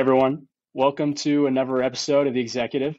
Everyone. 0.00 0.48
Welcome 0.72 1.12
to 1.16 1.46
another 1.46 1.82
episode 1.82 2.26
of 2.26 2.32
The 2.32 2.40
Executive. 2.40 2.96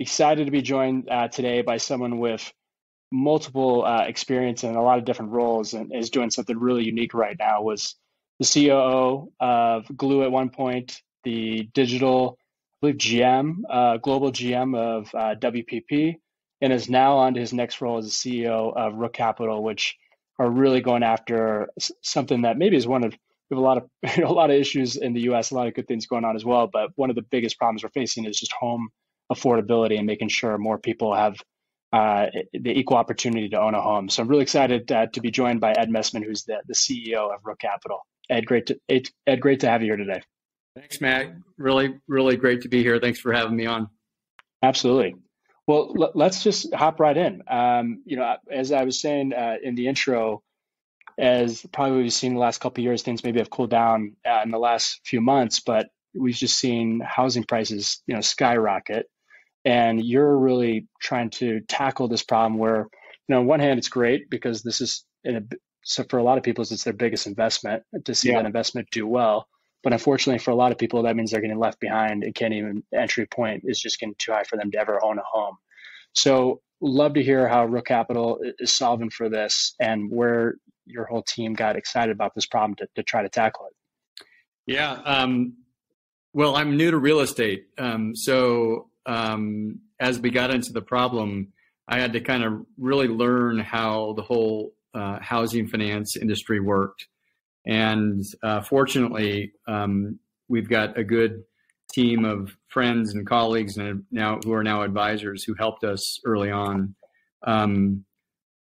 Excited 0.00 0.46
to 0.46 0.50
be 0.50 0.60
joined 0.60 1.08
uh, 1.08 1.28
today 1.28 1.62
by 1.62 1.76
someone 1.76 2.18
with 2.18 2.52
multiple 3.12 3.84
uh, 3.84 4.06
experience 4.08 4.64
in 4.64 4.74
a 4.74 4.82
lot 4.82 4.98
of 4.98 5.04
different 5.04 5.30
roles 5.30 5.72
and 5.72 5.94
is 5.94 6.10
doing 6.10 6.30
something 6.30 6.58
really 6.58 6.84
unique 6.84 7.14
right 7.14 7.36
now. 7.38 7.62
Was 7.62 7.94
the 8.40 8.66
COO 8.66 9.30
of 9.38 9.86
Gloo 9.96 10.24
at 10.24 10.32
one 10.32 10.50
point, 10.50 11.00
the 11.22 11.68
digital, 11.74 12.38
I 12.40 12.76
believe 12.80 12.96
GM, 12.96 13.58
uh, 13.70 13.98
global 13.98 14.32
GM 14.32 14.76
of 14.76 15.14
uh, 15.14 15.36
WPP, 15.36 16.16
and 16.60 16.72
is 16.72 16.90
now 16.90 17.18
on 17.18 17.34
to 17.34 17.40
his 17.40 17.52
next 17.52 17.80
role 17.80 17.98
as 17.98 18.06
the 18.06 18.10
CEO 18.10 18.76
of 18.76 18.96
Rook 18.96 19.12
Capital, 19.12 19.62
which 19.62 19.96
are 20.40 20.50
really 20.50 20.80
going 20.80 21.04
after 21.04 21.68
something 22.02 22.42
that 22.42 22.58
maybe 22.58 22.74
is 22.74 22.88
one 22.88 23.04
of 23.04 23.14
we 23.52 23.56
have 23.56 23.62
a 23.62 23.66
lot 23.66 23.78
of 23.78 24.18
a 24.24 24.32
lot 24.32 24.50
of 24.50 24.56
issues 24.56 24.96
in 24.96 25.12
the 25.12 25.22
U.S., 25.22 25.50
a 25.50 25.54
lot 25.54 25.66
of 25.66 25.74
good 25.74 25.86
things 25.86 26.06
going 26.06 26.24
on 26.24 26.36
as 26.36 26.44
well. 26.44 26.68
But 26.72 26.90
one 26.96 27.10
of 27.10 27.16
the 27.16 27.22
biggest 27.22 27.58
problems 27.58 27.82
we're 27.82 27.90
facing 27.90 28.24
is 28.24 28.38
just 28.38 28.52
home 28.52 28.88
affordability 29.32 29.98
and 29.98 30.06
making 30.06 30.28
sure 30.28 30.58
more 30.58 30.78
people 30.78 31.14
have 31.14 31.36
uh, 31.92 32.26
the 32.52 32.70
equal 32.70 32.96
opportunity 32.96 33.48
to 33.50 33.60
own 33.60 33.74
a 33.74 33.80
home. 33.80 34.08
So 34.08 34.22
I'm 34.22 34.28
really 34.28 34.42
excited 34.42 34.90
uh, 34.90 35.06
to 35.12 35.20
be 35.20 35.30
joined 35.30 35.60
by 35.60 35.72
Ed 35.72 35.90
Messman, 35.90 36.24
who's 36.24 36.44
the, 36.44 36.62
the 36.66 36.74
CEO 36.74 37.32
of 37.32 37.40
Rook 37.44 37.58
Capital. 37.58 38.00
Ed, 38.30 38.46
great 38.46 38.66
to 38.66 38.78
Ed, 38.88 39.08
Ed, 39.26 39.40
great 39.40 39.60
to 39.60 39.68
have 39.68 39.82
you 39.82 39.88
here 39.88 39.96
today. 39.96 40.22
Thanks, 40.74 41.00
Matt. 41.02 41.34
Really, 41.58 41.98
really 42.08 42.36
great 42.36 42.62
to 42.62 42.68
be 42.68 42.82
here. 42.82 42.98
Thanks 42.98 43.20
for 43.20 43.32
having 43.32 43.56
me 43.56 43.66
on. 43.66 43.88
Absolutely. 44.62 45.16
Well, 45.66 45.94
l- 46.00 46.12
let's 46.14 46.42
just 46.42 46.72
hop 46.72 46.98
right 46.98 47.16
in. 47.16 47.42
Um, 47.46 48.02
you 48.06 48.16
know, 48.16 48.36
as 48.50 48.72
I 48.72 48.84
was 48.84 49.00
saying 49.00 49.34
uh, 49.34 49.56
in 49.62 49.74
the 49.74 49.86
intro, 49.86 50.42
as 51.18 51.64
probably 51.72 52.02
we've 52.02 52.12
seen 52.12 52.34
the 52.34 52.40
last 52.40 52.60
couple 52.60 52.82
years, 52.84 53.02
things 53.02 53.24
maybe 53.24 53.38
have 53.38 53.50
cooled 53.50 53.70
down 53.70 54.16
uh, 54.26 54.40
in 54.44 54.50
the 54.50 54.58
last 54.58 55.00
few 55.04 55.20
months, 55.20 55.60
but 55.60 55.88
we've 56.14 56.34
just 56.34 56.58
seen 56.58 57.00
housing 57.04 57.44
prices, 57.44 58.02
you 58.06 58.14
know, 58.14 58.20
skyrocket. 58.20 59.06
And 59.64 60.04
you're 60.04 60.36
really 60.36 60.88
trying 61.00 61.30
to 61.30 61.60
tackle 61.68 62.08
this 62.08 62.22
problem 62.22 62.58
where, 62.58 62.88
you 63.28 63.34
know, 63.34 63.40
on 63.40 63.46
one 63.46 63.60
hand, 63.60 63.78
it's 63.78 63.88
great 63.88 64.28
because 64.28 64.62
this 64.62 64.80
is 64.80 65.04
in 65.24 65.36
a, 65.36 65.42
so 65.84 66.04
for 66.08 66.18
a 66.18 66.22
lot 66.22 66.38
of 66.38 66.44
people, 66.44 66.62
it's 66.62 66.84
their 66.84 66.92
biggest 66.92 67.26
investment 67.26 67.82
to 68.04 68.14
see 68.14 68.30
yeah. 68.30 68.38
that 68.38 68.46
investment 68.46 68.88
do 68.90 69.06
well. 69.06 69.46
But 69.82 69.92
unfortunately, 69.92 70.38
for 70.38 70.52
a 70.52 70.56
lot 70.56 70.72
of 70.72 70.78
people, 70.78 71.02
that 71.02 71.16
means 71.16 71.30
they're 71.30 71.40
getting 71.40 71.58
left 71.58 71.80
behind. 71.80 72.22
It 72.22 72.34
can't 72.34 72.54
even 72.54 72.84
entry 72.94 73.26
point 73.26 73.64
is 73.64 73.80
just 73.80 73.98
getting 73.98 74.14
too 74.18 74.32
high 74.32 74.44
for 74.44 74.56
them 74.56 74.70
to 74.70 74.78
ever 74.78 75.04
own 75.04 75.18
a 75.18 75.22
home. 75.24 75.56
So, 76.12 76.60
love 76.80 77.14
to 77.14 77.22
hear 77.22 77.48
how 77.48 77.64
Rook 77.64 77.86
Capital 77.86 78.38
is 78.58 78.74
solving 78.74 79.10
for 79.10 79.28
this 79.28 79.74
and 79.80 80.10
where 80.10 80.56
your 80.86 81.04
whole 81.06 81.22
team 81.22 81.54
got 81.54 81.76
excited 81.76 82.12
about 82.12 82.34
this 82.34 82.46
problem 82.46 82.74
to, 82.76 82.88
to 82.96 83.02
try 83.02 83.22
to 83.22 83.28
tackle 83.28 83.66
it? 83.66 84.24
Yeah. 84.66 84.92
Um, 85.04 85.54
well, 86.32 86.56
I'm 86.56 86.76
new 86.76 86.90
to 86.90 86.98
real 86.98 87.20
estate. 87.20 87.66
Um, 87.78 88.14
so 88.14 88.88
um, 89.06 89.80
as 90.00 90.18
we 90.18 90.30
got 90.30 90.50
into 90.50 90.72
the 90.72 90.82
problem, 90.82 91.52
I 91.88 91.98
had 91.98 92.12
to 92.14 92.20
kind 92.20 92.44
of 92.44 92.64
really 92.78 93.08
learn 93.08 93.58
how 93.58 94.14
the 94.14 94.22
whole 94.22 94.72
uh, 94.94 95.18
housing 95.20 95.66
finance 95.66 96.16
industry 96.16 96.60
worked. 96.60 97.06
And 97.66 98.24
uh, 98.42 98.62
fortunately, 98.62 99.52
um, 99.66 100.18
we've 100.48 100.68
got 100.68 100.98
a 100.98 101.04
good 101.04 101.44
team 101.92 102.24
of 102.24 102.56
friends 102.68 103.14
and 103.14 103.26
colleagues 103.26 103.76
and 103.76 104.04
now 104.10 104.38
who 104.42 104.52
are 104.52 104.64
now 104.64 104.82
advisors 104.82 105.44
who 105.44 105.54
helped 105.54 105.84
us 105.84 106.18
early 106.24 106.50
on. 106.50 106.94
Um, 107.46 108.04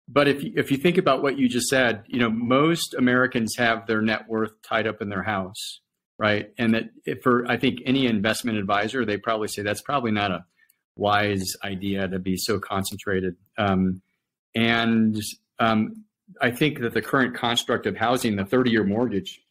but 0.08 0.28
if 0.28 0.44
you, 0.44 0.54
if 0.56 0.72
you 0.72 0.78
think 0.78 0.98
about 0.98 1.22
what 1.22 1.38
you 1.38 1.50
just 1.50 1.68
said, 1.68 2.04
you 2.08 2.20
know, 2.20 2.30
most 2.30 2.94
Americans 2.94 3.56
have 3.58 3.88
their 3.88 4.02
net 4.02 4.28
worth 4.28 4.52
tied 4.62 4.88
up 4.88 5.02
in 5.02 5.10
their 5.10 5.24
house, 5.24 5.82
right? 6.18 6.52
And 6.58 6.74
that 6.74 7.22
for 7.22 7.46
I 7.48 7.58
think 7.58 7.80
any 7.86 8.06
investment 8.06 8.58
advisor, 8.58 9.06
they 9.06 9.18
probably 9.18 9.50
say 9.50 9.64
that's 9.64 9.82
probably 9.82 10.12
not 10.12 10.32
a 10.32 10.46
wise 10.96 11.46
idea 11.64 12.08
to 12.08 12.20
be 12.20 12.38
so 12.38 12.60
concentrated. 12.60 13.36
Um, 13.58 14.02
and 14.56 15.22
um, 15.60 16.06
I 16.42 16.52
think 16.52 16.80
that 16.80 16.94
the 16.94 17.02
current 17.02 17.36
construct 17.36 17.86
of 17.86 17.98
housing, 17.98 18.38
the 18.38 18.46
30 18.46 18.72
year 18.72 18.84
mortgage, 18.84 19.42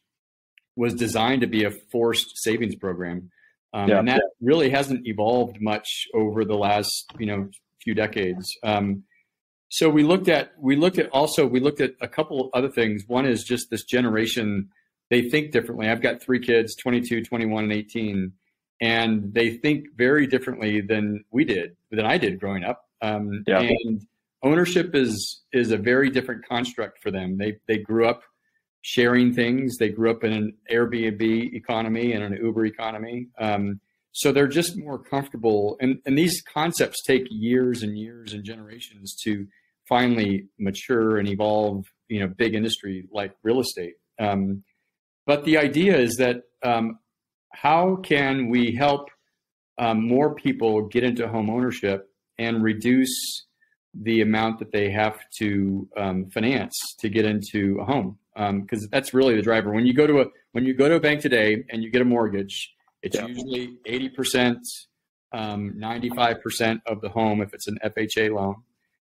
was 0.75 0.93
designed 0.93 1.41
to 1.41 1.47
be 1.47 1.63
a 1.63 1.71
forced 1.91 2.37
savings 2.37 2.75
program. 2.75 3.31
Um, 3.73 3.89
yeah. 3.89 3.99
And 3.99 4.07
that 4.07 4.23
really 4.41 4.69
hasn't 4.69 5.05
evolved 5.05 5.61
much 5.61 6.07
over 6.13 6.45
the 6.45 6.55
last, 6.55 7.11
you 7.19 7.25
know, 7.25 7.49
few 7.83 7.93
decades. 7.93 8.47
Um, 8.63 9.03
so 9.69 9.89
we 9.89 10.03
looked 10.03 10.29
at 10.29 10.51
we 10.59 10.75
looked 10.75 10.97
at 10.97 11.09
also 11.09 11.45
we 11.45 11.59
looked 11.59 11.81
at 11.81 11.91
a 12.01 12.07
couple 12.07 12.49
other 12.53 12.69
things. 12.69 13.03
One 13.07 13.25
is 13.25 13.43
just 13.43 13.69
this 13.69 13.83
generation 13.83 14.69
they 15.09 15.29
think 15.29 15.51
differently. 15.51 15.89
I've 15.89 16.01
got 16.01 16.21
three 16.21 16.39
kids, 16.39 16.75
22, 16.75 17.23
21 17.23 17.63
and 17.63 17.73
18, 17.73 18.33
and 18.81 19.33
they 19.33 19.51
think 19.51 19.87
very 19.95 20.27
differently 20.27 20.81
than 20.81 21.23
we 21.31 21.45
did, 21.45 21.77
than 21.91 22.05
I 22.05 22.17
did 22.17 22.39
growing 22.39 22.63
up. 22.63 22.83
Um, 23.01 23.43
yeah. 23.47 23.61
and 23.61 24.01
ownership 24.43 24.95
is 24.95 25.43
is 25.53 25.71
a 25.71 25.77
very 25.77 26.09
different 26.09 26.47
construct 26.47 27.01
for 27.01 27.11
them. 27.11 27.37
They 27.37 27.57
they 27.67 27.77
grew 27.77 28.07
up 28.07 28.21
sharing 28.81 29.33
things. 29.33 29.77
They 29.77 29.89
grew 29.89 30.11
up 30.11 30.23
in 30.23 30.33
an 30.33 30.53
Airbnb 30.71 31.53
economy 31.53 32.13
and 32.13 32.23
an 32.23 32.39
Uber 32.41 32.65
economy. 32.65 33.27
Um, 33.37 33.79
so 34.17 34.31
they're 34.31 34.47
just 34.47 34.75
more 34.75 34.97
comfortable. 34.97 35.77
And, 35.79 35.99
and 36.07 36.17
these 36.17 36.41
concepts 36.41 37.03
take 37.03 37.27
years 37.29 37.83
and 37.83 37.95
years 37.95 38.33
and 38.33 38.43
generations 38.43 39.15
to 39.23 39.45
finally 39.87 40.47
mature 40.57 41.19
and 41.19 41.27
evolve, 41.27 41.85
you 42.07 42.19
know, 42.19 42.27
big 42.27 42.55
industry 42.55 43.07
like 43.11 43.35
real 43.43 43.59
estate. 43.59 43.93
Um, 44.19 44.63
but 45.27 45.45
the 45.45 45.59
idea 45.59 45.95
is 45.95 46.15
that 46.15 46.41
um, 46.63 46.97
how 47.53 47.97
can 47.97 48.49
we 48.49 48.73
help 48.73 49.09
um, 49.77 50.07
more 50.07 50.33
people 50.33 50.87
get 50.87 51.03
into 51.03 51.27
home 51.27 51.51
ownership 51.51 52.09
and 52.39 52.63
reduce 52.63 53.45
the 53.93 54.21
amount 54.21 54.57
that 54.57 54.71
they 54.71 54.89
have 54.89 55.19
to 55.37 55.87
um, 55.95 56.25
finance 56.33 56.73
to 57.01 57.07
get 57.07 57.25
into 57.25 57.77
a 57.79 57.85
home? 57.85 58.17
Because 58.33 58.83
um, 58.83 58.89
that's 58.91 59.13
really 59.13 59.35
the 59.35 59.43
driver. 59.43 59.71
When 59.71 59.85
you 59.85 59.93
go 59.93 60.07
to 60.07 60.21
a 60.21 60.25
when 60.53 60.65
you 60.65 60.73
go 60.73 60.89
to 60.89 60.95
a 60.95 60.99
bank 60.99 61.21
today 61.21 61.65
and 61.69 61.83
you 61.83 61.91
get 61.91 62.01
a 62.01 62.05
mortgage, 62.05 62.73
it's 63.01 63.15
yeah. 63.15 63.27
usually 63.27 63.77
80%, 63.87 64.57
um, 65.31 65.73
95% 65.77 66.81
of 66.85 67.01
the 67.01 67.09
home 67.09 67.41
if 67.41 67.53
it's 67.53 67.67
an 67.67 67.77
FHA 67.83 68.33
loan. 68.33 68.55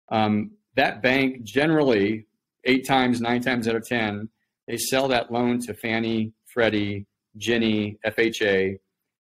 Um, 0.10 0.52
that 0.76 1.02
bank 1.02 1.44
generally, 1.44 2.28
eight 2.64 2.86
times, 2.88 3.22
nine 3.22 3.42
times 3.42 3.68
out 3.68 3.76
of 3.76 3.86
10, 3.88 4.30
they 4.68 4.78
sell 4.78 5.08
that 5.10 5.32
loan 5.32 5.60
to 5.62 5.74
Fannie, 5.74 6.34
Freddie, 6.46 7.06
Ginnie, 7.38 7.98
FHA, 8.06 8.80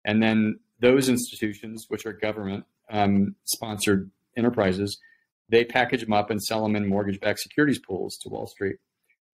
and 0.05 0.23
then 0.23 0.59
those 0.81 1.09
institutions, 1.09 1.87
which 1.89 2.05
are 2.07 2.13
government 2.13 2.65
um, 2.91 3.37
sponsored 3.45 4.11
enterprises, 4.37 4.99
they 5.49 5.65
package 5.65 6.03
them 6.03 6.13
up 6.13 6.31
and 6.31 6.43
sell 6.43 6.63
them 6.63 6.77
in 6.77 6.89
mortgage 6.89 7.21
backed 7.21 7.41
securities 7.41 7.79
pools 7.79 8.17
to 8.19 8.29
Wall 8.29 8.47
Street. 8.47 8.77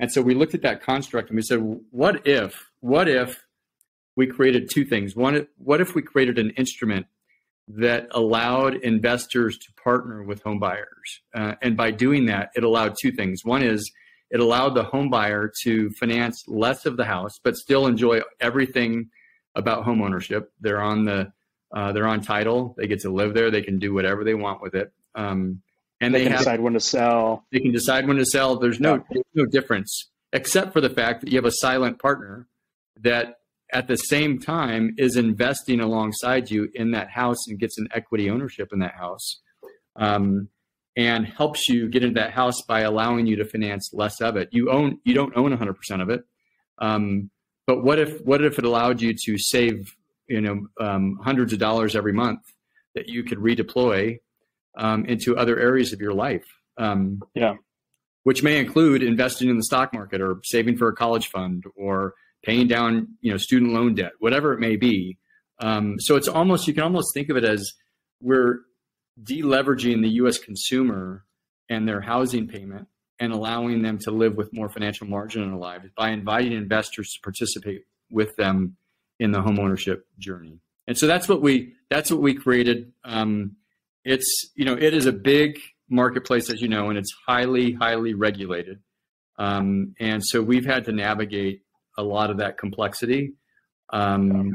And 0.00 0.12
so 0.12 0.23
we 0.23 0.35
looked 0.35 0.55
at 0.55 0.62
that 0.62 0.83
construct 0.83 1.31
and 1.31 1.37
we 1.37 1.43
said, 1.43 1.59
what 1.91 2.27
if, 2.27 2.71
what 2.81 3.09
if 3.09 3.45
we 4.19 4.27
created 4.27 4.69
two 4.69 4.84
things. 4.84 5.15
One, 5.15 5.47
what 5.59 5.81
if 5.81 5.95
we 5.95 6.03
created 6.03 6.41
an 6.41 6.51
instrument 6.51 7.06
that 7.69 8.09
allowed 8.11 8.75
investors 8.75 9.56
to 9.59 9.73
partner 9.81 10.25
with 10.25 10.43
home 10.43 10.59
buyers? 10.59 11.21
Uh, 11.33 11.55
and 11.62 11.77
by 11.77 11.93
doing 11.93 12.27
that, 12.27 12.51
it 12.56 12.65
allowed 12.65 12.97
two 13.01 13.12
things. 13.12 13.45
One 13.45 13.62
is 13.62 13.93
it 14.33 14.41
allowed 14.41 14.71
the 14.71 14.83
home 14.83 15.09
buyer 15.09 15.53
to 15.62 15.91
finance 15.91 16.43
less 16.49 16.85
of 16.85 16.97
the 16.97 17.05
house, 17.05 17.38
but 17.44 17.55
still 17.55 17.87
enjoy 17.87 18.23
everything 18.41 19.11
about 19.55 19.85
home 19.85 20.03
ownership. 20.03 20.50
They're 20.61 20.82
on 20.82 21.05
the 21.05 21.32
uh, 21.71 21.93
they're 21.93 22.09
on 22.09 22.21
title. 22.21 22.75
They 22.76 22.88
get 22.88 23.00
to 23.03 23.11
live 23.11 23.35
there. 23.35 23.53
They 23.53 23.62
can 23.62 23.79
do 23.79 23.94
whatever 23.94 24.25
they 24.25 24.35
want 24.35 24.61
with 24.61 24.75
it. 24.75 24.93
Um, 25.14 25.62
and 26.00 26.12
they, 26.12 26.19
they 26.19 26.25
can 26.25 26.32
have, 26.32 26.41
decide 26.41 26.61
when 26.61 26.73
to 26.73 26.81
sell. 26.81 27.47
They 27.53 27.61
can 27.61 27.71
decide 27.71 28.09
when 28.09 28.17
to 28.17 28.26
sell. 28.26 28.56
There's 28.56 28.81
no 28.81 29.05
no 29.32 29.47
difference 29.47 30.11
except 30.32 30.73
for 30.73 30.81
the 30.81 30.91
fact 30.91 31.21
that 31.21 31.31
you 31.31 31.37
have 31.37 31.44
a 31.44 31.53
silent 31.53 32.00
partner 32.00 32.49
that 33.00 33.37
at 33.73 33.87
the 33.87 33.97
same 33.97 34.38
time 34.38 34.94
is 34.99 35.17
investing 35.17 35.81
alongside 35.81 36.50
you 36.50 36.69
in 36.75 36.93
that 36.93 37.11
house 37.11 37.47
and 37.49 37.59
gets 37.59 37.79
an 37.79 37.88
equity 37.93 38.31
ownership 38.31 38.70
in 38.73 38.79
that 38.79 38.94
house 38.94 39.41
um, 39.97 40.49
and 40.97 41.26
helps 41.26 41.69
you 41.69 41.88
get 41.88 42.03
into 42.03 42.20
that 42.20 42.32
house 42.32 42.62
by 42.62 42.81
allowing 42.81 43.26
you 43.26 43.37
to 43.37 43.44
finance 43.44 43.91
less 43.93 44.20
of 44.20 44.37
it. 44.37 44.49
You 44.53 44.70
own 44.70 44.99
you 45.05 45.15
don't 45.15 45.37
own 45.37 45.56
100% 45.56 46.03
of 46.03 46.09
it 46.09 46.25
um, 46.79 47.31
but 47.67 47.82
what 47.82 47.99
if 47.99 48.20
what 48.25 48.43
if 48.43 48.59
it 48.59 48.65
allowed 48.65 49.00
you 49.00 49.15
to 49.26 49.38
save 49.38 49.94
you 50.26 50.41
know 50.41 50.67
um, 50.81 51.19
hundreds 51.23 51.53
of 51.53 51.59
dollars 51.59 51.94
every 51.94 52.12
month 52.12 52.41
that 52.94 53.09
you 53.09 53.23
could 53.23 53.38
redeploy 53.38 54.19
um, 54.76 55.05
into 55.05 55.37
other 55.37 55.59
areas 55.59 55.93
of 55.93 56.00
your 56.00 56.14
life? 56.14 56.47
Um, 56.76 57.21
yeah. 57.35 57.55
which 58.23 58.44
may 58.44 58.61
include 58.61 59.03
investing 59.03 59.49
in 59.49 59.56
the 59.56 59.64
stock 59.64 59.93
market 59.93 60.21
or 60.21 60.38
saving 60.44 60.76
for 60.76 60.87
a 60.87 60.94
college 60.94 61.26
fund 61.26 61.64
or 61.75 62.14
paying 62.49 62.67
down 62.67 63.09
you 63.21 63.31
know 63.31 63.37
student 63.37 63.73
loan 63.73 63.95
debt, 63.95 64.12
whatever 64.21 64.55
it 64.55 64.59
may 64.59 64.77
be. 64.77 65.19
Um, 65.61 65.97
so 65.99 66.17
it's 66.17 66.29
almost 66.29 66.67
you 66.67 66.73
can 66.73 66.83
almost 66.83 67.12
think 67.12 67.29
of 67.29 67.37
it 67.37 67.45
as 67.45 67.73
we're 68.23 68.61
deleveraging 69.23 70.03
the 70.03 70.09
U.S. 70.21 70.39
consumer 70.39 71.25
and 71.69 71.87
their 71.87 72.00
housing 72.00 72.49
payment 72.49 72.89
and 73.21 73.33
allowing 73.33 73.83
them 73.83 73.99
to 73.99 74.11
live 74.11 74.37
with 74.37 74.53
more 74.53 74.69
financial 74.69 75.06
margin 75.06 75.43
in 75.43 75.50
their 75.50 75.59
lives 75.59 75.91
by 75.97 76.11
inviting 76.11 76.53
investors 76.53 77.12
to 77.12 77.21
participate 77.21 77.83
with 78.11 78.35
them 78.37 78.77
in 79.19 79.33
the 79.33 79.41
homeownership 79.41 80.03
journey. 80.19 80.61
And 80.87 80.97
so 80.97 81.06
that's 81.06 81.29
what 81.29 81.43
we 81.43 81.75
that's 81.91 82.11
what 82.11 82.23
we 82.23 82.33
created. 82.33 82.93
Um, 83.05 83.56
it's 84.05 84.50
you 84.55 84.65
know 84.65 84.75
it 84.75 84.95
is 84.95 85.05
a 85.05 85.12
big 85.12 85.59
marketplace 85.91 86.49
as 86.49 86.62
you 86.62 86.69
know, 86.69 86.89
and 86.89 86.99
it's 86.99 87.15
highly 87.27 87.73
highly 87.73 88.15
regulated. 88.15 88.79
Um, 89.39 89.95
and 90.00 90.25
so 90.25 90.41
we've 90.43 90.65
had 90.65 90.87
to 90.87 90.93
navigate 90.93 91.62
a 91.99 92.03
lot 92.03 92.31
of 92.31 92.39
that 92.39 92.56
complexity. 92.56 93.35
Um, 93.93 94.53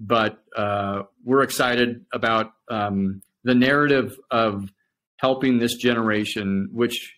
but 0.00 0.42
uh, 0.56 1.02
we're 1.24 1.42
excited 1.42 2.04
about 2.12 2.52
um, 2.68 3.22
the 3.44 3.54
narrative 3.54 4.18
of 4.30 4.70
helping 5.18 5.58
this 5.58 5.74
generation, 5.74 6.68
which, 6.72 7.14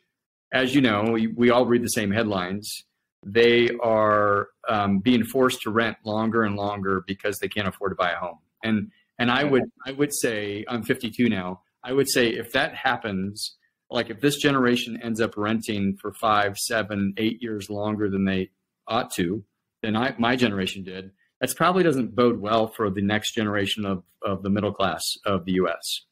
as 0.52 0.74
you 0.74 0.80
know, 0.80 1.12
we, 1.12 1.26
we 1.28 1.50
all 1.50 1.64
read 1.64 1.82
the 1.82 1.88
same 1.88 2.10
headlines. 2.10 2.84
They 3.24 3.70
are 3.82 4.48
um, 4.68 5.00
being 5.00 5.24
forced 5.24 5.62
to 5.62 5.70
rent 5.70 5.96
longer 6.04 6.42
and 6.42 6.56
longer 6.56 7.02
because 7.06 7.38
they 7.38 7.48
can't 7.48 7.66
afford 7.66 7.92
to 7.92 7.96
buy 7.96 8.12
a 8.12 8.16
home. 8.16 8.38
And 8.62 8.90
and 9.18 9.30
I 9.30 9.42
would 9.42 9.64
I 9.84 9.92
would 9.92 10.14
say 10.14 10.64
I'm 10.68 10.84
52 10.84 11.28
now. 11.28 11.62
I 11.82 11.92
would 11.92 12.08
say 12.08 12.28
if 12.28 12.52
that 12.52 12.74
happens, 12.74 13.56
like 13.90 14.10
if 14.10 14.20
this 14.20 14.36
generation 14.36 15.00
ends 15.02 15.20
up 15.20 15.36
renting 15.36 15.96
for 16.00 16.12
five, 16.12 16.56
seven, 16.56 17.14
eight 17.16 17.42
years 17.42 17.68
longer 17.68 18.08
than 18.08 18.24
they 18.24 18.50
ought 18.86 19.12
to, 19.14 19.44
than 19.82 19.96
I 19.96 20.14
my 20.18 20.36
generation 20.36 20.84
did, 20.84 21.10
that 21.40 21.54
probably 21.56 21.82
doesn't 21.82 22.14
bode 22.14 22.40
well 22.40 22.68
for 22.68 22.90
the 22.90 23.02
next 23.02 23.34
generation 23.34 23.84
of, 23.84 24.02
of 24.22 24.42
the 24.42 24.50
middle 24.50 24.72
class 24.72 25.16
of 25.24 25.44
the 25.44 25.52
U.S. 25.52 26.02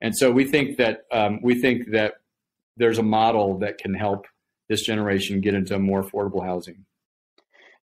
And 0.00 0.16
so 0.16 0.30
we 0.30 0.44
think 0.44 0.78
that 0.78 1.02
um, 1.12 1.40
we 1.42 1.60
think 1.60 1.90
that 1.92 2.14
there's 2.76 2.98
a 2.98 3.02
model 3.02 3.58
that 3.58 3.78
can 3.78 3.94
help 3.94 4.26
this 4.68 4.82
generation 4.82 5.40
get 5.40 5.54
into 5.54 5.78
more 5.78 6.02
affordable 6.02 6.44
housing. 6.44 6.86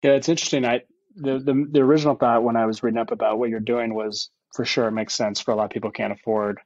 Yeah, 0.04 0.12
it's 0.12 0.30
interesting. 0.30 0.66
I 0.66 0.82
the, 1.16 1.40
the 1.40 1.68
the 1.72 1.80
original 1.80 2.16
thought 2.16 2.44
when 2.44 2.56
I 2.56 2.66
was 2.66 2.84
reading 2.84 3.00
up 3.00 3.12
about 3.12 3.40
what 3.40 3.50
you're 3.50 3.60
doing 3.60 3.94
was 3.94 4.30
for 4.54 4.66
sure 4.66 4.88
it 4.88 4.92
makes 4.92 5.16
sense 5.16 5.40
for 5.40 5.52
a 5.52 5.56
lot 5.56 5.66
of 5.66 5.70
people 5.72 5.92
can't 5.92 6.14
afford 6.14 6.60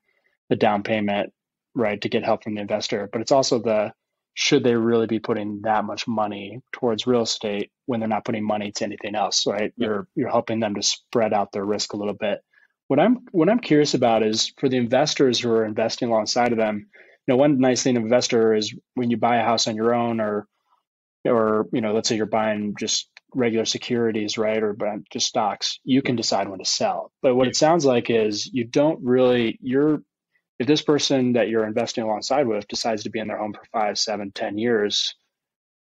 the 0.50 0.56
down 0.56 0.84
payment, 0.84 1.34
right, 1.76 2.02
to 2.02 2.10
get 2.10 2.26
help 2.26 2.44
from 2.44 2.56
the 2.56 2.62
investor. 2.62 3.10
But 3.12 3.22
it's 3.22 3.32
also 3.32 3.60
the 3.60 3.94
should 4.40 4.64
they 4.64 4.76
really 4.76 5.08
be 5.08 5.18
putting 5.18 5.62
that 5.64 5.84
much 5.84 6.08
money 6.08 6.62
towards 6.72 7.08
real 7.08 7.24
estate 7.24 7.72
when 7.88 8.00
they're 8.00 8.08
not 8.08 8.24
putting 8.24 8.46
money 8.46 8.72
to 8.72 8.84
anything 8.84 9.16
else, 9.16 9.48
right? 9.48 9.74
Yeah. 9.76 9.88
You're 9.88 10.08
you're 10.14 10.30
helping 10.30 10.60
them 10.60 10.76
to 10.76 10.84
spread 10.84 11.34
out 11.34 11.52
their 11.52 11.66
risk 11.66 11.94
a 11.94 11.98
little 11.98 12.14
bit. 12.14 12.42
What 12.88 13.00
I'm 13.00 13.26
what 13.32 13.50
I'm 13.50 13.58
curious 13.58 13.96
about 13.96 14.22
is 14.22 14.54
for 14.60 14.70
the 14.70 14.78
investors 14.78 15.40
who 15.40 15.50
are 15.50 15.66
investing 15.66 16.10
alongside 16.10 16.52
of 16.52 16.60
them. 16.60 16.86
You 17.26 17.34
know, 17.34 17.38
one 17.38 17.60
nice 17.60 17.82
thing 17.82 17.96
investor 17.96 18.54
is 18.54 18.76
when 18.94 19.10
you 19.10 19.18
buy 19.18 19.38
a 19.38 19.44
house 19.44 19.68
on 19.68 19.76
your 19.76 19.96
own, 19.96 20.22
or 20.22 20.46
or 21.26 21.66
you 21.74 21.82
know, 21.82 21.94
let's 21.94 22.08
say 22.08 22.16
you're 22.16 22.28
buying 22.28 22.76
just 22.80 23.10
regular 23.34 23.66
securities, 23.66 24.38
right, 24.38 24.62
or 24.62 24.78
just 25.12 25.26
stocks, 25.26 25.80
you 25.84 26.04
can 26.04 26.16
decide 26.16 26.48
when 26.48 26.60
to 26.60 26.66
sell. 26.66 27.12
But 27.24 27.34
what 27.34 27.48
it 27.48 27.56
sounds 27.56 27.86
like 27.86 28.12
is 28.12 28.46
you 28.46 28.66
don't 28.66 29.04
really 29.04 29.58
you're 29.64 30.04
if 30.60 30.68
this 30.68 30.82
person 30.82 31.34
that 31.34 31.50
you're 31.50 31.68
investing 31.68 32.04
alongside 32.04 32.48
with 32.48 32.68
decides 32.68 33.04
to 33.04 33.10
be 33.10 33.20
in 33.20 33.28
their 33.28 33.38
home 33.38 33.54
for 33.54 33.64
five, 33.72 33.98
seven, 33.98 34.32
ten 34.32 34.58
years, 34.58 35.16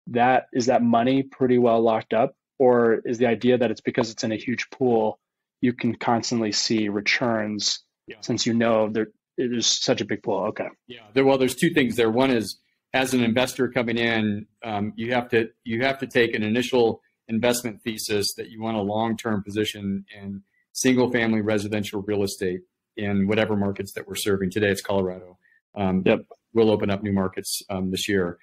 that 0.07 0.47
is 0.53 0.67
that 0.67 0.81
money 0.81 1.23
pretty 1.23 1.57
well 1.57 1.81
locked 1.81 2.13
up, 2.13 2.35
or 2.59 3.01
is 3.05 3.17
the 3.17 3.27
idea 3.27 3.57
that 3.57 3.71
it's 3.71 3.81
because 3.81 4.09
it's 4.11 4.23
in 4.23 4.31
a 4.31 4.37
huge 4.37 4.69
pool, 4.69 5.19
you 5.61 5.73
can 5.73 5.95
constantly 5.95 6.51
see 6.51 6.89
returns 6.89 7.83
yeah. 8.07 8.17
since 8.21 8.45
you 8.45 8.53
know 8.53 8.89
there 8.89 9.07
there's 9.37 9.67
such 9.67 10.01
a 10.01 10.05
big 10.05 10.21
pool. 10.23 10.45
Okay. 10.49 10.67
Yeah. 10.87 10.99
There, 11.13 11.25
well, 11.25 11.37
there's 11.37 11.55
two 11.55 11.71
things 11.71 11.95
there. 11.95 12.11
One 12.11 12.31
is 12.31 12.59
as 12.93 13.13
an 13.13 13.23
investor 13.23 13.67
coming 13.69 13.97
in, 13.97 14.45
um, 14.63 14.93
you 14.95 15.13
have 15.13 15.29
to 15.29 15.49
you 15.63 15.83
have 15.83 15.99
to 15.99 16.07
take 16.07 16.35
an 16.35 16.43
initial 16.43 17.01
investment 17.27 17.81
thesis 17.83 18.33
that 18.35 18.49
you 18.49 18.61
want 18.61 18.77
a 18.77 18.81
long 18.81 19.17
term 19.17 19.43
position 19.43 20.05
in 20.15 20.43
single 20.73 21.11
family 21.11 21.41
residential 21.41 22.01
real 22.01 22.23
estate 22.23 22.61
in 22.97 23.27
whatever 23.27 23.55
markets 23.55 23.93
that 23.93 24.07
we're 24.07 24.15
serving. 24.15 24.51
Today 24.51 24.69
it's 24.69 24.81
Colorado. 24.81 25.37
Um, 25.75 26.03
yep. 26.05 26.25
We'll 26.53 26.69
open 26.69 26.89
up 26.89 27.01
new 27.01 27.13
markets 27.13 27.61
um, 27.69 27.91
this 27.91 28.07
year. 28.07 28.37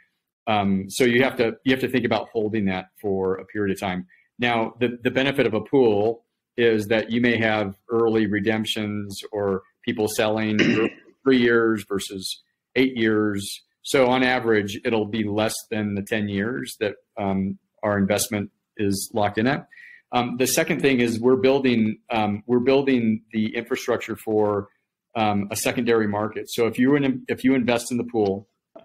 Um, 0.47 0.87
so 0.89 1.05
you 1.05 1.23
have 1.23 1.37
to 1.37 1.53
you 1.65 1.73
have 1.73 1.81
to 1.81 1.89
think 1.89 2.05
about 2.05 2.29
holding 2.33 2.65
that 2.67 2.87
for 3.01 3.37
a 3.37 3.45
period 3.45 3.73
of 3.73 3.81
time. 3.81 4.07
Now, 4.39 4.75
the, 4.81 4.99
the 5.03 5.11
benefit 5.11 5.47
of 5.47 5.55
a 5.55 5.61
pool 5.61 6.25
is 6.57 6.87
that 6.87 7.11
you 7.11 7.21
may 7.21 7.37
have 7.37 7.75
early 7.91 8.27
redemptions 8.27 9.21
or 9.33 9.63
people 9.85 10.09
selling 10.09 10.59
three 11.23 11.39
years 11.39 11.85
versus 11.89 12.43
eight 12.75 12.97
years. 12.97 13.63
So 13.83 14.09
on 14.09 14.23
average, 14.23 14.81
it'll 14.85 15.07
be 15.07 15.25
less 15.25 15.55
than 15.71 15.95
the 15.95 16.03
10 16.03 16.29
years 16.29 16.77
that 16.81 16.95
um, 17.19 17.59
our 17.83 17.99
investment 17.99 18.51
is 18.77 19.11
locked 19.15 19.39
in 19.39 19.47
at. 19.47 19.69
Um, 20.13 20.37
the 20.39 20.47
second 20.47 20.81
thing 20.81 21.01
is 21.01 21.21
we're 21.21 21.37
building 21.37 21.99
um, 22.11 22.43
we're 22.47 22.61
building 22.61 23.23
the 23.33 23.55
infrastructure 23.55 24.17
for 24.17 24.69
um, 25.15 25.49
a 25.51 25.57
secondary 25.57 26.09
market. 26.09 26.51
So 26.51 26.67
if 26.67 26.79
you 26.79 26.97
in, 26.97 27.25
if 27.29 27.45
you 27.45 27.55
invest 27.55 27.91
in 27.91 27.99
the 27.99 28.05
pool, 28.05 28.49
uh, 28.77 28.83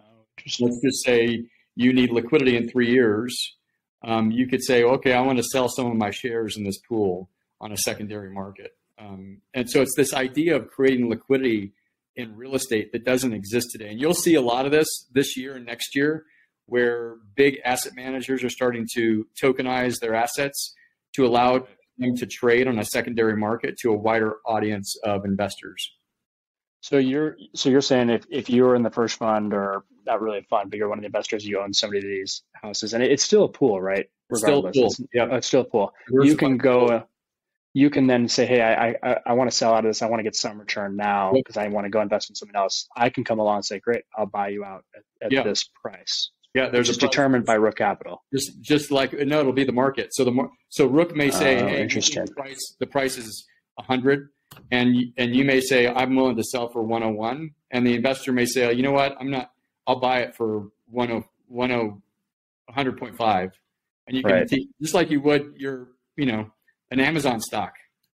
let's 0.59 0.81
just 0.83 1.03
say 1.03 1.45
you 1.75 1.93
need 1.93 2.11
liquidity 2.11 2.55
in 2.57 2.69
three 2.69 2.91
years, 2.91 3.55
um, 4.03 4.31
you 4.31 4.47
could 4.47 4.63
say, 4.63 4.83
okay, 4.83 5.13
I 5.13 5.21
want 5.21 5.37
to 5.37 5.43
sell 5.43 5.67
some 5.67 5.87
of 5.87 5.95
my 5.95 6.11
shares 6.11 6.57
in 6.57 6.63
this 6.63 6.79
pool 6.87 7.29
on 7.59 7.71
a 7.71 7.77
secondary 7.77 8.31
market. 8.31 8.71
Um, 8.97 9.41
and 9.53 9.69
so 9.69 9.81
it's 9.81 9.95
this 9.95 10.13
idea 10.13 10.55
of 10.55 10.69
creating 10.69 11.09
liquidity 11.09 11.73
in 12.15 12.35
real 12.35 12.55
estate 12.55 12.91
that 12.93 13.03
doesn't 13.03 13.33
exist 13.33 13.69
today. 13.71 13.89
And 13.89 13.99
you'll 13.99 14.13
see 14.13 14.35
a 14.35 14.41
lot 14.41 14.65
of 14.65 14.71
this 14.71 14.87
this 15.11 15.35
year 15.35 15.55
and 15.55 15.65
next 15.65 15.95
year, 15.95 16.25
where 16.67 17.17
big 17.35 17.59
asset 17.65 17.93
managers 17.95 18.43
are 18.43 18.49
starting 18.49 18.87
to 18.95 19.27
tokenize 19.41 19.99
their 19.99 20.15
assets 20.15 20.73
to 21.15 21.25
allow 21.25 21.65
them 21.97 22.15
to 22.15 22.25
trade 22.25 22.67
on 22.67 22.79
a 22.79 22.85
secondary 22.85 23.37
market 23.37 23.77
to 23.79 23.91
a 23.91 23.95
wider 23.95 24.37
audience 24.45 24.95
of 25.03 25.25
investors. 25.25 25.91
So 26.81 26.97
you're 26.97 27.35
so 27.55 27.69
you're 27.69 27.81
saying 27.81 28.11
if, 28.11 28.25
if 28.29 28.49
you're 28.49 28.75
in 28.75 28.83
the 28.83 28.91
first 28.91 29.17
fund 29.17 29.53
or 29.53 29.85
not 30.05 30.21
really 30.21 30.39
a 30.39 30.43
fund, 30.43 30.69
but 30.69 30.77
you're 30.77 30.87
one 30.87 30.99
of 30.99 31.01
the 31.01 31.07
investors, 31.07 31.43
you 31.43 31.59
own 31.59 31.73
somebody 31.73 31.97
of 31.97 32.03
these 32.03 32.43
houses, 32.53 32.93
and 32.93 33.01
it, 33.01 33.11
it's 33.11 33.23
still 33.23 33.45
a 33.45 33.49
pool, 33.49 33.81
right? 33.81 34.05
Regardless, 34.29 34.75
still 34.75 34.85
a 34.85 34.89
pool. 34.89 35.07
yeah, 35.11 35.35
it's 35.35 35.47
still 35.47 35.61
a 35.61 35.65
pool. 35.65 35.93
you 36.09 36.37
can 36.37 36.57
go. 36.57 36.87
Pool. 36.87 37.09
You 37.73 37.89
can 37.89 38.07
then 38.07 38.29
say, 38.29 38.45
"Hey, 38.45 38.61
I 38.61 38.95
I, 39.03 39.17
I 39.25 39.33
want 39.33 39.49
to 39.49 39.55
sell 39.55 39.73
out 39.73 39.83
of 39.83 39.89
this. 39.89 40.03
I 40.03 40.05
want 40.05 40.19
to 40.19 40.23
get 40.23 40.35
some 40.35 40.59
return 40.59 40.95
now 40.95 41.33
because 41.33 41.57
I 41.57 41.67
want 41.69 41.85
to 41.85 41.89
go 41.89 42.01
invest 42.01 42.29
in 42.29 42.35
something 42.35 42.55
else." 42.55 42.87
I 42.95 43.09
can 43.09 43.23
come 43.23 43.39
along 43.39 43.55
and 43.55 43.65
say, 43.65 43.79
"Great, 43.79 44.03
I'll 44.15 44.27
buy 44.27 44.49
you 44.49 44.63
out 44.63 44.85
at, 44.95 45.25
at 45.25 45.31
yeah. 45.31 45.41
this 45.41 45.67
price." 45.81 46.29
Yeah, 46.55 46.69
there's 46.69 46.87
just 46.87 47.01
determined 47.01 47.45
by 47.45 47.55
Rook 47.55 47.75
Capital. 47.75 48.23
Just 48.33 48.61
just 48.61 48.89
like 48.89 49.11
no, 49.11 49.41
it'll 49.41 49.51
be 49.51 49.65
the 49.65 49.73
market. 49.73 50.15
So 50.15 50.23
the 50.23 50.47
so 50.69 50.87
Rook 50.87 51.13
may 51.13 51.29
say, 51.29 51.61
oh, 51.61 51.67
hey, 51.67 51.81
interesting. 51.81 52.25
The 52.25 52.31
price 52.31 52.75
the 52.79 52.87
price 52.87 53.17
is 53.17 53.45
hundred, 53.77 54.29
and 54.71 54.95
and 55.17 55.35
you 55.35 55.43
may 55.43 55.59
say 55.59 55.89
I'm 55.89 56.15
willing 56.15 56.37
to 56.37 56.43
sell 56.43 56.69
for 56.69 56.81
101, 56.81 57.51
and 57.71 57.85
the 57.85 57.93
investor 57.93 58.31
may 58.31 58.45
say, 58.45 58.71
you 58.71 58.83
know 58.83 58.93
what, 58.93 59.17
I'm 59.19 59.29
not. 59.29 59.51
I'll 59.85 59.99
buy 59.99 60.19
it 60.19 60.37
for 60.37 60.69
10 60.97 61.25
100.5, 61.51 63.51
and 64.07 64.17
you 64.17 64.23
can 64.23 64.31
right. 64.31 64.49
just 64.81 64.93
like 64.93 65.11
you 65.11 65.19
would 65.19 65.55
your 65.57 65.89
you 66.15 66.25
know 66.25 66.49
an 66.89 67.01
Amazon 67.01 67.41
stock, 67.41 67.73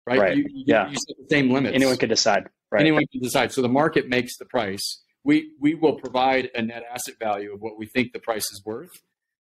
right? 0.07 0.17
right. 0.17 0.37
You, 0.37 0.45
you, 0.47 0.63
yeah. 0.65 0.87
you 0.87 0.95
set 0.95 1.17
the 1.17 1.27
same 1.29 1.51
limits. 1.51 1.75
Anyone 1.75 1.97
can 1.97 2.07
decide. 2.07 2.47
Right. 2.71 2.79
Anyone 2.79 3.03
can 3.11 3.21
decide. 3.21 3.51
So 3.51 3.61
the 3.61 3.67
market 3.67 4.07
makes 4.07 4.37
the 4.37 4.45
price 4.45 5.01
we 5.23 5.51
we 5.59 5.75
will 5.75 5.95
provide 5.95 6.49
a 6.55 6.61
net 6.61 6.83
asset 6.91 7.15
value 7.19 7.53
of 7.53 7.61
what 7.61 7.77
we 7.77 7.85
think 7.85 8.13
the 8.13 8.19
price 8.19 8.45
is 8.51 8.61
worth, 8.65 8.89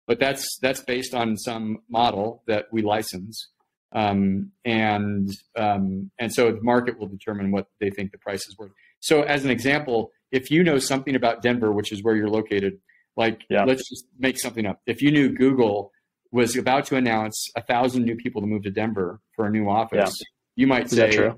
but 0.07 0.19
that's 0.19 0.47
that's 0.61 0.81
based 0.81 1.15
on 1.15 1.37
some 1.37 1.79
model 1.89 2.43
that 2.47 2.67
we 2.73 2.83
license, 2.83 3.49
um, 3.93 4.53
and 4.65 5.31
um, 5.57 6.11
and 6.19 6.33
so 6.33 6.53
the 6.53 6.63
market 6.63 6.99
will 6.99 7.09
determine 7.09 7.51
what 7.51 7.67
they 7.81 7.91
think 7.91 8.13
the 8.13 8.19
price 8.19 8.47
is 8.47 8.57
worth. 8.59 8.73
So 9.01 9.23
as 9.23 9.45
an 9.45 9.51
example, 9.51 10.11
if 10.33 10.51
you 10.51 10.65
know 10.65 10.79
something 10.79 11.15
about 11.15 11.43
Denver, 11.43 11.73
which 11.73 11.93
is 11.93 12.03
where 12.03 12.17
you're 12.17 12.31
located, 12.31 12.79
like 13.17 13.43
yeah. 13.51 13.65
let's 13.65 13.89
just 13.89 14.07
make 14.19 14.39
something 14.39 14.67
up. 14.67 14.81
If 14.87 15.03
you 15.03 15.11
knew 15.11 15.31
Google 15.31 15.93
was 16.31 16.57
about 16.57 16.87
to 16.87 16.97
announce 16.97 17.51
a 17.57 17.63
thousand 17.63 18.05
new 18.05 18.17
people 18.17 18.41
to 18.41 18.47
move 18.47 18.63
to 18.63 18.71
Denver 18.71 19.21
for 19.35 19.47
a 19.47 19.51
new 19.51 19.69
office, 19.69 20.15
yeah. 20.19 20.25
you 20.57 20.67
might 20.67 20.91
say, 20.91 21.33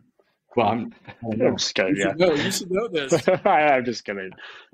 well, 0.56 0.68
I'm, 0.68 0.94
I'm 1.32 1.56
just 1.56 1.74
kidding. 1.74 1.96
You, 1.96 2.06
yeah. 2.06 2.26
know, 2.26 2.34
you 2.34 2.50
should 2.50 2.70
know 2.70 2.88
this. 2.88 3.28
I'm 3.44 3.84
just 3.84 4.04
kidding. 4.04 4.30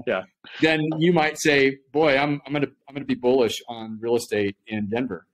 Yeah. 0.07 0.23
Then 0.61 0.83
you 0.99 1.13
might 1.13 1.39
say, 1.39 1.79
"Boy, 1.93 2.17
I'm 2.17 2.41
I'm 2.47 2.53
gonna 2.53 2.69
I'm 2.89 2.95
gonna 2.95 3.07
be 3.07 3.15
bullish 3.15 3.63
on 3.69 3.99
real 4.01 4.17
estate 4.17 4.57
in 4.67 4.89
Denver." 4.89 5.27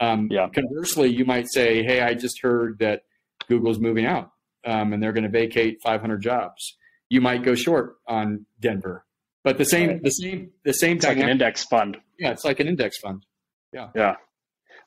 Um, 0.00 0.28
yeah. 0.30 0.48
Conversely, 0.48 1.08
you 1.10 1.24
might 1.24 1.46
say, 1.50 1.82
"Hey, 1.82 2.00
I 2.00 2.14
just 2.14 2.40
heard 2.42 2.78
that 2.78 3.02
Google's 3.48 3.78
moving 3.78 4.06
out, 4.06 4.30
um, 4.64 4.92
and 4.92 5.02
they're 5.02 5.12
going 5.12 5.24
to 5.24 5.30
vacate 5.30 5.80
500 5.82 6.22
jobs." 6.22 6.76
You 7.08 7.20
might 7.20 7.44
go 7.44 7.54
short 7.54 7.96
on 8.08 8.46
Denver, 8.58 9.04
but 9.44 9.58
the 9.58 9.66
same 9.66 9.88
right. 9.88 10.02
the 10.02 10.10
same 10.10 10.50
the 10.64 10.72
same. 10.72 10.96
It's 10.96 11.06
like 11.06 11.18
an 11.18 11.28
index 11.28 11.64
fund. 11.64 11.98
Yeah, 12.18 12.30
it's 12.30 12.44
like 12.44 12.60
an 12.60 12.68
index 12.68 12.98
fund. 12.98 13.26
Yeah. 13.72 13.88
Yeah. 13.94 14.16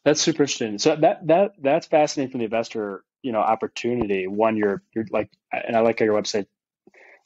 That's 0.04 0.22
super 0.22 0.44
interesting. 0.44 0.78
So 0.78 0.96
that 0.96 1.28
that 1.28 1.52
that's 1.62 1.88
fascinating 1.88 2.32
for 2.32 2.38
the 2.38 2.46
investor 2.46 3.04
you 3.26 3.32
know 3.32 3.40
opportunity 3.40 4.28
one 4.28 4.56
you're 4.56 4.82
you're 4.94 5.06
like 5.12 5.30
and 5.52 5.76
i 5.76 5.80
like 5.80 6.00
how 6.00 6.06
your 6.06 6.20
website 6.20 6.46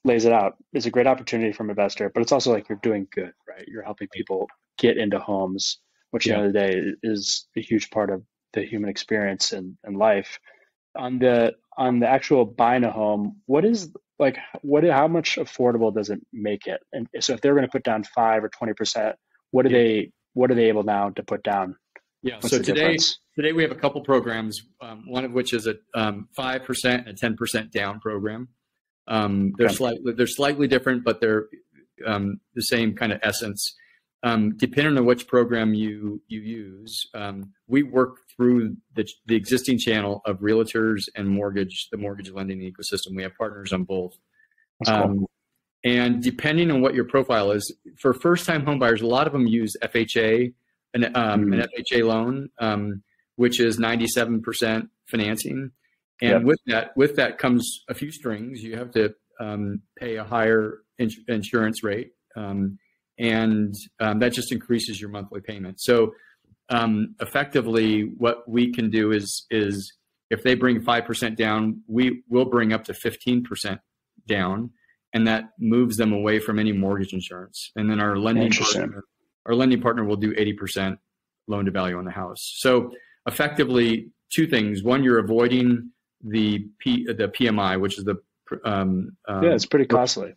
lays 0.06 0.25
it 0.25 0.32
out 0.32 0.53
it's 0.74 0.86
a 0.86 0.91
great 0.91 1.08
opportunity 1.08 1.51
from 1.51 1.68
an 1.68 1.72
investor 1.72 2.10
but 2.13 2.22
it's 2.22 2.32
also 2.32 2.51
like 2.51 2.70
you're 2.70 2.79
doing 2.82 3.08
good 3.12 3.34
right 3.48 3.65
you're 3.68 3.84
helping 3.84 4.08
people 4.13 4.48
get 4.77 4.98
into 4.98 5.20
homes 5.20 5.79
which 6.12 6.25
yeah. 6.25 6.34
at 6.34 6.38
the 6.38 6.41
end 6.41 6.48
of 6.48 6.53
the 6.53 6.60
day 6.60 6.91
is 7.03 7.48
a 7.58 7.62
huge 7.62 7.89
part 7.91 8.10
of 8.10 8.24
the 8.53 8.63
human 8.63 8.89
experience 8.89 9.51
and, 9.51 9.77
and 9.84 9.98
life 9.98 10.39
on 10.96 11.20
the 11.20 11.53
on 11.77 12.00
the 12.00 12.08
actual 12.08 12.46
buying 12.46 12.84
a 12.84 12.91
home, 12.91 13.38
what 13.46 13.65
is 13.65 13.91
like 14.18 14.38
what 14.62 14.84
how 14.84 15.08
much 15.08 15.38
affordable 15.38 15.94
does 15.94 16.10
it 16.10 16.20
make 16.34 16.68
it? 16.68 16.82
And 16.94 17.08
so 17.20 17.34
if 17.34 17.41
they're 17.41 17.53
going 17.53 17.65
to 17.65 17.72
put 17.72 17.84
down 17.84 18.03
five 18.03 18.44
or 18.44 18.50
twenty 18.50 18.74
percent, 18.74 19.15
what 19.51 19.65
are 19.65 19.70
yeah. 19.70 19.77
they 19.77 20.12
what 20.34 20.51
are 20.51 20.56
they 20.56 20.65
able 20.65 20.84
now 20.84 21.10
to 21.12 21.24
put 21.24 21.44
down? 21.44 21.75
Yeah. 22.22 22.36
What's 22.36 22.50
so 22.50 22.58
today 22.58 22.74
difference? 22.74 23.20
Today 23.39 23.53
we 23.53 23.63
have 23.63 23.72
a 23.72 23.75
couple 23.75 24.01
programs. 24.01 24.62
Um, 24.81 25.03
one 25.08 25.24
of 25.24 25.31
which 25.31 25.53
is 25.53 25.65
a 25.65 25.75
um, 25.93 26.27
five 26.36 26.63
percent 26.63 27.08
and 27.08 27.15
a 27.15 27.19
ten 27.19 27.38
percent 27.38 27.72
down 27.72 28.00
program. 28.00 28.50
Um, 29.08 29.53
they're 29.58 29.67
okay. 29.67 29.75
slightly 29.75 30.13
they're 30.13 30.27
slightly 30.27 30.67
different, 30.67 31.05
but 31.05 31.22
they're 31.22 31.46
um, 32.05 32.41
the 32.55 32.62
same 32.62 32.96
kind 32.96 33.13
of 33.13 33.19
essence. 33.24 33.75
Um, 34.22 34.58
depending 34.58 34.98
on 34.98 35.05
which 35.05 35.27
program 35.27 35.74
you 35.74 36.22
you 36.27 36.41
use, 36.41 37.08
um, 37.13 37.53
we 37.67 37.84
work 37.84 38.17
through 38.36 38.75
the, 38.93 39.08
the 39.27 39.36
existing 39.36 39.79
channel 39.79 40.22
of 40.25 40.39
realtors 40.39 41.03
and 41.15 41.29
mortgage 41.29 41.88
the 41.91 41.98
mortgage 41.98 42.29
lending 42.31 42.60
ecosystem. 42.60 43.15
We 43.15 43.24
have 43.24 43.36
partners 43.38 43.72
on 43.72 43.86
both. 43.86 44.17
Cool. 44.86 44.96
Um, 44.96 45.25
and 45.86 46.22
depending 46.22 46.72
on 46.72 46.81
what 46.81 46.93
your 46.93 47.05
profile 47.05 47.51
is, 47.51 47.74
for 47.98 48.13
first 48.13 48.46
time 48.46 48.65
homebuyers, 48.65 49.01
a 49.01 49.08
lot 49.08 49.27
of 49.27 49.31
them 49.31 49.48
use 49.48 49.77
FHA, 49.81 50.53
an, 50.93 51.05
um, 51.15 51.46
mm. 51.46 51.53
an 51.53 51.69
FHA 51.69 52.03
loan, 52.03 52.50
um, 52.60 53.01
which 53.39 53.62
is 53.62 53.79
97% 53.79 54.89
financing. 55.08 55.72
And 56.22 56.29
yep. 56.29 56.43
with 56.43 56.60
that, 56.67 56.91
with 56.98 57.15
that 57.15 57.38
comes 57.38 57.86
a 57.88 57.93
few 57.93 58.12
strings. 58.12 58.62
You 58.62 58.75
have 58.75 58.91
to 58.91 59.15
um, 59.39 59.81
pay 59.98 60.17
a 60.17 60.25
higher 60.25 60.79
ins- 60.98 61.22
insurance 61.29 61.81
rate, 61.81 62.12
um, 62.36 62.77
and 63.17 63.74
um, 64.01 64.19
that 64.19 64.34
just 64.34 64.51
increases 64.51 65.00
your 65.00 65.10
monthly 65.10 65.39
payment. 65.39 65.79
So, 65.79 66.12
um, 66.67 67.15
effectively, 67.22 68.12
what 68.17 68.43
we 68.46 68.74
can 68.74 68.89
do 68.89 69.13
is 69.13 69.46
is 69.50 69.93
if 70.29 70.43
they 70.43 70.55
bring 70.55 70.81
five 70.81 71.05
percent 71.05 71.38
down, 71.38 71.81
we 71.88 72.24
will 72.27 72.43
bring 72.43 72.74
up 72.74 72.84
to 72.86 72.93
fifteen 72.93 73.41
percent 73.41 73.79
down, 74.27 74.72
and 75.13 75.25
that 75.27 75.51
moves 75.58 75.96
them 75.96 76.12
away 76.12 76.39
from 76.39 76.60
any 76.60 76.74
mortgage 76.74 77.13
insurance. 77.13 77.72
And 77.77 77.89
then 77.89 78.01
our 78.01 78.17
lending 78.17 78.51
partner, 78.51 79.05
our 79.46 79.55
lending 79.55 79.79
partner 79.79 80.03
will 80.03 80.17
do 80.17 80.34
eighty 80.38 80.51
percent 80.51 81.00
loan 81.48 81.63
to 81.63 81.72
value 81.72 81.98
on 81.98 82.03
the 82.03 82.12
house. 82.12 82.55
So, 82.58 82.91
effectively, 83.28 84.10
two 84.34 84.48
things: 84.48 84.84
one, 84.84 85.04
you're 85.04 85.20
avoiding 85.20 85.92
the 86.24 86.68
P, 86.80 87.06
the 87.06 87.28
PMI, 87.28 87.80
which 87.80 87.98
is 87.98 88.06
the 88.06 88.16
um, 88.66 89.16
um, 89.28 89.44
yeah, 89.44 89.54
it's 89.54 89.66
pretty 89.66 89.86
costly, 89.86 90.34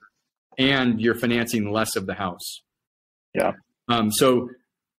and 0.59 1.01
you're 1.01 1.15
financing 1.15 1.73
less 1.73 1.97
of 1.97 2.07
the 2.07 2.15
house. 2.15 2.63
Yeah. 3.35 3.53
Um, 3.89 4.11
so 4.11 4.51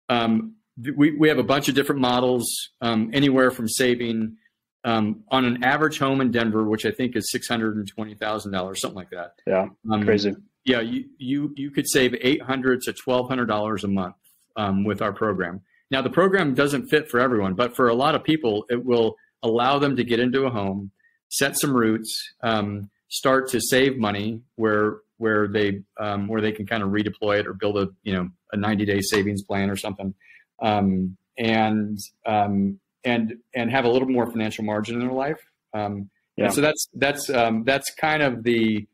um, 0.09 0.55
we 0.95 1.15
we 1.15 1.29
have 1.29 1.37
a 1.37 1.43
bunch 1.43 1.69
of 1.69 1.75
different 1.75 2.01
models, 2.01 2.71
um, 2.81 3.11
anywhere 3.13 3.51
from 3.51 3.67
saving 3.67 4.37
um, 4.83 5.23
on 5.29 5.45
an 5.45 5.63
average 5.63 5.99
home 5.99 6.21
in 6.21 6.31
Denver, 6.31 6.63
which 6.63 6.85
I 6.85 6.91
think 6.91 7.15
is 7.15 7.31
six 7.31 7.47
hundred 7.47 7.77
and 7.77 7.87
twenty 7.87 8.15
thousand 8.15 8.51
dollars, 8.51 8.81
something 8.81 8.97
like 8.97 9.11
that. 9.11 9.33
Yeah, 9.45 9.67
crazy. 10.03 10.35
Yeah, 10.65 10.81
you 10.81 11.05
you 11.17 11.53
you 11.55 11.71
could 11.71 11.87
save 11.87 12.15
eight 12.21 12.41
hundred 12.41 12.81
to 12.83 12.93
twelve 12.93 13.29
hundred 13.29 13.47
dollars 13.47 13.83
a 13.83 13.87
month 13.87 14.15
um 14.55 14.83
with 14.83 15.01
our 15.01 15.13
program. 15.13 15.61
Now 15.93 16.01
the 16.01 16.09
program 16.09 16.55
doesn't 16.55 16.87
fit 16.87 17.07
for 17.07 17.19
everyone, 17.19 17.53
but 17.53 17.75
for 17.75 17.87
a 17.87 17.93
lot 17.93 18.15
of 18.15 18.23
people, 18.23 18.65
it 18.67 18.83
will 18.83 19.15
allow 19.43 19.77
them 19.77 19.95
to 19.97 20.03
get 20.03 20.19
into 20.19 20.45
a 20.45 20.49
home, 20.49 20.89
set 21.29 21.55
some 21.55 21.71
roots, 21.71 22.33
um, 22.41 22.89
start 23.09 23.47
to 23.49 23.61
save 23.61 23.99
money 23.99 24.41
where 24.55 25.01
where 25.17 25.47
they 25.47 25.83
um, 25.99 26.27
where 26.27 26.41
they 26.41 26.51
can 26.51 26.65
kind 26.65 26.81
of 26.81 26.89
redeploy 26.89 27.39
it 27.39 27.45
or 27.45 27.53
build 27.53 27.77
a 27.77 27.89
you 28.01 28.11
know 28.11 28.27
a 28.51 28.57
90 28.57 28.85
day 28.85 29.01
savings 29.01 29.43
plan 29.43 29.69
or 29.69 29.75
something, 29.75 30.15
um, 30.63 31.15
and 31.37 31.99
um, 32.25 32.79
and 33.03 33.35
and 33.53 33.69
have 33.69 33.85
a 33.85 33.89
little 33.89 34.09
more 34.09 34.25
financial 34.25 34.63
margin 34.63 34.95
in 34.95 35.01
their 35.01 35.15
life. 35.15 35.41
Um, 35.75 36.09
yeah. 36.37 36.49
so 36.49 36.61
that's 36.61 36.87
that's 36.95 37.29
um, 37.29 37.65
that's 37.65 37.93
kind 37.93 38.23
of 38.23 38.41
the 38.43 38.87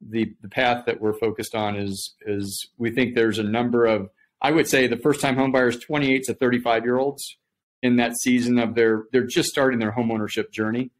the 0.00 0.32
the 0.40 0.48
path 0.48 0.86
that 0.86 1.02
we're 1.02 1.18
focused 1.18 1.54
on 1.54 1.76
is 1.76 2.14
is 2.22 2.70
we 2.78 2.90
think 2.92 3.14
there's 3.14 3.38
a 3.38 3.42
number 3.42 3.84
of 3.84 4.08
I 4.40 4.50
would 4.50 4.68
say 4.68 4.86
the 4.86 4.96
first 4.96 5.20
time 5.20 5.36
homebuyers 5.36 5.80
28 5.80 6.24
to 6.24 6.34
35 6.34 6.84
year 6.84 6.98
olds 6.98 7.36
in 7.82 7.96
that 7.96 8.16
season 8.16 8.58
of 8.58 8.74
their 8.74 9.04
they're 9.12 9.26
just 9.26 9.48
starting 9.48 9.78
their 9.78 9.92
home 9.92 10.10
ownership 10.10 10.52
journey. 10.52 10.90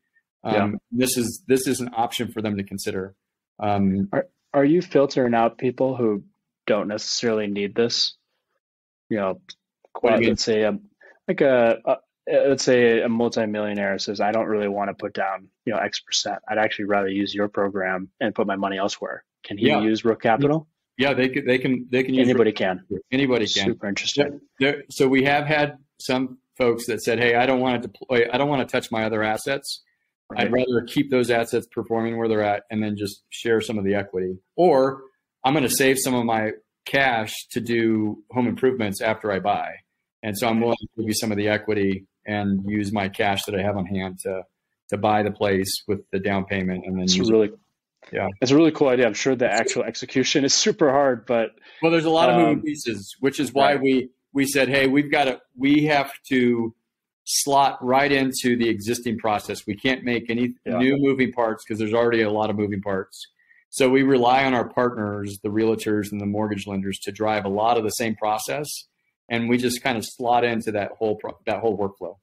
Um, 0.45 0.55
yeah. 0.55 0.71
This 0.93 1.17
is 1.17 1.43
this 1.47 1.67
is 1.67 1.81
an 1.81 1.91
option 1.97 2.33
for 2.33 2.43
them 2.43 2.57
to 2.57 2.65
consider. 2.65 3.15
Um, 3.59 4.09
are 4.13 4.27
are 4.53 4.65
you 4.65 4.81
filtering 4.83 5.35
out 5.35 5.59
people 5.59 5.97
who 5.97 6.25
don't 6.67 6.89
necessarily 6.89 7.47
need 7.47 7.75
this? 7.75 8.15
You 9.09 9.19
know, 9.19 9.41
quite, 9.93 10.23
let's 10.25 10.43
say 10.43 10.63
a, 10.63 10.79
like 11.29 11.41
a, 11.41 11.79
a 11.85 11.97
let's 12.49 12.65
say 12.65 13.03
a 13.03 13.09
multimillionaire 13.09 13.99
says, 13.99 14.21
I 14.21 14.33
don't 14.33 14.47
really 14.47 14.69
want 14.69 14.91
to 14.91 14.95
put 14.95 15.15
down, 15.15 15.49
you 15.65 15.73
know, 15.73 15.79
X 15.79 16.01
percent. 16.01 16.39
I'd 16.49 16.59
actually 16.59 16.87
rather 16.87 17.09
use 17.09 17.35
your 17.35 17.49
program 17.49 18.09
and 18.21 18.35
put 18.35 18.47
my 18.47 18.57
money 18.57 18.79
elsewhere. 18.79 19.25
Can 19.45 19.59
he 19.59 19.69
yeah. 19.69 19.81
use 19.81 20.05
Rook 20.05 20.23
Capital? 20.23 20.67
Yeah, 20.99 21.13
they 21.13 21.29
can. 21.29 21.47
They 21.47 21.59
can. 21.59 21.87
They 21.91 22.03
can. 22.03 22.19
Anybody 22.19 22.53
can. 22.53 22.85
Anybody 23.13 23.47
can. 23.47 23.67
Super 23.67 23.87
interesting. 23.87 24.41
so 24.91 25.09
we 25.09 25.25
have 25.25 25.47
had 25.47 25.79
some 26.01 26.39
folks 26.57 26.87
that 26.87 27.03
said, 27.03 27.19
"Hey, 27.19 27.35
I 27.35 27.47
don't 27.47 27.61
want 27.61 27.83
to 27.83 27.89
deploy. 27.89 28.27
I 28.33 28.39
don't 28.39 28.49
want 28.49 28.67
to 28.67 28.73
touch 28.73 28.91
my 28.91 29.05
other 29.05 29.23
assets. 29.23 29.83
Right. 30.31 30.43
I'd 30.43 30.53
rather 30.53 30.85
keep 30.87 31.11
those 31.11 31.31
assets 31.31 31.67
performing 31.71 32.17
where 32.17 32.29
they're 32.29 32.43
at, 32.43 32.65
and 32.71 32.83
then 32.83 32.97
just 32.97 33.23
share 33.29 33.61
some 33.61 33.79
of 33.79 33.85
the 33.85 33.95
equity. 33.95 34.39
Or 34.57 35.03
I'm 35.45 35.53
going 35.53 35.63
to 35.65 35.71
save 35.71 35.99
some 35.99 36.15
of 36.15 36.25
my 36.25 36.53
cash 36.85 37.35
to 37.53 37.61
do 37.61 38.23
home 38.31 38.49
improvements 38.49 39.01
after 39.01 39.31
I 39.31 39.39
buy, 39.39 39.75
and 40.23 40.37
so 40.37 40.49
I'm 40.49 40.61
willing 40.61 40.77
to 40.81 40.89
give 40.97 41.09
you 41.09 41.15
some 41.15 41.31
of 41.31 41.37
the 41.37 41.49
equity 41.49 42.07
and 42.27 42.65
use 42.69 42.93
my 42.93 43.09
cash 43.09 43.45
that 43.45 43.55
I 43.55 43.63
have 43.63 43.77
on 43.77 43.87
hand 43.87 44.19
to 44.23 44.43
to 44.91 44.97
buy 44.97 45.23
the 45.23 45.33
place 45.33 45.83
with 45.87 46.01
the 46.11 46.21
down 46.21 46.47
payment, 46.47 46.87
and 46.87 46.97
then 46.97 47.05
it's 47.05 47.19
really." 47.19 47.49
It. 47.49 47.59
Yeah, 48.13 48.29
it's 48.41 48.51
a 48.51 48.57
really 48.57 48.71
cool 48.71 48.89
idea. 48.89 49.07
I'm 49.07 49.15
sure 49.15 49.35
the 49.35 49.51
actual 49.51 49.83
execution 49.83 50.45
is 50.45 50.55
super 50.55 50.91
hard, 50.91 51.27
but 51.27 51.51
well, 51.83 51.91
there's 51.91 52.05
a 52.05 52.11
lot 52.11 52.31
of 52.31 52.37
moving 52.37 52.59
um, 52.59 52.63
pieces, 52.63 53.17
which 53.21 53.41
is 53.41 53.53
why 53.53 53.73
right. 53.73 53.83
we 53.83 54.11
we 54.33 54.47
said, 54.47 54.69
hey, 54.69 54.87
we've 54.87 55.11
got 55.11 55.25
to, 55.25 55.41
we 55.57 55.85
have 55.87 56.13
to 56.29 56.75
slot 57.25 57.83
right 57.83 58.13
into 58.13 58.57
the 58.57 58.69
existing 58.69 59.19
process. 59.19 59.67
We 59.67 59.75
can't 59.75 60.05
make 60.05 60.29
any 60.29 60.55
yeah. 60.65 60.77
new 60.77 60.97
moving 60.99 61.33
parts 61.33 61.65
because 61.65 61.79
there's 61.79 61.95
already 61.95 62.23
a 62.23 62.31
lot 62.31 62.51
of 62.51 62.57
moving 62.57 62.83
parts. 62.83 63.27
So 63.71 63.89
we 63.91 64.03
rely 64.03 64.45
on 64.45 64.55
our 64.55 64.69
partners, 64.69 65.39
the 65.43 65.49
realtors 65.49 66.13
and 66.13 66.21
the 66.21 66.27
mortgage 66.27 66.67
lenders, 66.67 66.99
to 67.01 67.13
drive 67.13 67.45
a 67.45 67.49
lot 67.49 67.77
of 67.79 67.85
the 67.85 67.91
same 67.91 68.15
process, 68.15 68.69
and 69.29 69.49
we 69.49 69.57
just 69.57 69.83
kind 69.83 69.99
of 69.99 70.05
slot 70.05 70.45
into 70.45 70.71
that 70.73 70.93
whole 70.93 71.17
pro- 71.17 71.39
that 71.47 71.61
whole 71.61 71.77
workflow. 71.77 72.17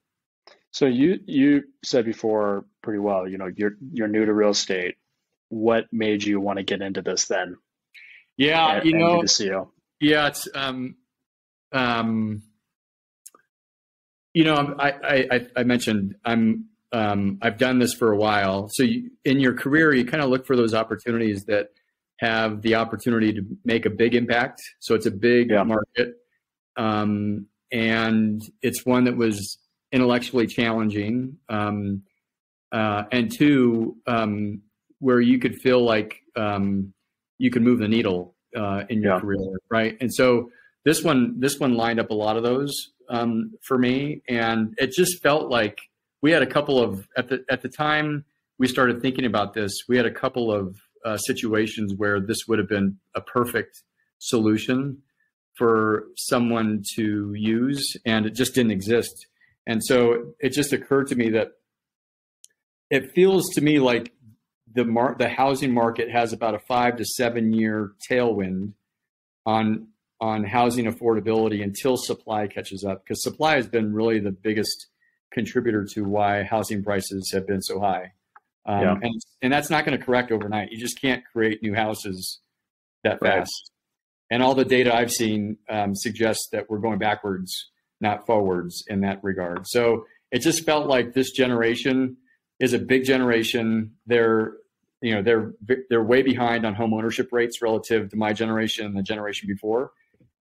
So 0.70 0.86
you 0.86 1.20
you 1.26 1.64
said 1.84 2.04
before 2.04 2.64
pretty 2.82 2.98
well. 2.98 3.28
You 3.28 3.38
know, 3.38 3.50
you're 3.54 3.74
you're 3.92 4.08
new 4.08 4.24
to 4.24 4.32
real 4.32 4.50
estate. 4.50 4.96
What 5.54 5.84
made 5.92 6.24
you 6.24 6.40
want 6.40 6.58
to 6.58 6.64
get 6.64 6.82
into 6.82 7.00
this 7.00 7.26
then? 7.26 7.56
Yeah, 8.36 8.78
and, 8.78 8.84
you 8.84 8.98
know, 8.98 9.22
yeah, 10.00 10.26
it's 10.26 10.48
um, 10.52 10.96
um, 11.70 12.42
you 14.32 14.42
know, 14.42 14.74
I, 14.76 15.28
I, 15.30 15.46
I 15.56 15.62
mentioned 15.62 16.16
I'm 16.24 16.66
um, 16.90 17.38
I've 17.40 17.56
done 17.56 17.78
this 17.78 17.94
for 17.94 18.10
a 18.10 18.16
while. 18.16 18.68
So 18.72 18.82
you, 18.82 19.12
in 19.24 19.38
your 19.38 19.54
career, 19.54 19.94
you 19.94 20.04
kind 20.04 20.24
of 20.24 20.28
look 20.28 20.44
for 20.44 20.56
those 20.56 20.74
opportunities 20.74 21.44
that 21.44 21.68
have 22.18 22.60
the 22.62 22.74
opportunity 22.74 23.32
to 23.34 23.42
make 23.64 23.86
a 23.86 23.90
big 23.90 24.16
impact. 24.16 24.60
So 24.80 24.96
it's 24.96 25.06
a 25.06 25.12
big 25.12 25.50
yeah. 25.50 25.62
market, 25.62 26.16
um, 26.76 27.46
and 27.70 28.42
it's 28.60 28.84
one 28.84 29.04
that 29.04 29.16
was 29.16 29.58
intellectually 29.92 30.48
challenging, 30.48 31.38
um, 31.48 32.02
uh, 32.72 33.04
and 33.12 33.30
two, 33.32 33.98
um, 34.08 34.62
where 35.04 35.20
you 35.20 35.38
could 35.38 35.54
feel 35.56 35.84
like 35.84 36.22
um, 36.34 36.94
you 37.36 37.50
could 37.50 37.60
move 37.60 37.78
the 37.78 37.88
needle 37.88 38.34
uh, 38.56 38.84
in 38.88 39.02
your 39.02 39.14
yeah. 39.14 39.20
career, 39.20 39.60
right? 39.70 39.98
And 40.00 40.12
so 40.12 40.50
this 40.86 41.04
one 41.04 41.38
this 41.40 41.60
one 41.60 41.74
lined 41.74 42.00
up 42.00 42.08
a 42.08 42.14
lot 42.14 42.38
of 42.38 42.42
those 42.42 42.72
um, 43.10 43.52
for 43.62 43.76
me, 43.76 44.22
and 44.28 44.74
it 44.78 44.92
just 44.92 45.22
felt 45.22 45.50
like 45.50 45.78
we 46.22 46.30
had 46.30 46.42
a 46.42 46.46
couple 46.46 46.82
of 46.82 47.06
at 47.18 47.28
the 47.28 47.44
at 47.50 47.60
the 47.60 47.68
time 47.68 48.24
we 48.58 48.66
started 48.66 49.02
thinking 49.02 49.26
about 49.26 49.52
this. 49.52 49.72
We 49.86 49.98
had 49.98 50.06
a 50.06 50.10
couple 50.10 50.50
of 50.50 50.74
uh, 51.04 51.18
situations 51.18 51.92
where 51.94 52.18
this 52.18 52.46
would 52.48 52.58
have 52.58 52.68
been 52.68 52.96
a 53.14 53.20
perfect 53.20 53.82
solution 54.20 55.02
for 55.58 56.04
someone 56.16 56.82
to 56.96 57.34
use, 57.34 57.94
and 58.06 58.24
it 58.24 58.34
just 58.34 58.54
didn't 58.54 58.72
exist. 58.72 59.26
And 59.66 59.82
so 59.84 60.32
it 60.40 60.54
just 60.54 60.72
occurred 60.72 61.08
to 61.08 61.14
me 61.14 61.28
that 61.30 61.52
it 62.90 63.12
feels 63.14 63.50
to 63.54 63.60
me 63.60 63.78
like 63.80 64.13
the 64.74 64.84
mar- 64.84 65.16
the 65.18 65.28
housing 65.28 65.72
market 65.72 66.10
has 66.10 66.32
about 66.32 66.54
a 66.54 66.58
five 66.58 66.96
to 66.96 67.04
seven 67.04 67.52
year 67.52 67.92
tailwind 68.10 68.72
on 69.46 69.88
on 70.20 70.44
housing 70.44 70.86
affordability 70.86 71.62
until 71.62 71.96
supply 71.96 72.46
catches 72.46 72.84
up 72.84 73.04
because 73.04 73.22
supply 73.22 73.56
has 73.56 73.66
been 73.66 73.92
really 73.92 74.18
the 74.18 74.32
biggest 74.32 74.86
contributor 75.32 75.84
to 75.84 76.04
why 76.04 76.42
housing 76.42 76.82
prices 76.82 77.30
have 77.32 77.46
been 77.46 77.60
so 77.60 77.80
high. 77.80 78.12
Um, 78.66 78.80
yeah. 78.80 78.94
and, 79.02 79.20
and 79.42 79.52
that's 79.52 79.68
not 79.68 79.84
going 79.84 79.98
to 79.98 80.02
correct 80.02 80.32
overnight. 80.32 80.70
You 80.70 80.78
just 80.78 80.98
can't 81.00 81.22
create 81.32 81.62
new 81.62 81.74
houses 81.74 82.40
that 83.02 83.18
right. 83.20 83.40
fast. 83.40 83.70
And 84.30 84.42
all 84.42 84.54
the 84.54 84.64
data 84.64 84.94
I've 84.94 85.12
seen 85.12 85.58
um, 85.68 85.94
suggests 85.94 86.48
that 86.52 86.70
we're 86.70 86.78
going 86.78 86.98
backwards, 86.98 87.70
not 88.00 88.24
forwards 88.24 88.82
in 88.86 89.00
that 89.02 89.22
regard. 89.22 89.66
So 89.66 90.06
it 90.30 90.40
just 90.40 90.64
felt 90.64 90.86
like 90.86 91.12
this 91.12 91.32
generation 91.32 92.16
is 92.58 92.72
a 92.72 92.78
big 92.78 93.04
generation. 93.04 93.92
They're 94.06 94.54
you 95.04 95.14
know 95.14 95.22
they're 95.22 95.52
they're 95.90 96.02
way 96.02 96.22
behind 96.22 96.64
on 96.64 96.74
home 96.74 96.94
ownership 96.94 97.28
rates 97.30 97.60
relative 97.60 98.08
to 98.08 98.16
my 98.16 98.32
generation 98.32 98.86
and 98.86 98.96
the 98.96 99.02
generation 99.02 99.46
before, 99.46 99.92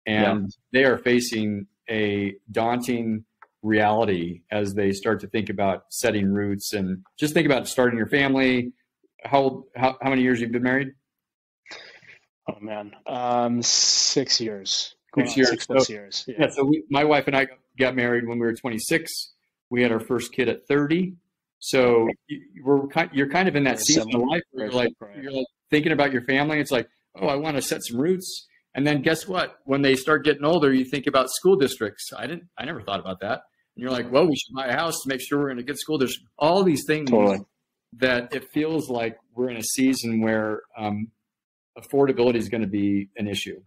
and 0.06 0.44
yeah. 0.44 0.48
they 0.72 0.86
are 0.86 0.98
facing 0.98 1.68
a 1.90 2.36
daunting 2.50 3.26
reality 3.62 4.42
as 4.52 4.74
they 4.74 4.94
start 4.94 5.20
to 5.20 5.28
think 5.28 5.50
about 5.50 5.84
setting 5.90 6.32
roots 6.32 6.72
and 6.72 7.04
just 7.20 7.34
think 7.34 7.46
about 7.46 7.68
starting 7.68 7.98
your 7.98 8.08
family. 8.08 8.72
How 9.26 9.66
how 9.76 9.98
how 10.02 10.10
many 10.10 10.22
years 10.22 10.40
you've 10.40 10.54
been 10.54 10.64
married? 10.64 10.94
Oh 12.50 12.60
man, 12.62 12.94
um, 13.06 13.62
six 13.62 14.40
years. 14.40 14.96
Six 15.14 15.36
years. 15.36 15.50
Six 15.50 15.66
plus 15.68 15.88
so, 15.88 15.94
years. 15.94 16.24
Yeah. 16.26 16.36
yeah 16.40 16.50
so 16.50 16.64
we, 16.64 16.84
my 16.90 17.04
wife 17.04 17.28
and 17.28 17.36
I 17.36 17.48
got 17.78 17.96
married 17.98 18.26
when 18.26 18.40
we 18.40 18.46
were 18.46 18.54
26. 18.54 19.34
We 19.70 19.84
had 19.84 19.92
our 19.92 20.00
first 20.00 20.32
kid 20.32 20.48
at 20.48 20.68
30. 20.68 21.16
So 21.66 22.10
we're 22.62 22.82
you're 23.14 23.30
kind 23.30 23.48
of 23.48 23.56
in 23.56 23.64
that 23.64 23.80
season 23.80 24.14
of 24.14 24.22
life 24.22 24.42
where 24.52 24.66
you're 24.66 24.74
like, 24.74 24.92
you're 25.22 25.32
like 25.32 25.46
thinking 25.72 25.94
about 25.94 26.12
your 26.12 26.24
family. 26.24 26.60
It's 26.60 26.72
like, 26.72 26.90
oh, 27.16 27.28
I 27.28 27.38
want 27.38 27.56
to 27.56 27.62
set 27.62 27.86
some 27.86 28.02
roots. 28.02 28.50
And 28.76 28.86
then 28.86 29.02
guess 29.02 29.30
what? 29.30 29.60
When 29.64 29.82
they 29.82 29.96
start 29.96 30.26
getting 30.26 30.44
older, 30.44 30.74
you 30.74 30.84
think 30.84 31.08
about 31.08 31.30
school 31.30 31.56
districts. 31.56 32.12
I 32.18 32.28
didn't. 32.28 32.50
I 32.58 32.66
never 32.66 32.82
thought 32.82 33.00
about 33.00 33.22
that. 33.22 33.44
And 33.76 33.82
you're 33.82 33.92
like, 33.92 34.12
well, 34.12 34.28
we 34.28 34.36
should 34.36 34.54
buy 34.54 34.68
a 34.68 34.74
house 34.74 35.04
to 35.04 35.08
make 35.08 35.22
sure 35.22 35.40
we're 35.40 35.52
in 35.52 35.60
a 35.60 35.64
good 35.64 35.80
school 35.80 35.98
district. 35.98 36.28
All 36.38 36.66
these 36.66 36.84
things 36.86 37.10
totally. 37.10 37.40
that 37.94 38.36
it 38.36 38.52
feels 38.52 38.90
like 38.90 39.18
we're 39.34 39.50
in 39.50 39.56
a 39.56 39.64
season 39.64 40.20
where 40.20 40.64
um, 40.78 41.12
affordability 41.80 42.36
is 42.36 42.50
going 42.50 42.64
to 42.64 42.68
be 42.68 43.08
an 43.16 43.30
issue. 43.30 43.62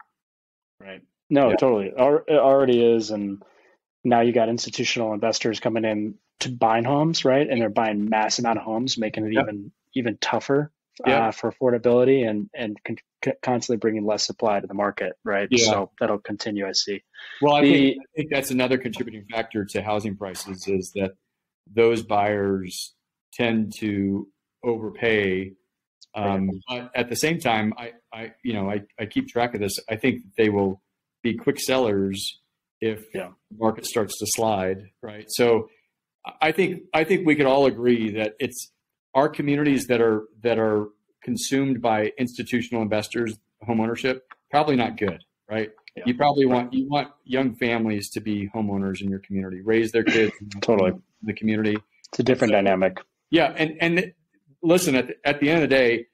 Right. 0.79 1.01
No, 1.31 1.49
yeah. 1.49 1.57
totally. 1.57 1.87
It 1.87 2.39
already 2.39 2.85
is, 2.85 3.11
and 3.11 3.43
now 4.05 4.21
you 4.21 4.35
got 4.35 4.51
institutional 4.51 5.15
investors 5.15 5.61
coming 5.61 5.87
in 5.87 6.17
to 6.41 6.51
buying 6.51 6.85
homes, 6.85 7.25
right? 7.25 7.49
And 7.49 7.61
they're 7.61 7.69
buying 7.69 8.09
mass 8.09 8.39
amount 8.39 8.59
of 8.59 8.65
homes, 8.65 8.99
making 8.99 9.27
it 9.27 9.33
yep. 9.33 9.45
even 9.45 9.73
even 9.95 10.19
tougher 10.21 10.71
uh, 11.05 11.31
for 11.33 11.51
affordability 11.51 12.29
and 12.29 12.49
and 12.55 12.77
con- 12.85 13.35
constantly 13.43 13.79
bringing 13.79 14.05
less 14.07 14.27
supply 14.27 14.61
to 14.61 14.67
the 14.67 14.75
market, 14.75 15.15
right? 15.25 15.49
Yeah. 15.51 15.65
So 15.65 15.91
that'll 16.01 16.19
continue. 16.19 16.67
I 16.67 16.73
see. 16.73 17.03
Well, 17.41 17.55
I, 17.55 17.63
the, 17.63 17.73
think, 17.73 17.99
I 17.99 18.17
think 18.17 18.31
that's 18.33 18.51
another 18.51 18.79
contributing 18.79 19.25
factor 19.31 19.65
to 19.65 19.83
housing 19.83 20.17
prices 20.17 20.67
is 20.67 20.93
that 20.95 21.13
those 21.73 22.03
buyers 22.03 22.95
tend 23.35 23.73
to 23.81 24.29
overpay. 24.65 25.53
Um, 26.15 26.51
but 26.69 26.91
at 26.95 27.11
the 27.11 27.17
same 27.17 27.39
time, 27.39 27.75
I, 27.77 27.93
I, 28.13 28.33
you 28.43 28.55
know, 28.55 28.71
I, 28.71 28.83
I 28.99 29.05
keep 29.05 29.29
track 29.29 29.55
of 29.55 29.61
this. 29.61 29.79
I 29.91 29.97
think 29.97 30.23
they 30.39 30.49
will 30.49 30.81
be 31.23 31.35
quick 31.35 31.61
sellers 31.61 32.41
if 32.81 33.05
yeah. 33.15 33.29
the 33.51 33.59
market 33.59 33.85
starts 33.85 34.19
to 34.19 34.27
slide, 34.29 34.79
right? 35.03 35.27
So, 35.29 35.69
I 36.41 36.53
think 36.53 36.83
I 36.93 37.05
think 37.05 37.27
we 37.27 37.37
could 37.37 37.47
all 37.47 37.67
agree 37.67 38.11
that 38.13 38.35
it's 38.39 38.73
our 39.15 39.29
communities 39.29 39.87
that 39.87 40.01
are 40.01 40.25
that 40.43 40.59
are 40.59 40.89
consumed 41.23 41.81
by 41.81 42.13
institutional 42.19 42.83
investors, 42.83 43.39
homeownership, 43.67 44.21
probably 44.51 44.77
not 44.77 44.97
good, 44.97 45.23
right? 45.51 45.71
Yeah. 45.97 46.05
You 46.07 46.15
probably 46.15 46.47
want 46.47 46.73
you 46.73 46.89
want 46.89 47.09
young 47.25 47.55
families 47.55 48.11
to 48.11 48.21
be 48.21 48.51
homeowners 48.55 49.01
in 49.01 49.09
your 49.09 49.21
community, 49.21 49.61
raise 49.63 49.93
their 49.93 50.05
kids 50.05 50.33
totally 50.61 50.93
the 51.23 51.33
community. 51.33 51.77
It's 52.11 52.19
a 52.19 52.23
different 52.23 52.53
so, 52.53 52.57
dynamic. 52.57 52.99
Yeah, 53.31 53.53
and 53.57 53.77
and 53.81 54.13
listen 54.63 54.95
at 54.95 55.09
the, 55.09 55.15
at 55.25 55.41
the 55.41 55.49
end 55.49 55.63
of 55.63 55.69
the 55.69 55.75
day, 55.75 56.07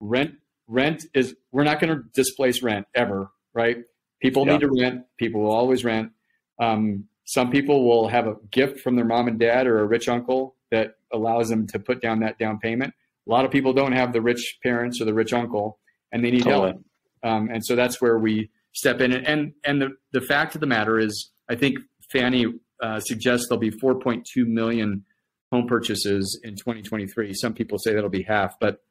rent 0.00 0.34
rent 0.68 1.04
is 1.14 1.34
we're 1.50 1.64
not 1.64 1.80
going 1.80 1.96
to 1.96 2.02
displace 2.14 2.62
rent 2.62 2.86
ever, 2.94 3.30
right? 3.54 3.78
People 4.20 4.46
yeah. 4.46 4.52
need 4.52 4.60
to 4.60 4.70
rent. 4.70 5.04
People 5.18 5.42
will 5.42 5.52
always 5.52 5.84
rent. 5.84 6.12
Um, 6.60 7.08
some 7.32 7.50
people 7.50 7.88
will 7.88 8.08
have 8.08 8.26
a 8.26 8.34
gift 8.50 8.80
from 8.80 8.94
their 8.94 9.06
mom 9.06 9.26
and 9.26 9.38
dad 9.38 9.66
or 9.66 9.80
a 9.80 9.86
rich 9.86 10.06
uncle 10.06 10.54
that 10.70 10.96
allows 11.14 11.48
them 11.48 11.66
to 11.66 11.78
put 11.78 12.02
down 12.02 12.20
that 12.20 12.38
down 12.38 12.58
payment. 12.58 12.92
A 13.26 13.30
lot 13.30 13.46
of 13.46 13.50
people 13.50 13.72
don't 13.72 13.92
have 13.92 14.12
the 14.12 14.20
rich 14.20 14.58
parents 14.62 15.00
or 15.00 15.06
the 15.06 15.14
rich 15.14 15.32
uncle, 15.32 15.78
and 16.12 16.22
they 16.22 16.30
need 16.30 16.42
totally. 16.42 16.72
help. 16.72 16.84
Um, 17.22 17.48
and 17.50 17.64
so 17.64 17.74
that's 17.74 18.02
where 18.02 18.18
we 18.18 18.50
step 18.72 19.00
in. 19.00 19.12
And 19.12 19.26
and 19.26 19.52
and 19.64 19.80
the 19.80 19.96
the 20.12 20.20
fact 20.20 20.54
of 20.54 20.60
the 20.60 20.66
matter 20.66 20.98
is, 20.98 21.30
I 21.48 21.54
think 21.54 21.78
Fannie 22.10 22.46
uh, 22.82 23.00
suggests 23.00 23.48
there'll 23.48 23.60
be 23.60 23.70
4.2 23.70 24.24
million 24.46 25.06
home 25.50 25.66
purchases 25.66 26.38
in 26.44 26.54
2023. 26.56 27.32
Some 27.32 27.54
people 27.54 27.78
say 27.78 27.94
that'll 27.94 28.10
be 28.10 28.24
half, 28.24 28.60
but 28.60 28.82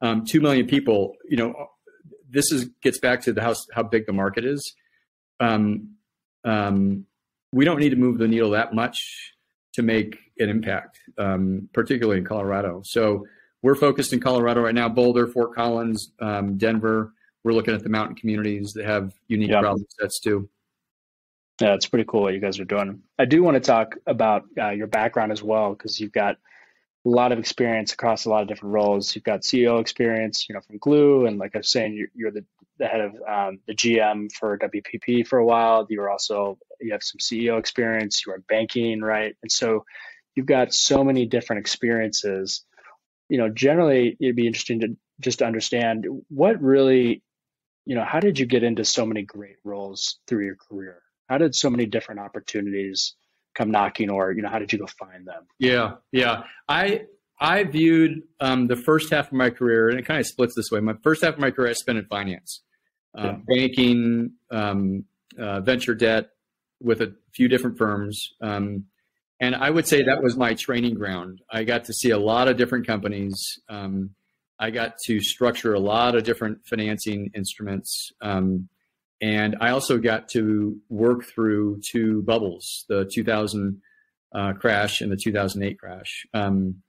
um, 0.00 0.24
two 0.24 0.40
million 0.40 0.66
people. 0.66 1.16
You 1.28 1.36
know, 1.36 1.66
this 2.30 2.50
is 2.50 2.70
gets 2.82 2.98
back 2.98 3.20
to 3.24 3.34
the 3.34 3.42
how 3.42 3.54
how 3.74 3.82
big 3.82 4.06
the 4.06 4.14
market 4.14 4.46
is. 4.46 4.74
Um, 5.38 5.96
um, 6.46 7.04
we 7.56 7.64
don't 7.64 7.80
need 7.80 7.88
to 7.88 7.96
move 7.96 8.18
the 8.18 8.28
needle 8.28 8.50
that 8.50 8.74
much 8.74 9.32
to 9.72 9.82
make 9.82 10.18
an 10.38 10.50
impact, 10.50 10.98
um, 11.16 11.68
particularly 11.72 12.18
in 12.18 12.24
Colorado. 12.24 12.82
So 12.84 13.24
we're 13.62 13.74
focused 13.74 14.12
in 14.12 14.20
Colorado 14.20 14.60
right 14.60 14.74
now: 14.74 14.90
Boulder, 14.90 15.26
Fort 15.26 15.54
Collins, 15.54 16.12
um, 16.20 16.58
Denver. 16.58 17.14
We're 17.44 17.54
looking 17.54 17.74
at 17.74 17.82
the 17.82 17.88
mountain 17.88 18.14
communities 18.14 18.72
that 18.74 18.84
have 18.84 19.12
unique 19.28 19.50
yep. 19.50 19.62
problem 19.62 19.86
sets 19.98 20.20
too. 20.20 20.50
Yeah, 21.60 21.72
it's 21.72 21.86
pretty 21.86 22.04
cool 22.06 22.22
what 22.22 22.34
you 22.34 22.40
guys 22.40 22.60
are 22.60 22.66
doing. 22.66 23.02
I 23.18 23.24
do 23.24 23.42
want 23.42 23.54
to 23.54 23.60
talk 23.60 23.94
about 24.06 24.42
uh, 24.60 24.70
your 24.70 24.88
background 24.88 25.32
as 25.32 25.42
well 25.42 25.70
because 25.70 25.98
you've 25.98 26.12
got 26.12 26.36
a 27.06 27.08
lot 27.08 27.32
of 27.32 27.38
experience 27.38 27.94
across 27.94 28.26
a 28.26 28.30
lot 28.30 28.42
of 28.42 28.48
different 28.48 28.74
roles. 28.74 29.14
You've 29.14 29.24
got 29.24 29.40
CEO 29.40 29.80
experience, 29.80 30.46
you 30.46 30.54
know, 30.54 30.60
from 30.60 30.76
Gloo, 30.78 31.24
and 31.24 31.38
like 31.38 31.54
I 31.54 31.58
was 31.58 31.70
saying, 31.70 31.94
you're, 31.94 32.08
you're 32.14 32.30
the, 32.32 32.44
the 32.78 32.86
head 32.86 33.00
of 33.00 33.12
um, 33.28 33.58
the 33.66 33.74
GM 33.74 34.30
for 34.32 34.58
WPP 34.58 35.26
for 35.26 35.38
a 35.38 35.44
while. 35.44 35.86
You 35.88 36.00
were 36.00 36.10
also 36.10 36.58
you 36.80 36.92
have 36.92 37.02
some 37.02 37.18
CEO 37.18 37.58
experience. 37.58 38.22
You 38.26 38.32
are 38.32 38.42
banking, 38.48 39.00
right? 39.00 39.34
And 39.42 39.50
so 39.50 39.84
you've 40.34 40.46
got 40.46 40.74
so 40.74 41.02
many 41.02 41.26
different 41.26 41.60
experiences. 41.60 42.64
You 43.28 43.38
know, 43.38 43.48
generally, 43.48 44.16
it'd 44.20 44.36
be 44.36 44.46
interesting 44.46 44.80
to 44.80 44.96
just 45.20 45.42
understand 45.42 46.06
what 46.28 46.60
really, 46.62 47.22
you 47.86 47.94
know, 47.94 48.04
how 48.04 48.20
did 48.20 48.38
you 48.38 48.46
get 48.46 48.62
into 48.62 48.84
so 48.84 49.06
many 49.06 49.22
great 49.22 49.56
roles 49.64 50.18
through 50.26 50.44
your 50.44 50.56
career? 50.56 51.02
How 51.28 51.38
did 51.38 51.54
so 51.54 51.70
many 51.70 51.86
different 51.86 52.20
opportunities 52.20 53.16
come 53.56 53.70
knocking 53.70 54.10
or 54.10 54.32
you 54.32 54.42
know 54.42 54.50
how 54.50 54.58
did 54.58 54.72
you 54.72 54.78
go 54.78 54.86
find 54.86 55.26
them 55.26 55.42
yeah 55.58 55.92
yeah 56.12 56.42
i 56.68 57.00
i 57.40 57.62
viewed 57.64 58.22
um, 58.40 58.66
the 58.66 58.76
first 58.76 59.10
half 59.10 59.26
of 59.26 59.32
my 59.32 59.50
career 59.50 59.88
and 59.88 59.98
it 59.98 60.06
kind 60.06 60.20
of 60.20 60.26
splits 60.26 60.54
this 60.54 60.70
way 60.70 60.80
my 60.80 60.94
first 61.02 61.22
half 61.22 61.34
of 61.34 61.40
my 61.40 61.50
career 61.50 61.70
i 61.70 61.72
spent 61.72 61.98
in 61.98 62.04
finance 62.06 62.62
uh, 63.18 63.22
yeah. 63.24 63.36
banking 63.46 64.32
um, 64.50 65.04
uh, 65.38 65.60
venture 65.60 65.94
debt 65.94 66.30
with 66.80 67.00
a 67.00 67.14
few 67.34 67.48
different 67.48 67.78
firms 67.78 68.30
um, 68.42 68.84
and 69.40 69.54
i 69.54 69.70
would 69.70 69.86
say 69.86 70.02
that 70.02 70.22
was 70.22 70.36
my 70.36 70.54
training 70.54 70.94
ground 70.94 71.40
i 71.50 71.64
got 71.64 71.84
to 71.84 71.92
see 71.92 72.10
a 72.10 72.18
lot 72.18 72.48
of 72.48 72.56
different 72.56 72.86
companies 72.86 73.58
um, 73.68 74.10
i 74.58 74.70
got 74.70 74.94
to 75.04 75.20
structure 75.20 75.74
a 75.74 75.80
lot 75.80 76.14
of 76.14 76.24
different 76.24 76.58
financing 76.66 77.30
instruments 77.34 78.12
um, 78.22 78.68
and 79.20 79.56
I 79.60 79.70
also 79.70 79.98
got 79.98 80.28
to 80.30 80.78
work 80.88 81.24
through 81.24 81.80
two 81.90 82.22
bubbles, 82.22 82.84
the 82.88 83.08
2000 83.12 83.80
uh, 84.34 84.52
crash 84.54 85.00
and 85.00 85.10
the 85.10 85.16
2008 85.16 85.78
crash. 85.78 86.26
Um, 86.34 86.82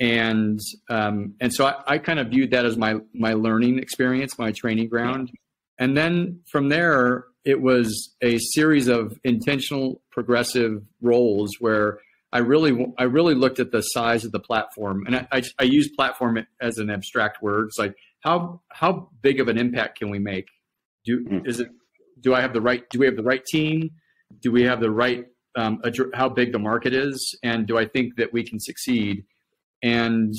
and 0.00 0.58
um, 0.88 1.34
and 1.40 1.52
so 1.52 1.66
I, 1.66 1.74
I, 1.86 1.98
kind 1.98 2.18
of 2.18 2.28
viewed 2.28 2.52
that 2.52 2.64
as 2.64 2.76
my 2.76 2.96
my 3.14 3.34
learning 3.34 3.78
experience, 3.78 4.38
my 4.38 4.50
training 4.50 4.88
ground. 4.88 5.30
And 5.78 5.96
then 5.96 6.40
from 6.50 6.70
there, 6.70 7.26
it 7.44 7.60
was 7.60 8.14
a 8.22 8.38
series 8.38 8.88
of 8.88 9.18
intentional 9.24 10.02
progressive 10.10 10.82
roles 11.00 11.50
where 11.60 11.98
I 12.32 12.38
really 12.38 12.86
I 12.98 13.04
really 13.04 13.34
looked 13.34 13.60
at 13.60 13.72
the 13.72 13.82
size 13.82 14.24
of 14.24 14.32
the 14.32 14.40
platform, 14.40 15.04
and 15.06 15.16
I, 15.16 15.28
I, 15.32 15.42
I 15.58 15.62
use 15.64 15.88
platform 15.94 16.46
as 16.60 16.78
an 16.78 16.90
abstract 16.90 17.42
word. 17.42 17.66
It's 17.68 17.78
like 17.78 17.94
how 18.20 18.62
how 18.70 19.10
big 19.20 19.40
of 19.40 19.48
an 19.48 19.58
impact 19.58 19.98
can 19.98 20.10
we 20.10 20.18
make? 20.18 20.46
Do 21.04 21.24
mm. 21.24 21.46
is 21.46 21.60
it? 21.60 21.68
Do 22.20 22.34
I 22.34 22.40
have 22.40 22.54
the 22.54 22.60
right? 22.60 22.88
Do 22.90 22.98
we 22.98 23.06
have 23.06 23.16
the 23.16 23.22
right 23.22 23.44
team? 23.44 23.90
Do 24.40 24.50
we 24.50 24.62
have 24.62 24.80
the 24.80 24.90
right? 24.90 25.26
Um, 25.56 25.82
how 26.14 26.28
big 26.28 26.52
the 26.52 26.60
market 26.60 26.94
is, 26.94 27.36
and 27.42 27.66
do 27.66 27.76
I 27.76 27.84
think 27.84 28.16
that 28.16 28.32
we 28.32 28.44
can 28.44 28.60
succeed? 28.60 29.24
And 29.82 30.34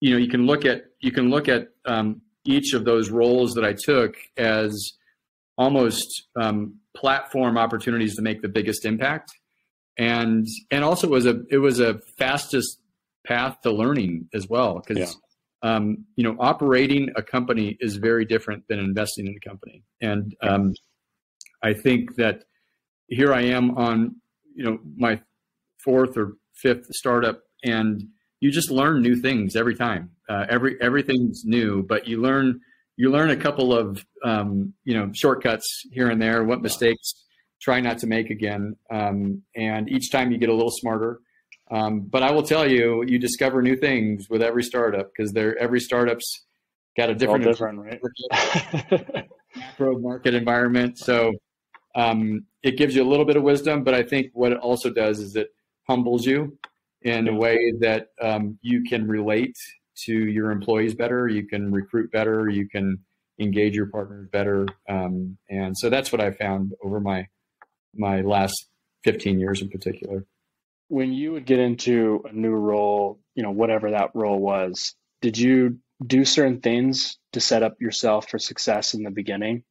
you 0.00 0.10
know, 0.10 0.16
you 0.16 0.28
can 0.28 0.46
look 0.46 0.64
at 0.64 0.84
you 1.00 1.12
can 1.12 1.30
look 1.30 1.48
at 1.48 1.68
um, 1.84 2.22
each 2.44 2.74
of 2.74 2.84
those 2.84 3.10
roles 3.10 3.54
that 3.54 3.64
I 3.64 3.72
took 3.72 4.16
as 4.36 4.92
almost 5.56 6.26
um, 6.40 6.78
platform 6.96 7.56
opportunities 7.56 8.16
to 8.16 8.22
make 8.22 8.42
the 8.42 8.48
biggest 8.48 8.84
impact, 8.84 9.32
and 9.98 10.46
and 10.70 10.84
also 10.84 11.06
it 11.06 11.10
was 11.10 11.26
a 11.26 11.42
it 11.50 11.58
was 11.58 11.80
a 11.80 12.00
fastest 12.18 12.78
path 13.26 13.60
to 13.62 13.70
learning 13.70 14.28
as 14.34 14.48
well 14.48 14.80
because 14.80 15.16
yeah. 15.62 15.76
um, 15.76 16.04
you 16.16 16.24
know, 16.24 16.36
operating 16.40 17.10
a 17.16 17.22
company 17.22 17.76
is 17.80 17.96
very 17.96 18.24
different 18.24 18.64
than 18.68 18.78
investing 18.78 19.26
in 19.26 19.36
a 19.36 19.48
company. 19.48 19.84
And 20.00 20.34
um, 20.42 20.74
I 21.62 21.74
think 21.74 22.16
that 22.16 22.44
here 23.06 23.32
I 23.32 23.42
am 23.42 23.76
on, 23.78 24.16
you 24.54 24.64
know, 24.64 24.78
my 24.96 25.20
fourth 25.84 26.16
or 26.16 26.32
fifth 26.54 26.86
startup, 26.92 27.42
and 27.64 28.02
you 28.42 28.50
just 28.50 28.72
learn 28.72 29.02
new 29.02 29.14
things 29.14 29.54
every 29.54 29.76
time. 29.76 30.10
Uh, 30.28 30.44
every 30.48 30.76
everything's 30.80 31.44
new, 31.44 31.84
but 31.84 32.08
you 32.08 32.20
learn 32.20 32.60
you 32.96 33.08
learn 33.08 33.30
a 33.30 33.36
couple 33.36 33.72
of 33.72 34.04
um, 34.24 34.74
you 34.82 34.94
know 34.94 35.12
shortcuts 35.14 35.84
here 35.92 36.10
and 36.10 36.20
there. 36.20 36.42
What 36.42 36.60
mistakes 36.60 37.14
try 37.62 37.80
not 37.80 37.98
to 37.98 38.08
make 38.08 38.30
again, 38.30 38.74
um, 38.90 39.42
and 39.54 39.88
each 39.88 40.10
time 40.10 40.32
you 40.32 40.38
get 40.38 40.48
a 40.48 40.54
little 40.54 40.72
smarter. 40.72 41.20
Um, 41.70 42.00
but 42.00 42.24
I 42.24 42.32
will 42.32 42.42
tell 42.42 42.68
you, 42.68 43.04
you 43.06 43.20
discover 43.20 43.62
new 43.62 43.76
things 43.76 44.28
with 44.28 44.42
every 44.42 44.64
startup 44.64 45.10
because 45.16 45.32
they're 45.32 45.56
every 45.56 45.80
startup's 45.80 46.44
got 46.96 47.10
a 47.10 47.14
different, 47.14 47.44
different 47.44 47.78
right? 47.78 48.00
macro 49.56 50.00
market 50.00 50.34
environment. 50.34 50.98
So 50.98 51.32
um, 51.94 52.46
it 52.64 52.76
gives 52.76 52.96
you 52.96 53.04
a 53.04 53.08
little 53.08 53.24
bit 53.24 53.36
of 53.36 53.44
wisdom, 53.44 53.84
but 53.84 53.94
I 53.94 54.02
think 54.02 54.32
what 54.32 54.50
it 54.50 54.58
also 54.58 54.90
does 54.90 55.20
is 55.20 55.36
it 55.36 55.50
humbles 55.86 56.26
you 56.26 56.58
in 57.04 57.28
a 57.28 57.34
way 57.34 57.72
that 57.80 58.08
um, 58.20 58.58
you 58.62 58.82
can 58.84 59.06
relate 59.06 59.56
to 60.04 60.12
your 60.12 60.50
employees 60.50 60.94
better, 60.94 61.28
you 61.28 61.46
can 61.46 61.72
recruit 61.72 62.10
better, 62.10 62.48
you 62.48 62.68
can 62.68 62.98
engage 63.38 63.74
your 63.74 63.86
partners 63.86 64.28
better, 64.30 64.66
um, 64.88 65.36
and 65.50 65.76
so 65.76 65.90
that's 65.90 66.12
what 66.12 66.20
I 66.20 66.30
found 66.30 66.74
over 66.82 67.00
my 67.00 67.26
my 67.94 68.22
last 68.22 68.66
15 69.04 69.38
years 69.38 69.60
in 69.60 69.68
particular. 69.68 70.24
When 70.88 71.12
you 71.12 71.32
would 71.32 71.46
get 71.46 71.58
into 71.58 72.22
a 72.28 72.32
new 72.32 72.52
role, 72.52 73.20
you 73.34 73.42
know, 73.42 73.50
whatever 73.50 73.90
that 73.90 74.10
role 74.14 74.38
was, 74.38 74.94
did 75.20 75.36
you 75.38 75.78
do 76.04 76.24
certain 76.24 76.60
things 76.60 77.18
to 77.32 77.40
set 77.40 77.62
up 77.62 77.80
yourself 77.80 78.28
for 78.28 78.38
success 78.38 78.94
in 78.94 79.02
the 79.02 79.10
beginning? 79.10 79.64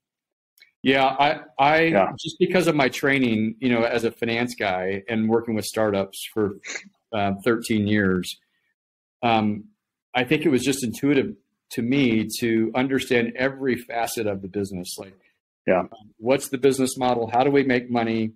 Yeah, 0.84 1.06
I, 1.06 1.41
I 1.60 1.82
yeah. 1.84 2.12
just 2.20 2.38
because 2.39 2.67
of 2.67 2.76
my 2.76 2.89
training, 2.89 3.56
you 3.60 3.70
know, 3.70 3.84
as 3.84 4.04
a 4.04 4.12
finance 4.12 4.56
guy 4.56 5.04
and 5.08 5.30
working 5.30 5.54
with 5.54 5.65
startups 5.65 6.28
for 6.34 6.58
uh, 7.13 7.34
13 7.43 7.88
years, 7.88 8.38
um, 9.24 9.65
I 10.13 10.24
think 10.24 10.45
it 10.45 10.50
was 10.50 10.63
just 10.63 10.84
intuitive 10.84 11.36
to 11.71 11.82
me 11.82 12.28
to 12.39 12.71
understand 12.76 13.34
every 13.36 13.76
facet 13.76 14.28
of 14.28 14.41
the 14.41 14.47
business. 14.47 14.95
Like, 14.97 15.17
yeah, 15.65 15.82
um, 15.82 15.89
what's 16.17 16.50
the 16.50 16.58
business 16.58 16.97
model? 16.97 17.30
How 17.32 17.43
do 17.43 17.52
we 17.52 17.63
make 17.63 17.89
money? 17.89 18.34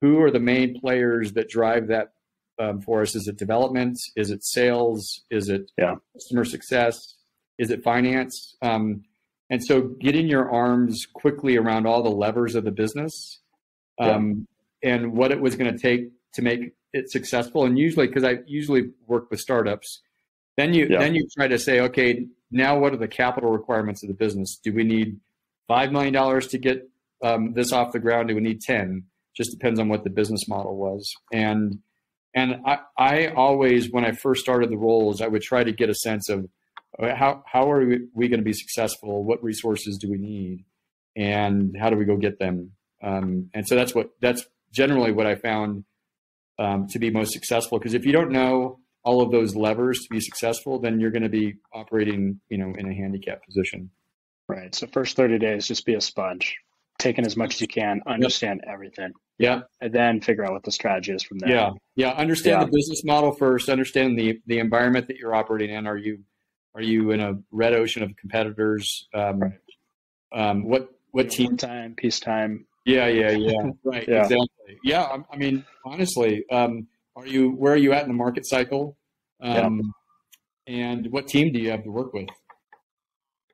Who 0.00 0.20
are 0.20 0.30
the 0.30 0.40
main 0.40 0.80
players 0.80 1.32
that 1.32 1.48
drive 1.48 1.88
that 1.88 2.12
um, 2.58 2.80
for 2.82 3.02
us? 3.02 3.14
Is 3.14 3.26
it 3.26 3.38
development? 3.38 3.98
Is 4.16 4.30
it 4.30 4.44
sales? 4.44 5.22
Is 5.30 5.48
it 5.48 5.70
yeah. 5.78 5.94
customer 6.12 6.44
success? 6.44 6.98
Is 7.58 7.70
it 7.70 7.82
finance? 7.82 8.56
Um, 8.60 9.04
and 9.50 9.64
so 9.64 9.82
getting 10.00 10.26
your 10.26 10.50
arms 10.50 11.06
quickly 11.12 11.56
around 11.56 11.86
all 11.86 12.02
the 12.02 12.10
levers 12.10 12.54
of 12.54 12.64
the 12.64 12.70
business 12.70 13.40
um, 14.00 14.46
yeah. 14.82 14.94
and 14.94 15.12
what 15.12 15.30
it 15.30 15.40
was 15.40 15.54
going 15.54 15.72
to 15.72 15.78
take 15.78 16.10
to 16.34 16.42
make 16.42 16.72
it 16.94 17.10
successful. 17.10 17.64
And 17.64 17.78
usually, 17.78 18.06
because 18.06 18.24
I 18.24 18.38
usually 18.46 18.90
work 19.06 19.30
with 19.30 19.40
startups, 19.40 20.00
then 20.56 20.72
you 20.72 20.86
yeah. 20.88 21.00
then 21.00 21.14
you 21.14 21.26
try 21.36 21.48
to 21.48 21.58
say, 21.58 21.80
okay, 21.80 22.26
now 22.50 22.78
what 22.78 22.94
are 22.94 22.98
the 22.98 23.08
capital 23.08 23.50
requirements 23.50 24.02
of 24.02 24.08
the 24.08 24.14
business? 24.14 24.58
Do 24.62 24.72
we 24.72 24.84
need 24.84 25.18
five 25.68 25.92
million 25.92 26.14
dollars 26.14 26.46
to 26.48 26.58
get 26.58 26.88
um, 27.22 27.52
this 27.54 27.72
off 27.72 27.92
the 27.92 27.98
ground? 27.98 28.28
Do 28.28 28.34
we 28.34 28.40
need 28.40 28.60
ten? 28.60 29.04
Just 29.36 29.50
depends 29.50 29.80
on 29.80 29.88
what 29.88 30.04
the 30.04 30.10
business 30.10 30.48
model 30.48 30.76
was. 30.76 31.12
And 31.32 31.80
and 32.34 32.56
I, 32.64 32.78
I 32.96 33.26
always, 33.28 33.90
when 33.90 34.04
I 34.04 34.12
first 34.12 34.42
started 34.42 34.70
the 34.70 34.76
roles, 34.76 35.20
I 35.20 35.28
would 35.28 35.42
try 35.42 35.62
to 35.62 35.72
get 35.72 35.88
a 35.88 35.94
sense 35.94 36.28
of 36.28 36.48
how 37.00 37.42
how 37.46 37.70
are 37.70 37.84
we, 37.84 38.06
we 38.14 38.28
going 38.28 38.40
to 38.40 38.44
be 38.44 38.52
successful? 38.52 39.24
What 39.24 39.42
resources 39.42 39.98
do 39.98 40.08
we 40.08 40.18
need, 40.18 40.64
and 41.16 41.76
how 41.78 41.90
do 41.90 41.96
we 41.96 42.04
go 42.04 42.16
get 42.16 42.38
them? 42.38 42.72
Um, 43.02 43.50
and 43.52 43.66
so 43.66 43.74
that's 43.74 43.94
what 43.94 44.10
that's 44.20 44.46
generally 44.72 45.12
what 45.12 45.26
I 45.26 45.34
found 45.34 45.84
um, 46.58 46.86
to 46.88 46.98
be 46.98 47.10
most 47.10 47.32
successful. 47.32 47.78
Because 47.78 47.94
if 47.94 48.04
you 48.04 48.12
don't 48.12 48.30
know 48.30 48.80
all 49.04 49.20
of 49.20 49.30
those 49.30 49.54
levers 49.54 50.00
to 50.00 50.08
be 50.10 50.20
successful, 50.20 50.78
then 50.78 50.98
you're 50.98 51.10
going 51.10 51.22
to 51.22 51.28
be 51.28 51.54
operating, 51.72 52.40
you 52.48 52.58
know, 52.58 52.72
in 52.76 52.90
a 52.90 52.94
handicap 52.94 53.44
position. 53.44 53.90
Right. 54.48 54.74
So 54.74 54.86
first 54.86 55.16
30 55.16 55.38
days, 55.38 55.66
just 55.66 55.86
be 55.86 55.94
a 55.94 56.00
sponge, 56.00 56.56
take 56.98 57.18
in 57.18 57.26
as 57.26 57.36
much 57.36 57.54
as 57.54 57.60
you 57.60 57.68
can, 57.68 58.00
understand 58.06 58.60
yep. 58.64 58.74
everything. 58.74 59.12
Yeah. 59.38 59.62
And 59.80 59.92
then 59.92 60.20
figure 60.20 60.44
out 60.44 60.52
what 60.52 60.62
the 60.62 60.72
strategy 60.72 61.12
is 61.12 61.22
from 61.22 61.38
there. 61.38 61.50
Yeah. 61.50 61.70
Yeah. 61.96 62.10
Understand 62.10 62.60
yeah. 62.60 62.64
the 62.66 62.70
business 62.72 63.04
model 63.04 63.32
first. 63.32 63.68
Understand 63.68 64.18
the 64.18 64.40
the 64.46 64.58
environment 64.58 65.08
that 65.08 65.16
you're 65.16 65.34
operating 65.34 65.74
in. 65.74 65.86
Are 65.86 65.96
you 65.96 66.20
are 66.74 66.82
you 66.82 67.10
in 67.10 67.20
a 67.20 67.34
red 67.50 67.72
ocean 67.72 68.02
of 68.02 68.16
competitors? 68.16 69.08
Um, 69.12 69.40
right. 69.40 69.52
um, 70.32 70.68
what 70.68 70.88
what 71.10 71.30
team 71.30 71.56
time, 71.56 71.94
peacetime? 71.96 72.66
Yeah, 72.84 73.06
yeah, 73.08 73.30
yeah. 73.30 73.62
right, 73.84 74.06
yeah. 74.06 74.22
exactly. 74.22 74.78
Yeah, 74.82 75.02
I, 75.02 75.18
I 75.32 75.36
mean, 75.36 75.64
honestly, 75.84 76.44
um, 76.50 76.86
are 77.16 77.26
you 77.26 77.50
where 77.50 77.72
are 77.72 77.78
you 77.78 77.92
at 77.92 78.02
in 78.02 78.08
the 78.08 78.14
market 78.14 78.46
cycle? 78.46 78.96
Um, 79.40 79.94
yeah. 80.66 80.74
And 80.74 81.12
what 81.12 81.28
team 81.28 81.52
do 81.52 81.58
you 81.58 81.70
have 81.70 81.84
to 81.84 81.90
work 81.90 82.12
with? 82.12 82.28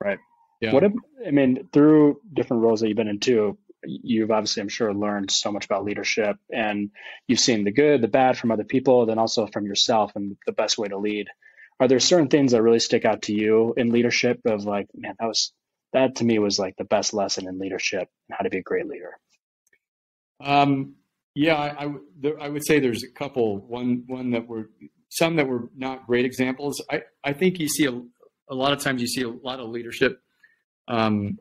Right. 0.03 0.19
Yeah. 0.61 0.73
What 0.73 0.83
I 0.83 1.31
mean, 1.31 1.67
through 1.73 2.21
different 2.33 2.63
roles 2.63 2.81
that 2.81 2.87
you've 2.87 2.97
been 2.97 3.07
in 3.07 3.19
too, 3.19 3.57
you've 3.83 4.31
obviously, 4.31 4.61
I'm 4.61 4.69
sure, 4.69 4.93
learned 4.93 5.31
so 5.31 5.51
much 5.51 5.65
about 5.65 5.83
leadership, 5.83 6.37
and 6.53 6.91
you've 7.27 7.39
seen 7.39 7.63
the 7.63 7.71
good, 7.71 8.01
the 8.01 8.07
bad 8.07 8.37
from 8.37 8.51
other 8.51 8.63
people, 8.63 9.05
then 9.05 9.19
also 9.19 9.47
from 9.47 9.65
yourself, 9.65 10.11
and 10.15 10.37
the 10.45 10.53
best 10.53 10.77
way 10.77 10.87
to 10.87 10.97
lead 10.97 11.27
are 11.81 11.87
there 11.87 11.99
certain 11.99 12.27
things 12.27 12.51
that 12.51 12.61
really 12.61 12.79
stick 12.79 13.05
out 13.05 13.23
to 13.23 13.33
you 13.33 13.73
in 13.75 13.89
leadership 13.89 14.39
of 14.45 14.63
like 14.65 14.87
man 14.95 15.15
that 15.19 15.25
was 15.25 15.51
that 15.93 16.15
to 16.15 16.23
me 16.23 16.39
was 16.39 16.59
like 16.59 16.75
the 16.77 16.83
best 16.85 17.13
lesson 17.13 17.47
in 17.47 17.59
leadership 17.59 18.09
and 18.29 18.37
how 18.37 18.43
to 18.43 18.49
be 18.49 18.57
a 18.57 18.63
great 18.63 18.87
leader 18.87 19.17
um, 20.43 20.95
yeah 21.35 21.55
I, 21.55 21.85
I, 21.85 21.93
there, 22.19 22.39
I, 22.39 22.49
would 22.49 22.65
say 22.65 22.79
there's 22.79 23.03
a 23.03 23.11
couple 23.11 23.59
one 23.59 24.03
one 24.07 24.31
that 24.31 24.47
were 24.47 24.69
some 25.09 25.35
that 25.35 25.47
were 25.47 25.69
not 25.75 26.07
great 26.07 26.25
examples 26.25 26.81
i, 26.89 27.01
I 27.23 27.33
think 27.33 27.59
you 27.59 27.67
see 27.67 27.85
a, 27.85 28.01
a 28.49 28.55
lot 28.55 28.73
of 28.73 28.79
times 28.79 29.01
you 29.01 29.07
see 29.07 29.21
a 29.21 29.29
lot 29.29 29.59
of 29.59 29.69
leadership 29.69 30.19
um, 30.87 31.37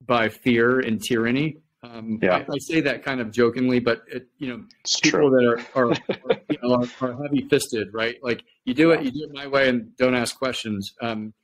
by 0.00 0.28
fear 0.28 0.80
and 0.80 1.02
tyranny 1.02 1.58
um, 1.84 2.20
yeah. 2.22 2.36
I, 2.36 2.40
I, 2.42 2.58
say 2.58 2.80
that 2.82 3.04
kind 3.04 3.20
of 3.20 3.32
jokingly, 3.32 3.80
but 3.80 4.02
it, 4.06 4.28
you 4.38 4.48
know, 4.48 4.64
it's 4.80 5.00
people 5.00 5.30
true. 5.30 5.30
that 5.30 5.72
are 5.74 5.86
are, 5.86 5.90
are, 5.90 6.40
you 6.48 6.58
know, 6.62 6.74
are, 6.74 7.08
are 7.08 7.22
heavy 7.22 7.48
fisted, 7.48 7.88
right? 7.92 8.16
Like 8.22 8.44
you 8.64 8.72
do 8.72 8.92
it, 8.92 9.02
you 9.02 9.10
do 9.10 9.24
it 9.24 9.32
my 9.32 9.48
way, 9.48 9.68
and 9.68 9.96
don't 9.96 10.14
ask 10.14 10.38
questions. 10.38 10.94
Um, 11.00 11.34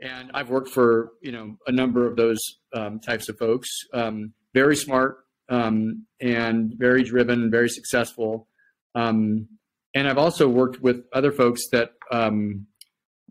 and 0.00 0.30
I've 0.34 0.50
worked 0.50 0.70
for 0.70 1.12
you 1.22 1.32
know 1.32 1.56
a 1.66 1.72
number 1.72 2.06
of 2.06 2.16
those 2.16 2.38
um, 2.74 3.00
types 3.00 3.28
of 3.28 3.38
folks. 3.38 3.68
Um, 3.92 4.32
very 4.54 4.76
smart 4.76 5.18
um, 5.48 6.06
and 6.20 6.72
very 6.76 7.02
driven, 7.02 7.50
very 7.50 7.68
successful. 7.68 8.48
Um, 8.94 9.48
and 9.94 10.08
I've 10.08 10.18
also 10.18 10.48
worked 10.48 10.80
with 10.80 11.04
other 11.12 11.32
folks 11.32 11.68
that 11.72 11.92
um, 12.10 12.66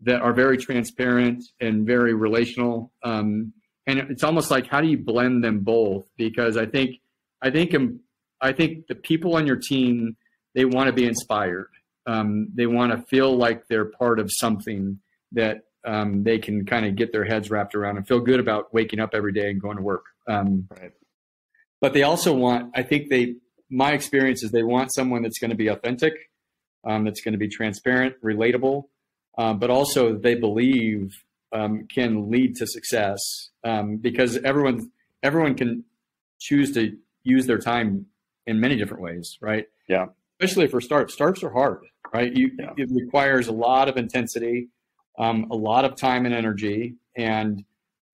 that 0.03 0.21
are 0.21 0.33
very 0.33 0.57
transparent 0.57 1.43
and 1.59 1.85
very 1.85 2.13
relational. 2.13 2.91
Um, 3.03 3.53
and 3.85 3.99
it's 3.99 4.23
almost 4.23 4.51
like 4.51 4.67
how 4.67 4.81
do 4.81 4.87
you 4.87 4.97
blend 4.97 5.43
them 5.43 5.61
both? 5.61 6.05
Because 6.17 6.57
I 6.57 6.65
think 6.65 6.97
I 7.41 7.49
think 7.49 7.73
I 8.41 8.51
think 8.51 8.87
the 8.87 8.95
people 8.95 9.35
on 9.35 9.47
your 9.47 9.55
team 9.57 10.17
they 10.55 10.65
want 10.65 10.87
to 10.87 10.93
be 10.93 11.05
inspired. 11.05 11.69
They 12.05 12.65
want 12.65 12.91
to 12.91 13.05
feel 13.09 13.35
like 13.35 13.67
they're 13.67 13.91
part 13.91 14.19
of 14.19 14.31
something 14.31 14.99
that 15.33 15.66
um, 15.87 16.23
they 16.23 16.37
can 16.37 16.65
kind 16.65 16.85
of 16.85 16.95
get 16.95 17.11
their 17.13 17.23
heads 17.23 17.49
wrapped 17.49 17.73
around 17.73 17.97
and 17.97 18.05
feel 18.05 18.19
good 18.19 18.39
about 18.39 18.73
waking 18.73 18.99
up 18.99 19.11
every 19.13 19.31
day 19.31 19.49
and 19.49 19.61
going 19.61 19.77
to 19.77 19.83
work. 19.83 20.03
Um, 20.27 20.67
right. 20.69 20.91
But 21.79 21.93
they 21.93 22.03
also 22.03 22.33
want, 22.33 22.71
I 22.75 22.83
think 22.83 23.09
they, 23.09 23.35
my 23.69 23.93
experience 23.93 24.43
is 24.43 24.51
they 24.51 24.63
want 24.63 24.93
someone 24.93 25.23
that's 25.23 25.39
going 25.39 25.51
to 25.51 25.57
be 25.57 25.67
authentic, 25.67 26.13
um, 26.85 27.05
that's 27.05 27.21
going 27.21 27.31
to 27.31 27.37
be 27.37 27.47
transparent, 27.47 28.15
relatable, 28.21 28.83
uh, 29.37 29.53
but 29.53 29.69
also 29.69 30.17
they 30.17 30.35
believe 30.35 31.11
um, 31.53 31.87
can 31.87 32.29
lead 32.29 32.57
to 32.57 32.67
success 32.67 33.19
um, 33.63 33.97
because 33.97 34.37
everyone 34.37 34.91
everyone 35.23 35.55
can 35.55 35.85
choose 36.39 36.73
to 36.73 36.97
use 37.23 37.45
their 37.45 37.57
time 37.57 38.07
in 38.45 38.59
many 38.59 38.75
different 38.75 39.01
ways, 39.01 39.37
right? 39.41 39.65
Yeah. 39.87 40.07
Especially 40.39 40.67
for 40.67 40.81
startups. 40.81 41.13
Startups 41.13 41.43
are 41.43 41.51
hard, 41.51 41.79
right? 42.13 42.35
You, 42.35 42.51
yeah. 42.59 42.73
It 42.77 42.89
requires 42.91 43.47
a 43.47 43.51
lot 43.51 43.89
of 43.89 43.97
intensity, 43.97 44.69
um, 45.17 45.47
a 45.51 45.55
lot 45.55 45.85
of 45.85 45.95
time 45.95 46.25
and 46.25 46.33
energy, 46.33 46.95
and 47.15 47.63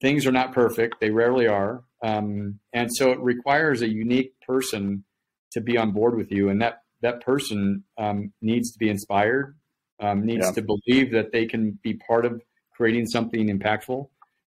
things 0.01 0.25
are 0.25 0.31
not 0.31 0.53
perfect. 0.53 0.95
They 0.99 1.09
rarely 1.09 1.47
are. 1.47 1.83
Um, 2.03 2.59
and 2.73 2.89
so 2.93 3.11
it 3.11 3.19
requires 3.19 3.81
a 3.81 3.87
unique 3.87 4.33
person 4.45 5.03
to 5.51 5.61
be 5.61 5.77
on 5.77 5.91
board 5.91 6.15
with 6.15 6.31
you. 6.31 6.49
And 6.49 6.61
that, 6.61 6.81
that 7.01 7.21
person 7.21 7.83
um, 7.97 8.33
needs 8.41 8.71
to 8.73 8.79
be 8.79 8.89
inspired, 8.89 9.55
um, 10.01 10.25
needs 10.25 10.45
yeah. 10.45 10.51
to 10.51 10.61
believe 10.61 11.11
that 11.11 11.31
they 11.31 11.45
can 11.45 11.79
be 11.81 11.93
part 11.93 12.25
of 12.25 12.41
creating 12.75 13.05
something 13.05 13.47
impactful 13.47 14.07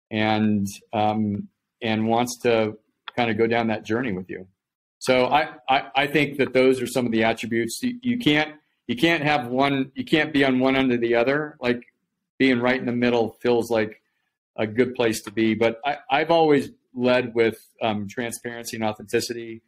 and 0.09 0.67
um, 0.93 1.47
and 1.81 2.07
wants 2.07 2.39
to 2.39 2.77
kind 3.15 3.29
of 3.29 3.37
go 3.37 3.45
down 3.47 3.67
that 3.67 3.83
journey 3.83 4.13
with 4.13 4.29
you. 4.29 4.47
So 4.99 5.25
I, 5.25 5.49
I, 5.69 5.83
I 5.95 6.07
think 6.07 6.37
that 6.37 6.53
those 6.53 6.81
are 6.81 6.87
some 6.87 7.05
of 7.05 7.11
the 7.11 7.25
attributes 7.25 7.79
you, 7.83 7.99
you, 8.01 8.17
can't 8.17 8.55
you 8.87 8.95
can't 8.95 9.21
have 9.21 9.47
one 9.47 9.91
you 9.95 10.05
can't 10.05 10.31
be 10.31 10.45
on 10.45 10.59
one 10.59 10.75
end 10.75 10.91
or 10.91 10.97
the 10.97 11.15
other. 11.15 11.57
Like 11.59 11.83
being 12.43 12.59
right 12.59 12.77
in 12.77 12.85
the 12.85 12.91
middle 12.91 13.37
feels 13.39 13.71
like 13.71 14.01
a 14.57 14.67
good 14.67 14.95
place 14.95 15.21
to 15.21 15.31
be. 15.31 15.55
But 15.55 15.79
I, 15.85 15.99
I've 16.11 16.29
always 16.29 16.71
led 16.93 17.33
with 17.33 17.57
um, 17.81 18.05
transparency 18.09 18.75
and 18.75 18.83
authenticity, 18.83 19.61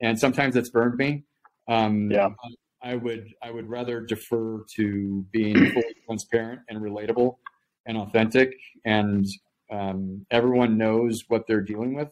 and 0.00 0.18
sometimes 0.18 0.56
it's 0.56 0.70
burned 0.70 0.96
me. 0.96 1.24
Um, 1.68 2.10
yeah. 2.10 2.30
I 2.82 2.94
would 2.94 3.28
I 3.42 3.50
would 3.50 3.68
rather 3.68 4.00
defer 4.00 4.64
to 4.76 5.26
being 5.30 5.56
fully 5.74 5.94
transparent 6.06 6.62
and 6.70 6.80
relatable 6.80 7.36
and 7.84 7.98
authentic, 7.98 8.54
and 8.86 9.26
um, 9.70 10.24
everyone 10.30 10.78
knows 10.78 11.24
what 11.28 11.46
they're 11.46 11.60
dealing 11.60 11.92
with, 11.94 12.08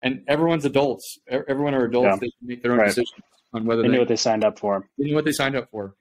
and 0.00 0.22
everyone's 0.28 0.64
adults. 0.64 1.18
Everyone 1.28 1.74
are 1.74 1.86
adults. 1.86 2.06
Yeah. 2.06 2.16
They 2.20 2.30
can 2.38 2.46
make 2.46 2.62
their 2.62 2.72
own 2.72 2.78
right. 2.78 2.86
decisions 2.86 3.20
on 3.52 3.64
whether 3.64 3.82
they, 3.82 3.88
they 3.88 3.94
know 3.94 3.98
what 3.98 4.08
they 4.08 4.14
signed 4.14 4.44
up 4.44 4.60
for. 4.60 4.88
They 4.96 5.08
know 5.08 5.16
what 5.16 5.24
they 5.24 5.32
signed 5.32 5.56
up 5.56 5.70
for. 5.72 5.96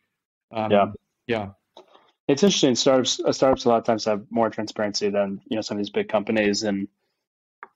Um, 0.54 0.70
Yeah. 0.70 0.86
yeah, 1.26 1.50
It's 2.28 2.42
interesting. 2.44 2.76
Startups, 2.76 3.20
uh, 3.20 3.32
startups 3.32 3.66
a 3.66 3.70
lot 3.70 3.78
of 3.78 3.84
times 3.84 4.06
have 4.06 4.26
more 4.32 4.50
transparency 4.50 5.10
than 5.10 5.42
you 5.48 5.56
know 5.56 5.62
some 5.62 5.78
of 5.78 5.80
these 5.84 5.92
big 5.92 6.10
companies, 6.10 6.64
and 6.64 6.88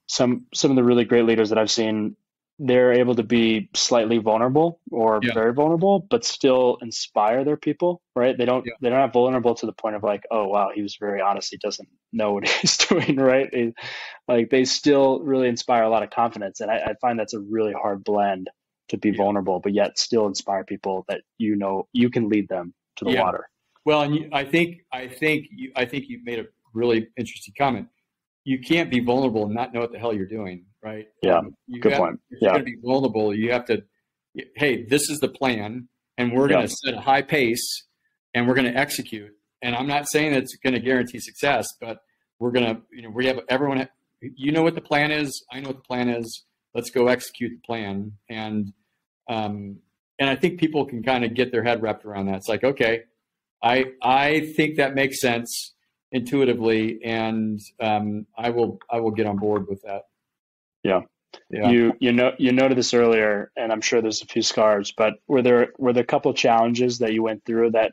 some 0.06 0.46
some 0.54 0.70
of 0.72 0.76
the 0.76 0.84
really 0.84 1.04
great 1.04 1.24
leaders 1.24 1.50
that 1.50 1.58
I've 1.58 1.70
seen, 1.70 2.16
they're 2.58 2.92
able 2.92 3.14
to 3.14 3.22
be 3.22 3.70
slightly 3.74 4.18
vulnerable 4.18 4.80
or 4.90 5.20
Yeah. 5.22 5.34
very 5.34 5.54
vulnerable, 5.54 6.00
but 6.10 6.24
still 6.24 6.78
inspire 6.82 7.44
their 7.44 7.56
people. 7.56 8.02
Right? 8.16 8.36
They 8.36 8.44
don't 8.44 8.66
Yeah. 8.66 8.72
they're 8.80 8.90
not 8.90 9.02
have 9.02 9.12
vulnerable 9.12 9.54
to 9.54 9.66
the 9.66 9.72
point 9.72 9.94
of 9.94 10.02
like, 10.02 10.24
oh 10.32 10.48
wow, 10.48 10.70
he 10.74 10.82
was 10.82 10.96
very 10.96 11.20
honest. 11.20 11.50
He 11.52 11.56
doesn't 11.58 11.88
know 12.12 12.32
what 12.32 12.48
he's 12.48 12.76
doing. 12.76 13.16
Right? 13.16 13.48
Like 14.26 14.50
they 14.50 14.64
still 14.64 15.20
really 15.20 15.48
inspire 15.48 15.84
a 15.84 15.88
lot 15.88 16.02
of 16.02 16.10
confidence, 16.10 16.58
and 16.60 16.70
I, 16.72 16.78
I 16.78 16.94
find 17.00 17.18
that's 17.18 17.34
a 17.34 17.40
really 17.40 17.72
hard 17.72 18.02
blend 18.02 18.50
to 18.88 18.98
be 18.98 19.10
Yeah. 19.10 19.18
vulnerable, 19.18 19.60
but 19.60 19.72
yet 19.74 19.96
still 19.96 20.26
inspire 20.26 20.64
people 20.64 21.04
that 21.08 21.20
you 21.38 21.54
know 21.54 21.86
you 21.92 22.10
can 22.10 22.28
lead 22.28 22.48
them 22.48 22.74
to 22.96 23.04
the 23.04 23.12
water. 23.16 23.48
Well, 23.84 24.02
and 24.02 24.14
you, 24.14 24.28
I 24.32 24.44
think 24.44 24.82
I 24.92 25.08
think 25.08 25.46
you, 25.50 25.72
I 25.76 25.84
think 25.84 26.04
you 26.08 26.20
made 26.24 26.38
a 26.38 26.46
really 26.74 27.08
interesting 27.16 27.54
comment. 27.56 27.88
You 28.44 28.58
can't 28.60 28.90
be 28.90 29.00
vulnerable 29.00 29.44
and 29.46 29.54
not 29.54 29.72
know 29.74 29.80
what 29.80 29.92
the 29.92 29.98
hell 29.98 30.14
you're 30.14 30.26
doing, 30.26 30.64
right? 30.82 31.06
Yeah, 31.22 31.38
Um, 31.38 31.54
you 31.66 31.80
good 31.80 31.92
have- 31.92 32.00
point. 32.00 32.20
Yeah. 32.40 32.56
to 32.58 32.62
be 32.62 32.76
vulnerable, 32.82 33.34
you 33.34 33.52
have 33.52 33.64
to. 33.66 33.82
Hey, 34.56 34.84
this 34.84 35.10
is 35.10 35.18
the 35.20 35.28
plan, 35.28 35.88
and 36.18 36.32
we're 36.32 36.48
going 36.48 36.60
Yeah. 36.60 36.66
to 36.66 36.76
set 36.84 36.94
a 36.94 37.00
high 37.00 37.22
pace, 37.22 37.86
and 38.34 38.46
we're 38.46 38.54
going 38.54 38.72
to 38.72 38.78
execute. 38.78 39.32
And 39.62 39.74
I'm 39.74 39.86
not 39.88 40.08
saying 40.08 40.32
it's 40.34 40.56
going 40.56 40.74
to 40.74 40.80
guarantee 40.80 41.18
success, 41.18 41.66
but 41.80 41.98
we're 42.38 42.52
going 42.52 42.66
to. 42.76 42.82
You 42.92 43.02
know, 43.02 43.10
we 43.10 43.26
have 43.26 43.40
everyone. 43.48 43.88
You 44.20 44.52
know 44.52 44.62
what 44.62 44.74
the 44.74 44.80
plan 44.80 45.10
is. 45.10 45.44
I 45.52 45.60
know 45.60 45.68
what 45.68 45.76
the 45.78 45.82
plan 45.82 46.08
is. 46.08 46.44
Let's 46.74 46.90
go 46.90 47.08
execute 47.08 47.52
the 47.52 47.66
plan. 47.66 48.12
And 48.28 48.72
um, 49.28 49.80
and 50.18 50.28
I 50.30 50.36
think 50.36 50.60
people 50.60 50.84
can 50.86 51.02
kind 51.02 51.24
of 51.24 51.34
get 51.34 51.50
their 51.52 51.62
head 51.64 51.82
wrapped 51.82 52.04
around 52.04 52.26
that. 52.26 52.36
It's 52.36 52.48
like, 52.48 52.62
okay, 52.64 53.02
I 53.62 53.86
I 54.02 54.52
think 54.56 54.76
that 54.76 54.94
makes 54.94 55.20
sense 55.20 55.74
intuitively, 56.12 57.00
and 57.04 57.60
um, 57.80 58.26
I 58.36 58.50
will 58.50 58.78
I 58.90 59.00
will 59.00 59.10
get 59.12 59.26
on 59.26 59.36
board 59.36 59.66
with 59.68 59.82
that. 59.82 60.02
Yeah. 60.82 61.02
Yeah. 61.48 61.70
You 61.70 61.92
you 62.00 62.12
know 62.12 62.32
you 62.38 62.52
noted 62.52 62.76
this 62.76 62.92
earlier, 62.94 63.52
and 63.56 63.70
I'm 63.72 63.80
sure 63.80 64.02
there's 64.02 64.22
a 64.22 64.26
few 64.26 64.42
scars, 64.42 64.92
but 64.96 65.14
were 65.28 65.42
there 65.42 65.72
were 65.78 65.92
there 65.92 66.02
a 66.02 66.06
couple 66.06 66.32
challenges 66.34 66.98
that 66.98 67.12
you 67.12 67.22
went 67.22 67.44
through 67.44 67.72
that 67.72 67.92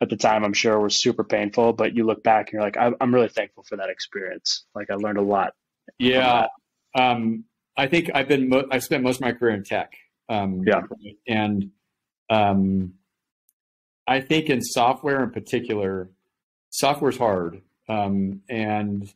at 0.00 0.08
the 0.08 0.16
time 0.16 0.44
I'm 0.44 0.52
sure 0.54 0.78
were 0.78 0.88
super 0.90 1.24
painful, 1.24 1.72
but 1.72 1.94
you 1.94 2.04
look 2.04 2.22
back 2.22 2.46
and 2.46 2.54
you're 2.54 2.62
like, 2.62 2.76
I'm 2.78 2.94
I'm 3.00 3.14
really 3.14 3.28
thankful 3.28 3.64
for 3.64 3.76
that 3.76 3.90
experience. 3.90 4.64
Like 4.74 4.90
I 4.90 4.94
learned 4.94 5.18
a 5.18 5.22
lot. 5.22 5.52
Yeah, 5.98 6.46
um, 6.94 7.44
I 7.76 7.88
think 7.88 8.10
I've 8.14 8.28
been 8.28 8.48
mo- 8.48 8.68
I 8.70 8.78
spent 8.78 9.02
most 9.02 9.16
of 9.16 9.22
my 9.22 9.32
career 9.32 9.54
in 9.54 9.64
tech. 9.64 9.92
Um, 10.30 10.62
Yeah. 10.66 10.82
and 11.26 11.70
um, 12.30 12.94
I 14.08 14.20
think 14.20 14.48
in 14.50 14.60
software 14.62 15.22
in 15.22 15.30
particular, 15.30 16.08
software's 16.70 17.18
hard, 17.18 17.60
um, 17.88 18.40
and 18.48 19.12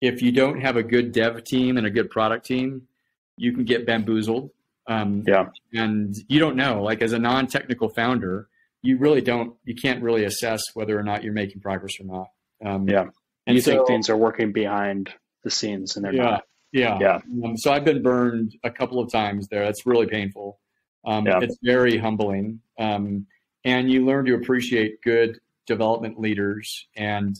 if 0.00 0.22
you 0.22 0.32
don't 0.32 0.60
have 0.60 0.76
a 0.76 0.82
good 0.82 1.12
dev 1.12 1.44
team 1.44 1.76
and 1.76 1.86
a 1.86 1.90
good 1.90 2.10
product 2.10 2.46
team, 2.46 2.88
you 3.36 3.52
can 3.52 3.64
get 3.64 3.86
bamboozled. 3.86 4.50
Um, 4.86 5.22
Yeah. 5.26 5.48
and 5.74 6.14
you 6.28 6.40
don't 6.40 6.56
know. 6.56 6.82
Like 6.82 7.02
as 7.02 7.12
a 7.12 7.18
non-technical 7.18 7.90
founder, 7.90 8.48
you 8.82 8.96
really 8.96 9.20
don't. 9.20 9.54
You 9.64 9.74
can't 9.74 10.02
really 10.02 10.24
assess 10.24 10.62
whether 10.74 10.98
or 10.98 11.02
not 11.02 11.22
you're 11.22 11.34
making 11.34 11.60
progress 11.60 11.92
or 12.00 12.06
not. 12.06 12.28
Um, 12.64 12.88
Yeah. 12.88 13.08
and 13.46 13.54
you 13.56 13.62
think 13.62 13.86
things 13.86 14.08
are 14.08 14.16
working 14.16 14.52
behind 14.52 15.12
the 15.44 15.50
scenes 15.50 15.96
and 15.96 16.04
they're 16.04 16.14
yeah, 16.14 16.22
not. 16.22 16.44
yeah, 16.72 16.98
Yeah. 16.98 17.20
Um, 17.44 17.56
so 17.58 17.72
I've 17.72 17.84
been 17.84 18.02
burned 18.02 18.56
a 18.64 18.70
couple 18.70 19.00
of 19.00 19.12
times 19.12 19.48
there. 19.48 19.64
That's 19.64 19.84
really 19.86 20.06
painful. 20.06 20.58
Um, 21.04 21.26
Yeah. 21.26 21.40
It's 21.42 21.58
very 21.62 21.98
humbling, 21.98 22.60
um, 22.78 23.26
and 23.64 23.90
you 23.90 24.04
learn 24.04 24.24
to 24.26 24.34
appreciate 24.34 25.02
good 25.02 25.40
development 25.66 26.18
leaders 26.20 26.86
and 26.96 27.36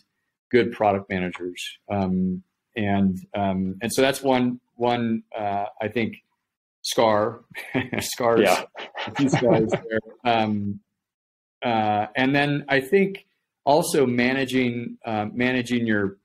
good 0.50 0.72
product 0.72 1.09
managers. 1.11 1.62
Um, 1.90 2.42
and 2.76 3.18
um, 3.35 3.76
and 3.83 3.92
so 3.92 4.02
that's 4.02 4.22
one 4.22 4.61
one 4.76 5.22
uh, 5.37 5.66
I 5.80 5.88
think 5.88 6.16
scar 6.83 7.40
scars 8.00 8.40
Yeah. 8.42 8.64
scars 9.28 9.70
there. 9.70 10.00
Um, 10.24 10.80
uh, 11.62 12.06
and 12.16 12.35
then 12.35 12.64
I 12.68 12.80
think 12.80 13.26
also 13.64 14.06
managing 14.06 14.98
uh, 15.04 15.26
managing 15.33 15.87
your 15.87 16.18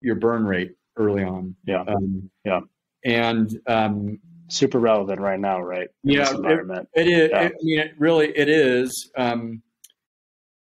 your 0.00 0.16
burn 0.16 0.44
rate 0.46 0.72
early 0.96 1.22
on. 1.22 1.54
Yeah. 1.66 1.84
Um, 1.86 2.30
Yeah. 2.44 2.60
And 3.04 3.60
um, 3.66 4.18
Super 4.48 4.78
relevant 4.78 5.20
right 5.20 5.40
now, 5.40 5.60
right? 5.60 5.88
In 6.04 6.10
Yeah, 6.12 6.20
this 6.30 6.32
it- 6.32 6.88
it 6.94 7.08
is. 7.08 7.30
Yeah. 7.30 7.42
It, 7.42 7.52
I 7.52 7.52
mean, 7.62 7.78
it 7.80 7.94
really, 7.98 8.28
it 8.36 8.48
is. 8.48 9.10
Um, 9.16 9.62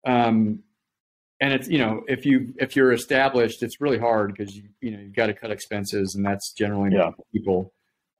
um, 0.06 0.62
and 1.40 1.52
it's 1.52 1.68
you 1.68 1.78
know, 1.78 2.02
if 2.08 2.24
you 2.24 2.54
if 2.58 2.76
you're 2.76 2.92
established, 2.92 3.62
it's 3.62 3.80
really 3.80 3.98
hard 3.98 4.34
because 4.34 4.54
you 4.56 4.64
you 4.80 4.90
know 4.92 5.00
you've 5.00 5.14
got 5.14 5.26
to 5.26 5.34
cut 5.34 5.50
expenses, 5.50 6.14
and 6.14 6.24
that's 6.24 6.52
generally 6.52 6.90
Yeah. 6.92 7.10
people. 7.32 7.72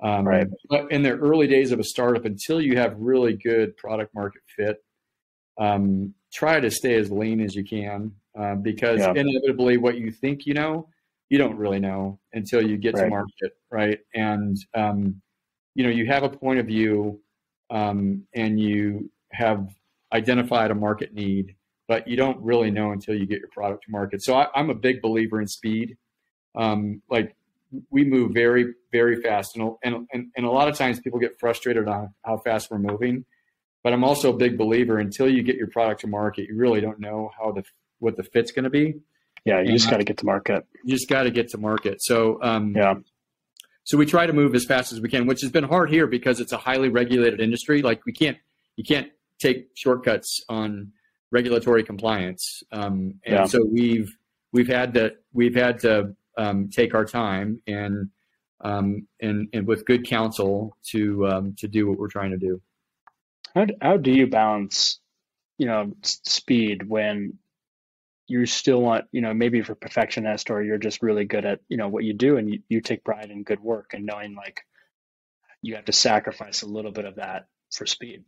Um, 0.02 0.26
Right. 0.26 0.46
But 0.68 0.90
in 0.90 1.02
the 1.02 1.12
early 1.12 1.46
days 1.46 1.70
of 1.70 1.78
a 1.78 1.84
startup, 1.84 2.24
until 2.24 2.60
you 2.60 2.76
have 2.78 2.98
really 2.98 3.34
good 3.36 3.76
product 3.76 4.12
market 4.14 4.42
fit, 4.56 4.78
um, 5.58 6.14
try 6.32 6.58
to 6.58 6.70
stay 6.70 6.94
as 6.96 7.12
lean 7.12 7.40
as 7.40 7.54
you 7.54 7.62
can 7.62 8.12
uh, 8.36 8.56
because 8.56 8.98
Yeah. 9.00 9.12
inevitably, 9.14 9.76
what 9.76 9.96
you 9.98 10.10
think 10.10 10.44
you 10.46 10.54
know, 10.54 10.88
you 11.28 11.38
don't 11.38 11.56
really 11.56 11.78
know 11.78 12.18
until 12.32 12.66
you 12.66 12.76
get 12.78 12.96
to 12.96 13.06
market, 13.08 13.52
right? 13.70 14.00
And 14.14 14.56
um, 14.74 15.22
you 15.74 15.84
know, 15.84 15.90
you 15.90 16.06
have 16.06 16.22
a 16.22 16.28
point 16.28 16.58
of 16.58 16.66
view, 16.66 17.20
um, 17.70 18.24
and 18.34 18.60
you 18.60 19.10
have 19.32 19.68
identified 20.12 20.70
a 20.70 20.74
market 20.74 21.14
need, 21.14 21.56
but 21.88 22.06
you 22.06 22.16
don't 22.16 22.40
really 22.42 22.70
know 22.70 22.92
until 22.92 23.14
you 23.14 23.26
get 23.26 23.38
your 23.40 23.48
product 23.48 23.84
to 23.84 23.90
market. 23.90 24.22
So 24.22 24.34
I, 24.34 24.48
I'm 24.54 24.70
a 24.70 24.74
big 24.74 25.00
believer 25.00 25.40
in 25.40 25.48
speed. 25.48 25.96
Um, 26.54 27.00
like 27.08 27.34
we 27.90 28.04
move 28.04 28.32
very, 28.34 28.74
very 28.92 29.22
fast, 29.22 29.56
and, 29.56 29.70
and 29.82 30.06
and 30.12 30.26
and 30.36 30.46
a 30.46 30.50
lot 30.50 30.68
of 30.68 30.76
times 30.76 31.00
people 31.00 31.18
get 31.18 31.40
frustrated 31.40 31.88
on 31.88 32.12
how 32.24 32.36
fast 32.38 32.70
we're 32.70 32.78
moving. 32.78 33.24
But 33.82 33.92
I'm 33.92 34.04
also 34.04 34.32
a 34.32 34.36
big 34.36 34.58
believer 34.58 34.98
until 34.98 35.28
you 35.28 35.42
get 35.42 35.56
your 35.56 35.66
product 35.68 36.02
to 36.02 36.06
market, 36.06 36.48
you 36.48 36.56
really 36.56 36.80
don't 36.80 37.00
know 37.00 37.30
how 37.38 37.52
the 37.52 37.64
what 37.98 38.16
the 38.16 38.22
fit's 38.22 38.52
going 38.52 38.64
to 38.64 38.70
be. 38.70 38.94
Yeah, 39.44 39.60
you 39.60 39.72
just 39.72 39.90
got 39.90 39.96
to 39.96 40.04
get 40.04 40.18
to 40.18 40.26
market. 40.26 40.64
You 40.84 40.94
just 40.94 41.08
got 41.08 41.24
to 41.24 41.30
get 41.30 41.48
to 41.48 41.58
market. 41.58 42.00
So 42.00 42.40
um, 42.42 42.74
Yeah. 42.76 42.94
So 43.84 43.96
we 43.98 44.06
try 44.06 44.26
to 44.26 44.32
move 44.32 44.54
as 44.54 44.64
fast 44.64 44.92
as 44.92 45.00
we 45.00 45.08
can, 45.08 45.26
which 45.26 45.40
has 45.42 45.50
been 45.50 45.64
hard 45.64 45.90
here 45.90 46.06
because 46.06 46.40
it's 46.40 46.52
a 46.52 46.56
highly 46.56 46.88
regulated 46.88 47.40
industry. 47.40 47.82
Like 47.82 48.04
we 48.06 48.12
can't, 48.12 48.38
you 48.76 48.84
can't 48.84 49.08
take 49.40 49.68
shortcuts 49.74 50.40
on 50.48 50.92
regulatory 51.30 51.82
compliance, 51.82 52.62
um, 52.72 53.14
and 53.24 53.34
Yeah. 53.34 53.44
so 53.46 53.64
we've 53.64 54.16
we've 54.52 54.68
had 54.68 54.94
to 54.94 55.12
we've 55.32 55.54
had 55.54 55.78
to 55.80 56.14
um, 56.38 56.68
take 56.68 56.94
our 56.94 57.04
time 57.04 57.60
and 57.66 58.10
um, 58.60 59.06
and 59.20 59.48
and 59.52 59.66
with 59.66 59.84
good 59.84 60.06
counsel 60.06 60.76
to 60.90 61.26
um, 61.26 61.54
to 61.58 61.66
do 61.68 61.88
what 61.88 61.98
we're 61.98 62.08
trying 62.08 62.30
to 62.30 62.36
do. 62.38 62.60
How 63.54 63.64
d- 63.64 63.76
how 63.82 63.96
do 63.96 64.10
you 64.12 64.26
balance, 64.28 65.00
you 65.58 65.66
know, 65.66 65.92
speed 66.02 66.88
when 66.88 67.38
you 68.32 68.46
still 68.46 68.80
want, 68.80 69.04
you 69.12 69.20
know, 69.20 69.34
maybe 69.34 69.60
a 69.60 69.64
perfectionist 69.64 70.50
or 70.50 70.62
you're 70.62 70.78
just 70.78 71.02
really 71.02 71.24
good 71.26 71.44
at, 71.44 71.60
you 71.68 71.76
know, 71.76 71.88
what 71.88 72.02
you 72.04 72.14
do 72.14 72.38
and 72.38 72.48
you, 72.48 72.60
you 72.68 72.80
take 72.80 73.04
pride 73.04 73.30
in 73.30 73.42
good 73.42 73.60
work 73.60 73.90
and 73.92 74.06
knowing 74.06 74.34
like 74.34 74.62
you 75.60 75.74
have 75.74 75.84
to 75.84 75.92
sacrifice 75.92 76.62
a 76.62 76.66
little 76.66 76.92
bit 76.92 77.04
of 77.04 77.16
that 77.16 77.46
for 77.72 77.84
speed. 77.84 78.24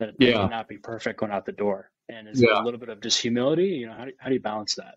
That 0.00 0.08
it 0.10 0.14
Yeah. 0.18 0.44
may 0.44 0.48
not 0.48 0.68
be 0.68 0.78
perfect 0.78 1.20
going 1.20 1.32
out 1.32 1.44
the 1.44 1.52
door. 1.52 1.90
And 2.08 2.28
is 2.28 2.40
Yeah. 2.42 2.62
a 2.62 2.64
little 2.64 2.80
bit 2.80 2.88
of 2.88 3.00
just 3.02 3.20
humility? 3.20 3.66
You 3.66 3.88
know, 3.88 3.92
how 3.92 4.06
do, 4.06 4.12
how 4.18 4.28
do 4.28 4.34
you 4.34 4.40
balance 4.40 4.74
that? 4.76 4.96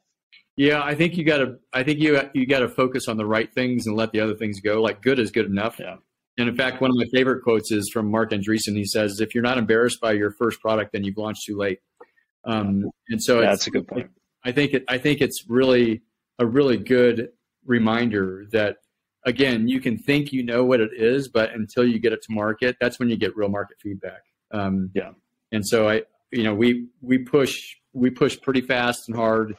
Yeah, 0.56 0.82
I 0.82 0.96
think 0.96 1.18
you 1.18 1.26
got 1.26 1.40
to. 1.40 1.58
I 1.74 1.84
think 1.84 2.00
you 2.00 2.18
you 2.34 2.48
got 2.48 2.60
to 2.60 2.70
focus 2.70 3.10
on 3.10 3.18
the 3.18 3.26
right 3.26 3.54
things 3.54 3.88
and 3.88 3.98
let 3.98 4.14
the 4.14 4.22
other 4.22 4.36
things 4.36 4.62
go. 4.62 4.82
Like 4.82 5.02
good 5.02 5.20
is 5.20 5.30
good 5.32 5.48
enough. 5.48 5.78
Yeah. 5.80 5.98
And 6.38 6.48
in 6.48 6.56
fact, 6.56 6.80
one 6.80 6.92
of 6.92 6.96
my 6.96 7.06
favorite 7.14 7.44
quotes 7.44 7.74
is 7.74 7.90
from 7.92 8.10
Marc 8.10 8.32
Andreessen. 8.32 8.74
He 8.76 8.86
says, 8.86 9.20
"If 9.20 9.36
you're 9.36 9.44
not 9.44 9.58
embarrassed 9.58 10.00
by 10.00 10.14
your 10.14 10.32
first 10.32 10.62
product, 10.62 10.94
then 10.94 11.04
you've 11.04 11.18
launched 11.18 11.44
too 11.46 11.58
late." 11.58 11.80
Um, 12.46 12.90
and 13.10 13.22
so 13.22 13.42
Yeah, 13.42 13.52
it's, 13.52 13.66
that's 13.66 13.68
a 13.68 13.72
good 13.72 13.88
point. 13.88 14.10
I 14.46 14.52
think 14.52 14.74
it. 14.74 14.86
I 14.88 14.98
think 14.98 15.22
it's 15.22 15.44
really 15.50 16.02
a 16.40 16.46
really 16.46 16.78
good 16.78 17.30
reminder 17.66 18.46
that 18.52 18.78
again, 19.26 19.68
you 19.68 19.82
can 19.82 19.98
think 19.98 20.32
you 20.32 20.44
know 20.44 20.64
what 20.64 20.80
it 20.80 20.92
is, 20.94 21.28
but 21.28 21.52
until 21.52 21.86
you 21.86 22.00
get 22.00 22.14
it 22.14 22.22
to 22.22 22.32
market, 22.32 22.78
that's 22.80 23.00
when 23.00 23.10
you 23.10 23.18
get 23.18 23.36
real 23.36 23.50
market 23.50 23.78
feedback. 23.82 24.22
Um, 24.52 24.92
Yeah. 24.94 25.12
And 25.52 25.66
so 25.66 25.90
I, 25.90 26.04
you 26.32 26.44
know, 26.44 26.54
we 26.54 26.88
we 27.02 27.18
push 27.20 27.56
we 27.94 28.10
push 28.10 28.40
pretty 28.42 28.62
fast 28.62 29.08
and 29.08 29.16
hard, 29.16 29.56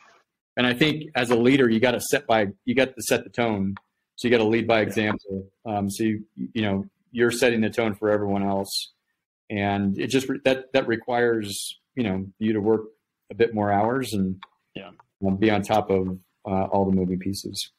and 0.57 0.67
I 0.67 0.75
think 0.75 1.05
as 1.15 1.31
a 1.31 1.37
leader, 1.37 1.69
you 1.71 1.81
got 1.81 1.93
to 1.93 2.01
set 2.01 2.27
by 2.27 2.49
you 2.65 2.75
got 2.75 2.95
to 2.95 3.03
set 3.03 3.25
the 3.25 3.31
tone. 3.31 3.75
So 4.17 4.29
you 4.29 4.31
got 4.31 4.43
to 4.43 4.49
lead 4.49 4.67
by 4.67 4.81
example. 4.81 5.49
Um, 5.65 5.91
so 5.91 6.05
you 6.05 6.25
you 6.53 6.63
know 6.63 6.85
you're 7.13 7.31
setting 7.31 7.61
the 7.61 7.71
tone 7.71 7.95
for 7.95 8.11
everyone 8.11 8.43
else, 8.43 8.93
and 9.49 9.99
it 9.99 10.09
just 10.09 10.27
that 10.45 10.73
that 10.73 10.87
requires 10.87 11.79
you 11.95 12.03
know 12.03 12.27
you 12.39 12.53
to 12.53 12.61
work 12.61 12.83
a 13.31 13.35
bit 13.35 13.55
more 13.55 13.73
hours 13.73 14.13
and 14.13 14.43
Yeah. 14.77 14.91
be 15.39 15.51
on 15.51 15.63
top 15.63 15.91
of 15.91 16.19
uh, 16.47 16.65
all 16.65 16.85
the 16.85 16.93
moving 16.93 17.19
pieces. 17.19 17.73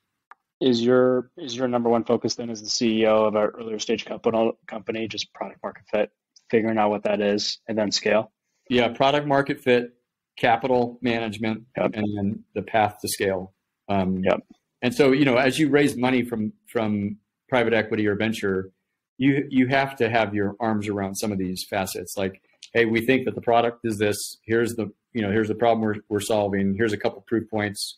Is 0.60 0.82
your 0.84 1.30
is 1.38 1.56
your 1.56 1.68
number 1.68 1.90
one 1.90 2.04
focus 2.04 2.36
then 2.36 2.50
as 2.50 2.62
the 2.62 2.68
CEO 2.68 3.28
of 3.28 3.36
our 3.36 3.50
earlier 3.52 3.78
stage 3.78 4.06
company 4.06 4.52
company 4.66 5.08
just 5.08 5.32
product 5.34 5.62
market 5.64 5.84
fit, 5.92 6.12
figuring 6.50 6.80
out 6.80 6.90
what 6.90 7.04
that 7.04 7.22
is 7.22 7.60
and 7.68 7.78
then 7.78 7.92
scale? 7.92 8.32
Yeah, 8.70 8.88
product 8.90 9.28
market 9.28 9.60
fit, 9.62 9.92
capital 10.38 10.98
management, 11.02 11.64
Yep. 11.78 11.92
and 11.94 12.18
then 12.18 12.44
the 12.56 12.64
path 12.64 12.98
to 13.02 13.08
scale. 13.08 13.54
Um, 13.88 14.24
Yep. 14.24 14.40
And 14.82 14.94
so, 14.94 15.12
you 15.12 15.26
know, 15.26 15.38
as 15.38 15.58
you 15.60 15.70
raise 15.70 15.96
money 15.96 16.24
from 16.24 16.54
from 16.68 17.18
private 17.50 17.74
equity 17.74 18.08
or 18.08 18.16
venture, 18.16 18.72
you 19.20 19.46
you 19.50 19.68
have 19.68 19.96
to 19.98 20.10
have 20.10 20.34
your 20.34 20.56
arms 20.60 20.88
around 20.88 21.16
some 21.16 21.32
of 21.32 21.38
these 21.38 21.66
facets. 21.70 22.16
Like, 22.18 22.42
hey, 22.74 22.86
we 22.86 23.02
think 23.06 23.26
that 23.26 23.36
the 23.36 23.42
product 23.42 23.82
is 23.84 23.98
this. 24.00 24.38
Here's 24.44 24.76
the 24.76 24.92
you 25.18 25.24
know 25.24 25.32
here's 25.32 25.48
the 25.48 25.56
problem 25.56 25.82
we're 25.82 25.96
we're 26.10 26.20
solving. 26.20 26.76
Here's 26.78 26.94
a 26.94 26.98
couple 26.98 27.22
proof 27.28 27.50
points. 27.50 27.98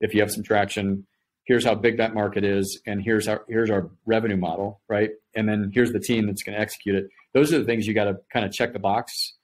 If 0.00 0.14
you 0.14 0.20
have 0.20 0.30
some 0.30 0.42
traction, 0.42 1.06
here's 1.44 1.64
how 1.64 1.74
big 1.74 1.98
that 1.98 2.14
market 2.14 2.44
is, 2.44 2.80
and 2.86 3.02
here's 3.02 3.28
our 3.28 3.44
here's 3.48 3.70
our 3.70 3.90
revenue 4.06 4.36
model, 4.36 4.80
right? 4.88 5.10
And 5.36 5.48
then 5.48 5.70
here's 5.74 5.92
the 5.92 6.00
team 6.00 6.26
that's 6.26 6.42
going 6.42 6.54
to 6.56 6.60
execute 6.60 6.96
it. 6.96 7.04
Those 7.34 7.52
are 7.52 7.58
the 7.58 7.64
things 7.64 7.86
you 7.86 7.94
got 7.94 8.04
to 8.04 8.16
kind 8.32 8.44
of 8.46 8.52
check 8.52 8.72
the 8.72 8.78
box. 8.78 9.34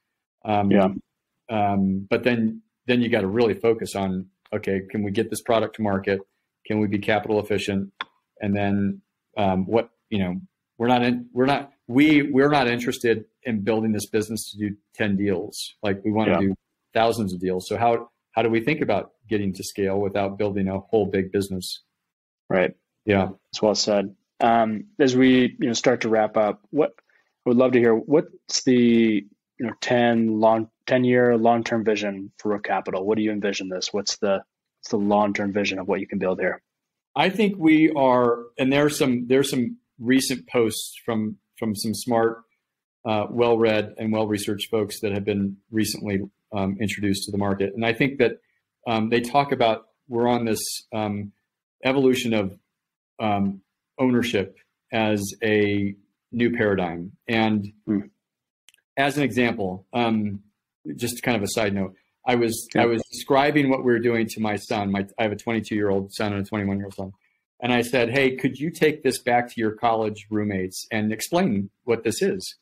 Um, 0.45 0.71
Yeah. 0.71 0.89
Um, 1.51 2.07
but 2.09 2.23
then 2.25 2.63
then 2.87 3.03
you 3.03 3.09
got 3.09 3.21
to 3.23 3.27
really 3.29 3.55
focus 3.55 3.95
on 3.95 4.27
okay, 4.53 4.81
can 4.91 5.03
we 5.03 5.11
get 5.11 5.31
this 5.31 5.43
product 5.43 5.77
to 5.77 5.83
market? 5.83 6.21
Can 6.67 6.81
we 6.81 6.87
be 6.89 6.99
capital 6.99 7.39
efficient? 7.41 7.93
And 8.41 8.57
then 8.57 9.03
um, 9.37 9.67
what 9.67 9.91
you 10.11 10.19
know 10.19 10.37
we're 10.79 10.89
not 10.89 11.03
in 11.03 11.29
we're 11.33 11.47
not 11.47 11.73
we 11.87 12.23
we're 12.23 12.51
not 12.51 12.69
interested 12.69 13.25
in 13.45 13.63
building 13.63 13.93
this 13.93 14.07
business 14.07 14.51
to 14.53 14.59
do 14.59 14.77
10 14.95 15.17
deals 15.17 15.75
like 15.83 16.05
we 16.05 16.11
want 16.13 16.29
Yeah. 16.31 16.39
to 16.41 16.47
do 16.49 16.55
thousands 16.95 17.33
of 17.33 17.41
deals 17.41 17.69
so 17.69 17.77
how 17.77 18.09
how 18.33 18.43
do 18.43 18.49
we 18.49 18.61
think 18.61 18.81
about 18.81 19.11
getting 19.29 19.53
to 19.53 19.63
scale 19.65 19.99
without 20.01 20.39
building 20.39 20.69
a 20.69 20.79
whole 20.81 21.07
big 21.07 21.31
business 21.33 21.83
Right. 22.49 22.75
yeah 23.05 23.29
That's 23.53 23.63
well 23.63 23.75
said. 23.75 24.15
Um, 24.41 24.87
as 24.99 25.15
we 25.15 25.57
you 25.61 25.67
know 25.67 25.73
start 25.75 26.01
to 26.01 26.09
wrap 26.09 26.37
up, 26.37 26.63
what 26.71 26.91
I 26.99 27.51
would 27.51 27.57
love 27.57 27.73
to 27.73 27.79
hear 27.79 27.95
what's 27.95 28.63
the 28.65 29.25
you 29.59 29.67
know 29.67 29.73
10 29.81 30.41
long 30.41 30.69
10 30.87 31.05
year 31.05 31.37
long 31.37 31.63
term 31.63 31.85
vision 31.85 32.33
for 32.39 32.49
Rook 32.51 32.65
Capital. 32.65 33.05
What 33.07 33.17
do 33.17 33.23
you 33.23 33.31
envision 33.33 33.69
this? 33.69 33.93
What's 33.93 34.17
the 34.17 34.43
what's 34.81 34.91
the 34.91 34.97
long 34.97 35.35
term 35.35 35.53
vision 35.53 35.79
of 35.79 35.87
what 35.87 36.01
you 36.01 36.07
can 36.07 36.19
build 36.19 36.41
here? 36.41 36.61
i 37.17 37.29
think 37.29 37.57
we 37.59 37.91
are 37.97 38.45
and 38.57 38.73
there's 38.73 38.97
some 38.97 39.27
there's 39.27 39.51
some 39.51 39.77
recent 39.99 40.49
posts 40.49 40.95
from 41.05 41.37
from 41.59 41.75
some 41.75 41.93
smart 41.93 42.43
uh, 43.05 43.27
well 43.29 43.59
read 43.59 43.95
and 43.99 44.13
well 44.13 44.29
researched 44.29 44.71
folks 44.71 45.01
that 45.01 45.13
have 45.13 45.25
been 45.25 45.57
recently 45.73 46.21
um, 46.53 46.77
introduced 46.81 47.25
to 47.25 47.31
the 47.31 47.39
market 47.39 47.73
and 47.75 47.85
i 47.85 47.93
think 47.93 48.19
that 48.19 48.33
um, 48.87 49.11
they 49.11 49.21
talk 49.21 49.53
about 49.53 49.87
we're 50.09 50.29
on 50.29 50.45
this 50.45 50.61
um, 50.93 51.33
evolution 51.85 52.35
of 52.35 52.59
um, 53.21 53.63
ownership 53.99 54.57
as 54.93 55.23
a 55.43 55.95
new 56.33 56.53
paradigm. 56.57 57.13
And 57.29 57.73
Hmm. 57.87 58.01
as 58.97 59.17
an 59.17 59.23
example, 59.23 59.87
um, 59.93 60.43
just 60.97 61.23
kind 61.23 61.37
of 61.37 61.43
a 61.43 61.49
side 61.49 61.75
note, 61.75 61.95
I 62.27 62.35
was. 62.35 62.69
I 62.77 62.87
was 62.87 63.03
describing 63.11 63.71
what 63.71 63.85
we 63.85 63.93
were 63.93 63.99
doing 63.99 64.27
to 64.29 64.41
my 64.41 64.57
son. 64.57 64.91
My 64.91 65.07
I 65.19 65.23
have 65.23 65.33
a 65.33 65.37
22 65.37 65.75
year 65.75 65.91
old 65.91 66.13
son 66.13 66.33
and 66.33 66.45
a 66.45 66.49
21 66.49 66.77
year 66.77 66.87
old 66.87 66.95
son, 66.95 67.13
and 67.61 67.73
I 67.73 67.83
said, 67.83 68.11
"Hey, 68.11 68.37
could 68.37 68.59
you 68.59 68.71
take 68.71 69.03
this 69.03 69.19
back 69.23 69.49
to 69.49 69.61
your 69.61 69.73
college 69.73 70.27
roommates 70.31 70.87
and 70.91 71.13
explain 71.13 71.71
what 71.85 72.05
this 72.05 72.21
is?" 72.21 72.57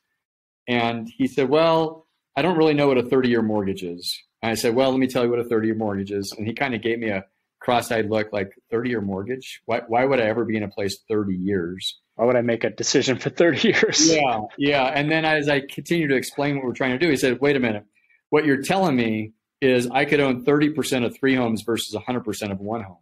And 0.68 1.08
he 1.16 1.26
said, 1.26 1.48
"Well, 1.48 2.06
I 2.38 2.42
don't 2.42 2.56
really 2.56 2.74
know 2.74 2.88
what 2.88 2.98
a 2.98 3.02
30 3.02 3.28
year 3.28 3.42
mortgage 3.42 3.82
is." 3.82 4.04
And 4.42 4.52
I 4.52 4.54
said, 4.54 4.74
"Well, 4.74 4.90
let 4.90 5.00
me 5.00 5.06
tell 5.08 5.24
you 5.24 5.30
what 5.30 5.40
a 5.40 5.44
30 5.44 5.68
year 5.68 5.76
mortgage 5.76 6.12
is." 6.12 6.32
And 6.36 6.46
he 6.46 6.54
kind 6.54 6.74
of 6.74 6.82
gave 6.82 6.98
me 6.98 7.08
a 7.10 7.24
cross-eyed 7.60 8.08
look, 8.08 8.32
like 8.32 8.52
30 8.70 8.90
year 8.90 9.00
mortgage. 9.00 9.60
Why 9.66 9.80
why 9.88 10.04
would 10.04 10.20
I 10.20 10.24
ever 10.26 10.44
be 10.44 10.56
in 10.56 10.62
a 10.62 10.68
place 10.68 10.98
30 11.08 11.34
years? 11.34 11.98
Why 12.14 12.24
would 12.26 12.36
I 12.36 12.40
make 12.42 12.64
a 12.64 12.70
decision 12.70 13.18
for 13.18 13.30
30 13.30 13.68
years? 13.68 14.14
Yeah, 14.14 14.40
yeah. 14.56 14.84
And 14.86 15.10
then 15.10 15.24
as 15.24 15.48
I 15.48 15.60
continue 15.60 16.08
to 16.08 16.16
explain 16.16 16.56
what 16.56 16.64
we're 16.64 16.72
trying 16.72 16.92
to 16.92 17.04
do, 17.04 17.10
he 17.10 17.16
said, 17.16 17.40
"Wait 17.40 17.56
a 17.56 17.60
minute. 17.60 17.84
What 18.30 18.44
you're 18.44 18.62
telling 18.62 18.94
me 18.96 19.32
is 19.60 19.88
I 19.90 20.04
could 20.04 20.20
own 20.20 20.44
30% 20.44 21.04
of 21.04 21.16
three 21.18 21.34
homes 21.34 21.62
versus 21.66 21.94
100% 21.94 22.52
of 22.52 22.60
one 22.60 22.82
home." 22.82 22.98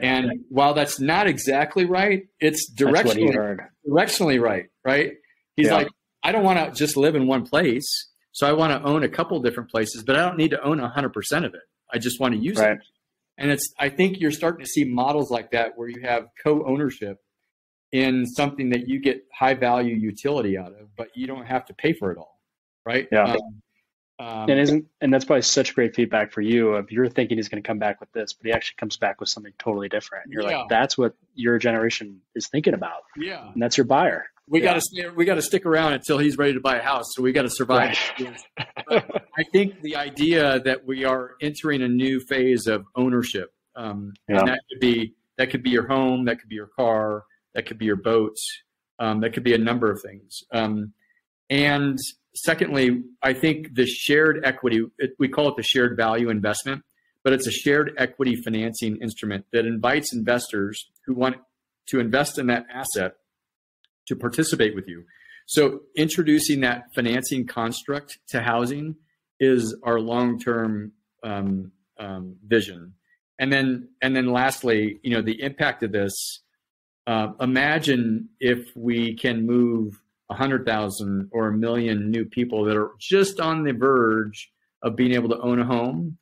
And 0.00 0.44
while 0.48 0.74
that's 0.74 1.00
not 1.00 1.26
exactly 1.26 1.84
right, 1.84 2.22
it's 2.40 2.70
That's 2.70 3.04
what 3.04 3.16
he 3.16 3.24
directionally 3.26 3.58
directionally 3.86 4.40
right, 4.40 4.66
right? 4.84 5.12
He's 5.56 5.66
Yeah. 5.66 5.74
like, 5.74 5.88
I 6.22 6.30
don't 6.32 6.44
want 6.44 6.72
to 6.72 6.78
just 6.78 6.96
live 6.96 7.16
in 7.16 7.26
one 7.26 7.44
place. 7.44 8.08
So 8.38 8.46
I 8.46 8.52
want 8.52 8.70
to 8.70 8.88
own 8.88 9.02
a 9.02 9.08
couple 9.08 9.40
different 9.40 9.68
places, 9.68 10.04
but 10.04 10.14
I 10.14 10.20
don't 10.24 10.38
need 10.38 10.52
to 10.52 10.62
own 10.62 10.78
100% 10.78 11.44
of 11.44 11.54
it. 11.54 11.60
I 11.92 11.98
just 11.98 12.20
want 12.20 12.34
to 12.34 12.40
use 12.40 12.56
Right. 12.56 12.76
it. 12.76 12.78
And 13.36 13.50
it's, 13.50 13.74
I 13.80 13.88
think 13.88 14.20
you're 14.20 14.30
starting 14.30 14.64
to 14.64 14.70
see 14.70 14.84
models 14.84 15.28
like 15.28 15.50
that 15.50 15.72
where 15.76 15.88
you 15.88 16.02
have 16.02 16.28
co 16.40 16.64
ownership 16.64 17.18
in 17.90 18.24
something 18.26 18.70
that 18.70 18.86
you 18.86 19.00
get 19.00 19.24
high 19.34 19.54
value 19.54 19.96
utility 19.96 20.56
out 20.56 20.68
of, 20.80 20.94
but 20.94 21.08
you 21.16 21.26
don't 21.26 21.46
have 21.46 21.64
to 21.66 21.74
pay 21.74 21.92
for 21.92 22.12
it 22.12 22.18
all. 22.18 22.38
Right. 22.86 23.08
Yeah. 23.10 23.24
Um, 23.24 23.40
um, 24.20 24.50
And 24.50 24.60
isn't 24.60 24.86
and 25.00 25.12
that's 25.12 25.24
probably 25.24 25.42
such 25.42 25.74
great 25.74 25.96
feedback 25.96 26.30
for 26.30 26.40
you 26.40 26.74
of 26.74 26.92
you're 26.92 27.08
thinking 27.08 27.38
he's 27.38 27.48
going 27.48 27.60
to 27.60 27.66
come 27.66 27.80
back 27.80 27.98
with 27.98 28.12
this, 28.12 28.34
but 28.34 28.46
he 28.46 28.52
actually 28.52 28.76
comes 28.76 28.96
back 28.96 29.18
with 29.18 29.30
something 29.30 29.52
totally 29.58 29.88
different. 29.88 30.26
And 30.26 30.32
you're 30.32 30.48
Yeah. 30.48 30.58
like, 30.58 30.68
that's 30.68 30.96
what 30.96 31.14
your 31.34 31.58
generation 31.58 32.20
is 32.36 32.46
thinking 32.46 32.74
about, 32.74 33.02
yeah. 33.16 33.50
and 33.52 33.60
that's 33.60 33.76
your 33.76 33.86
buyer. 33.86 34.26
We 34.48 34.60
Yeah. 34.62 34.74
got 34.74 34.82
to 34.82 35.10
we 35.10 35.24
got 35.24 35.34
to 35.34 35.42
stick 35.42 35.66
around 35.66 35.92
until 35.94 36.18
he's 36.18 36.38
ready 36.38 36.54
to 36.54 36.60
buy 36.60 36.76
a 36.76 36.82
house. 36.82 37.04
So 37.14 37.22
we 37.22 37.32
got 37.32 37.42
to 37.42 37.50
survive. 37.50 37.96
I 38.88 39.44
think 39.52 39.80
the 39.82 39.96
idea 39.96 40.60
that 40.60 40.86
we 40.86 41.04
are 41.04 41.32
entering 41.40 41.82
a 41.82 41.88
new 41.88 42.20
phase 42.20 42.66
of 42.66 42.84
ownership, 42.96 43.52
um, 43.76 44.12
Yeah. 44.28 44.38
and 44.40 44.48
that 44.48 44.60
could 44.70 44.80
be 44.80 45.14
that 45.36 45.50
could 45.50 45.62
be 45.62 45.70
your 45.70 45.86
home, 45.86 46.24
that 46.24 46.40
could 46.40 46.48
be 46.48 46.56
your 46.56 46.66
car, 46.76 47.24
that 47.54 47.66
could 47.66 47.78
be 47.78 47.84
your 47.84 47.96
boat, 47.96 48.36
um, 48.98 49.20
that 49.20 49.32
could 49.32 49.44
be 49.44 49.54
a 49.54 49.58
number 49.58 49.90
of 49.90 50.00
things. 50.04 50.40
Um, 50.52 50.92
and 51.48 51.96
secondly, 52.34 53.02
I 53.22 53.32
think 53.34 53.74
the 53.74 53.86
shared 53.86 54.40
equity 54.44 54.84
it, 54.98 55.12
we 55.18 55.28
call 55.28 55.48
it 55.48 55.56
the 55.56 55.62
shared 55.62 55.96
value 55.96 56.28
investment, 56.30 56.82
but 57.22 57.32
it's 57.32 57.46
a 57.46 57.52
shared 57.52 57.92
equity 57.98 58.34
financing 58.36 58.96
instrument 59.02 59.44
that 59.52 59.66
invites 59.66 60.12
investors 60.14 60.86
who 61.06 61.14
want 61.14 61.36
to 61.88 62.00
invest 62.00 62.38
in 62.38 62.46
that 62.48 62.66
asset 62.72 63.14
to 64.08 64.16
participate 64.16 64.74
with 64.74 64.88
you. 64.88 65.04
So 65.46 65.80
introducing 65.96 66.60
that 66.60 66.94
financing 66.94 67.46
construct 67.46 68.18
to 68.28 68.42
housing 68.42 68.96
is 69.40 69.76
our 69.82 69.98
long-term 69.98 70.92
um, 71.22 71.72
um, 71.98 72.36
vision. 72.46 72.94
And 73.38 73.52
then, 73.52 73.88
and 74.02 74.14
then 74.16 74.32
lastly, 74.32 74.98
you 75.02 75.12
know, 75.14 75.22
the 75.22 75.40
impact 75.42 75.82
of 75.82 75.92
this. 75.92 76.42
Uh, 77.06 77.32
imagine 77.40 78.28
if 78.40 78.68
we 78.76 79.14
can 79.14 79.46
move 79.46 79.98
a 80.30 80.34
hundred 80.34 80.66
thousand 80.66 81.30
or 81.32 81.48
a 81.48 81.52
million 81.56 82.10
new 82.10 82.26
people 82.26 82.64
that 82.66 82.76
are 82.76 82.90
just 83.00 83.40
on 83.40 83.64
the 83.64 83.72
verge 83.72 84.50
of 84.82 84.94
being 84.94 85.14
able 85.14 85.30
to 85.30 85.38
own 85.40 85.58
a 85.58 85.64
home, 85.64 86.18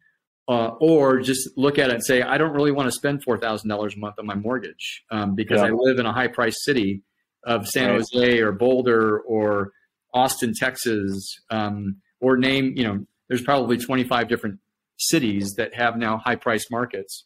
uh, 0.46 0.68
or 0.78 1.18
just 1.18 1.48
look 1.56 1.76
at 1.80 1.90
it 1.90 1.94
and 1.94 2.04
say, 2.04 2.22
I 2.22 2.38
don't 2.38 2.52
really 2.52 2.70
want 2.70 2.86
to 2.86 2.92
spend 2.92 3.24
four 3.24 3.36
thousand 3.36 3.68
dollars 3.68 3.96
a 3.96 3.98
month 3.98 4.14
on 4.20 4.26
my 4.26 4.36
mortgage 4.36 5.02
um, 5.10 5.34
because 5.34 5.60
Yeah. 5.60 5.66
I 5.66 5.70
live 5.70 5.98
in 5.98 6.06
a 6.06 6.12
high-priced 6.12 6.62
city 6.62 7.02
of 7.46 7.66
San 7.66 7.88
Right. 7.90 7.96
Jose 7.96 8.40
or 8.40 8.52
Boulder 8.52 9.20
or 9.20 9.72
Austin, 10.12 10.52
Texas, 10.54 11.38
um, 11.50 11.96
or 12.20 12.36
name, 12.36 12.74
you 12.76 12.84
know, 12.84 13.06
there's 13.28 13.42
probably 13.42 13.76
25 13.76 14.28
different 14.28 14.58
cities 14.98 15.54
that 15.56 15.74
have 15.74 15.96
now 15.96 16.18
high 16.18 16.36
priced 16.36 16.70
markets. 16.70 17.24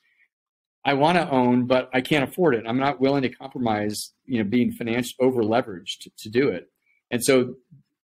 I 0.84 0.94
want 0.94 1.18
to 1.18 1.28
own, 1.28 1.66
but 1.66 1.90
I 1.92 2.00
can't 2.00 2.28
afford 2.28 2.54
it. 2.54 2.64
I'm 2.66 2.78
not 2.78 3.00
willing 3.00 3.22
to 3.22 3.28
compromise, 3.28 4.12
you 4.24 4.42
know, 4.42 4.48
being 4.48 4.72
financial 4.72 5.14
over 5.20 5.42
leveraged 5.42 6.00
to, 6.02 6.10
to 6.18 6.28
do 6.30 6.48
it. 6.48 6.70
And 7.10 7.22
so, 7.22 7.54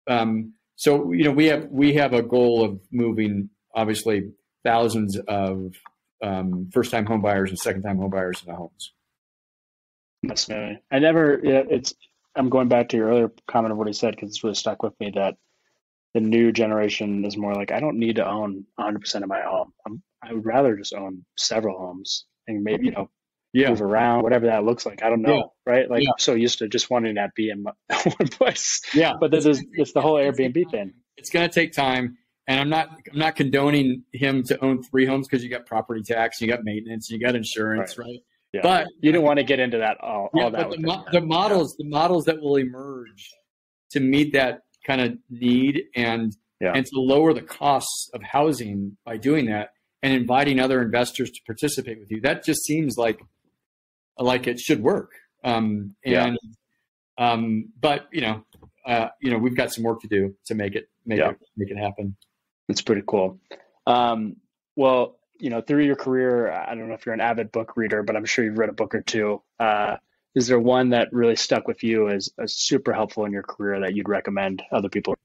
um, 0.07 0.53
so, 0.75 1.11
you 1.13 1.23
know, 1.23 1.31
we 1.31 1.45
have, 1.45 1.67
we 1.69 1.93
have 1.93 2.13
a 2.13 2.21
goal 2.21 2.63
of 2.63 2.79
moving 2.91 3.49
obviously 3.73 4.31
thousands 4.63 5.17
of 5.27 5.73
um, 6.21 6.69
first 6.73 6.91
time 6.91 7.05
home 7.05 7.21
buyers 7.21 7.49
and 7.49 7.57
second 7.57 7.83
time 7.83 7.97
home 7.97 8.09
buyers 8.09 8.41
into 8.41 8.55
homes. 8.55 8.91
I 10.91 10.99
never. 10.99 11.39
Yeah, 11.43 11.63
it's. 11.69 11.93
I'm 12.35 12.49
going 12.49 12.67
back 12.67 12.89
to 12.89 12.97
your 12.97 13.07
earlier 13.07 13.31
comment 13.47 13.71
of 13.71 13.77
what 13.77 13.87
he 13.87 13.93
said 13.93 14.11
because 14.11 14.29
it's 14.29 14.43
really 14.43 14.55
stuck 14.55 14.83
with 14.83 14.93
me 14.99 15.11
that 15.15 15.35
the 16.13 16.21
new 16.21 16.51
generation 16.51 17.23
is 17.25 17.37
more 17.37 17.53
like 17.53 17.71
I 17.71 17.79
don't 17.79 17.97
need 17.99 18.15
to 18.15 18.27
own 18.27 18.65
100 18.75 18.99
percent 18.99 19.23
of 19.23 19.29
my 19.29 19.41
home. 19.41 19.73
I'm, 19.85 20.01
I 20.23 20.33
would 20.33 20.45
rather 20.45 20.75
just 20.75 20.93
own 20.93 21.25
several 21.37 21.77
homes 21.77 22.25
and 22.47 22.63
maybe 22.63 22.85
you 22.85 22.91
mm-hmm. 22.91 23.01
know 23.01 23.09
Yeah. 23.53 23.69
move 23.69 23.81
around, 23.81 24.23
whatever 24.23 24.47
that 24.47 24.63
looks 24.63 24.85
like. 24.85 25.03
I 25.03 25.09
don't 25.09 25.21
know, 25.21 25.53
right? 25.65 25.89
Like 25.89 26.03
Yeah. 26.03 26.09
I'm 26.09 26.19
so 26.19 26.33
used 26.33 26.59
to 26.59 26.67
just 26.67 26.89
wanting 26.89 27.15
that 27.15 27.35
be 27.35 27.49
in 27.49 27.63
my, 27.63 27.71
one 28.17 28.29
place. 28.29 28.81
Yeah. 28.93 29.13
But 29.19 29.31
this 29.31 29.45
is 29.45 29.63
it's 29.73 29.93
the 29.93 30.01
whole 30.01 30.15
Airbnb 30.15 30.71
thing. 30.71 30.93
It's 31.17 31.29
going 31.29 31.47
to 31.47 31.53
take 31.53 31.73
time. 31.73 32.17
And 32.47 32.59
I'm 32.59 32.69
not, 32.69 32.89
I'm 33.11 33.17
not 33.17 33.35
condoning 33.35 34.03
him 34.13 34.43
to 34.43 34.63
own 34.63 34.83
three 34.83 35.05
homes 35.05 35.27
because 35.27 35.43
you 35.43 35.49
got 35.49 35.65
property 35.65 36.03
tax, 36.03 36.39
you 36.39 36.47
got 36.47 36.63
maintenance, 36.63 37.09
you 37.09 37.19
got 37.19 37.35
insurance, 37.35 37.97
right? 37.97 38.19
Yeah. 38.55 38.61
But 38.63 38.87
You 39.01 39.11
don't 39.11 39.23
want 39.23 39.37
to 39.39 39.43
get 39.43 39.59
into 39.59 39.77
that 39.79 39.97
all, 40.01 40.29
Yeah, 40.33 40.43
all 40.45 40.51
that. 40.51 40.69
but 40.69 40.77
the, 40.77 40.81
mo- 40.81 41.05
the 41.11 41.21
models, 41.21 41.75
the 41.77 41.87
models 41.87 42.25
that 42.25 42.39
will 42.41 42.55
emerge 42.57 43.29
to 43.91 43.99
meet 43.99 44.33
that 44.33 44.61
kind 44.87 45.01
of 45.01 45.17
need 45.29 45.83
and 45.95 46.31
Yeah. 46.61 46.71
and 46.75 46.85
to 46.85 46.99
lower 46.99 47.33
the 47.33 47.41
costs 47.41 48.09
of 48.13 48.21
housing 48.23 48.97
by 49.05 49.17
doing 49.17 49.45
that 49.47 49.69
and 50.03 50.13
inviting 50.13 50.59
other 50.59 50.81
investors 50.81 51.29
to 51.31 51.39
participate 51.45 51.99
with 51.99 52.09
you. 52.11 52.21
That 52.21 52.43
just 52.45 52.63
seems 52.65 52.95
like 52.97 53.19
like 54.17 54.47
it 54.47 54.59
should 54.59 54.81
work. 54.81 55.11
Um, 55.43 55.95
Yeah. 56.05 56.25
and 56.27 56.37
um, 57.17 57.71
but 57.79 58.07
you 58.11 58.21
know, 58.21 58.45
uh, 58.85 59.09
you 59.21 59.31
know, 59.31 59.37
we've 59.37 59.55
got 59.55 59.73
some 59.73 59.83
work 59.83 60.01
to 60.01 60.07
do 60.07 60.35
to 60.47 60.55
make 60.55 60.75
it 60.75 60.85
make 61.05 61.19
Yeah. 61.19 61.31
it 61.31 61.37
make 61.57 61.71
it 61.71 61.77
happen. 61.77 62.15
It's 62.69 62.81
pretty 62.81 63.03
cool. 63.07 63.39
Um, 63.87 64.37
well, 64.75 65.17
you 65.39 65.49
know, 65.49 65.61
through 65.61 65.83
your 65.85 65.95
career, 65.95 66.51
I 66.51 66.75
don't 66.75 66.87
know 66.87 66.93
if 66.93 67.05
you're 67.05 67.13
an 67.15 67.21
avid 67.21 67.51
book 67.51 67.75
reader, 67.75 68.03
but 68.03 68.15
I'm 68.15 68.25
sure 68.25 68.45
you've 68.45 68.57
read 68.57 68.69
a 68.69 68.73
book 68.73 68.95
or 68.95 69.01
two. 69.01 69.41
Uh, 69.59 69.97
is 70.35 70.47
there 70.47 70.59
one 70.59 70.89
that 70.89 71.09
really 71.11 71.35
stuck 71.35 71.67
with 71.67 71.83
you 71.83 72.09
as, 72.09 72.29
as 72.37 72.53
super 72.53 72.93
helpful 72.93 73.25
in 73.25 73.31
your 73.31 73.43
career 73.43 73.79
that 73.81 73.95
you'd 73.95 74.09
recommend 74.09 74.61
other 74.71 74.89
people? 74.89 75.15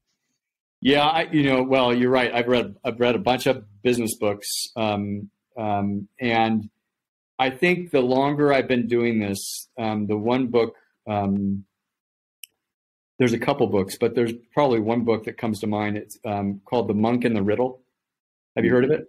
Yeah, 0.79 1.05
I, 1.05 1.23
you 1.31 1.43
know, 1.43 1.63
well, 1.63 1.93
you're 1.93 2.09
right. 2.09 2.33
I've 2.33 2.47
read 2.47 2.75
I've 2.83 2.99
read 2.99 3.15
a 3.15 3.19
bunch 3.19 3.45
of 3.45 3.63
business 3.83 4.15
books, 4.15 4.47
um, 4.75 5.29
um, 5.55 6.07
and 6.19 6.69
I 7.37 7.51
think 7.51 7.91
the 7.91 8.01
longer 8.01 8.51
I've 8.51 8.67
been 8.67 8.87
doing 8.87 9.19
this, 9.19 9.67
um, 9.77 10.07
the 10.07 10.17
one 10.17 10.47
book, 10.47 10.75
um, 11.07 11.65
there's 13.19 13.33
a 13.33 13.39
couple 13.39 13.67
books, 13.67 13.95
but 13.99 14.15
there's 14.15 14.33
probably 14.53 14.79
one 14.79 15.03
book 15.03 15.25
that 15.25 15.37
comes 15.37 15.59
to 15.59 15.67
mind. 15.67 15.97
It's 15.97 16.17
um, 16.25 16.61
called 16.65 16.87
The 16.87 16.95
Monk 16.95 17.25
and 17.25 17.35
the 17.35 17.43
Riddle. 17.43 17.81
Have 18.55 18.65
you 18.65 18.71
heard 18.71 18.85
of 18.85 18.91
it? 18.91 19.07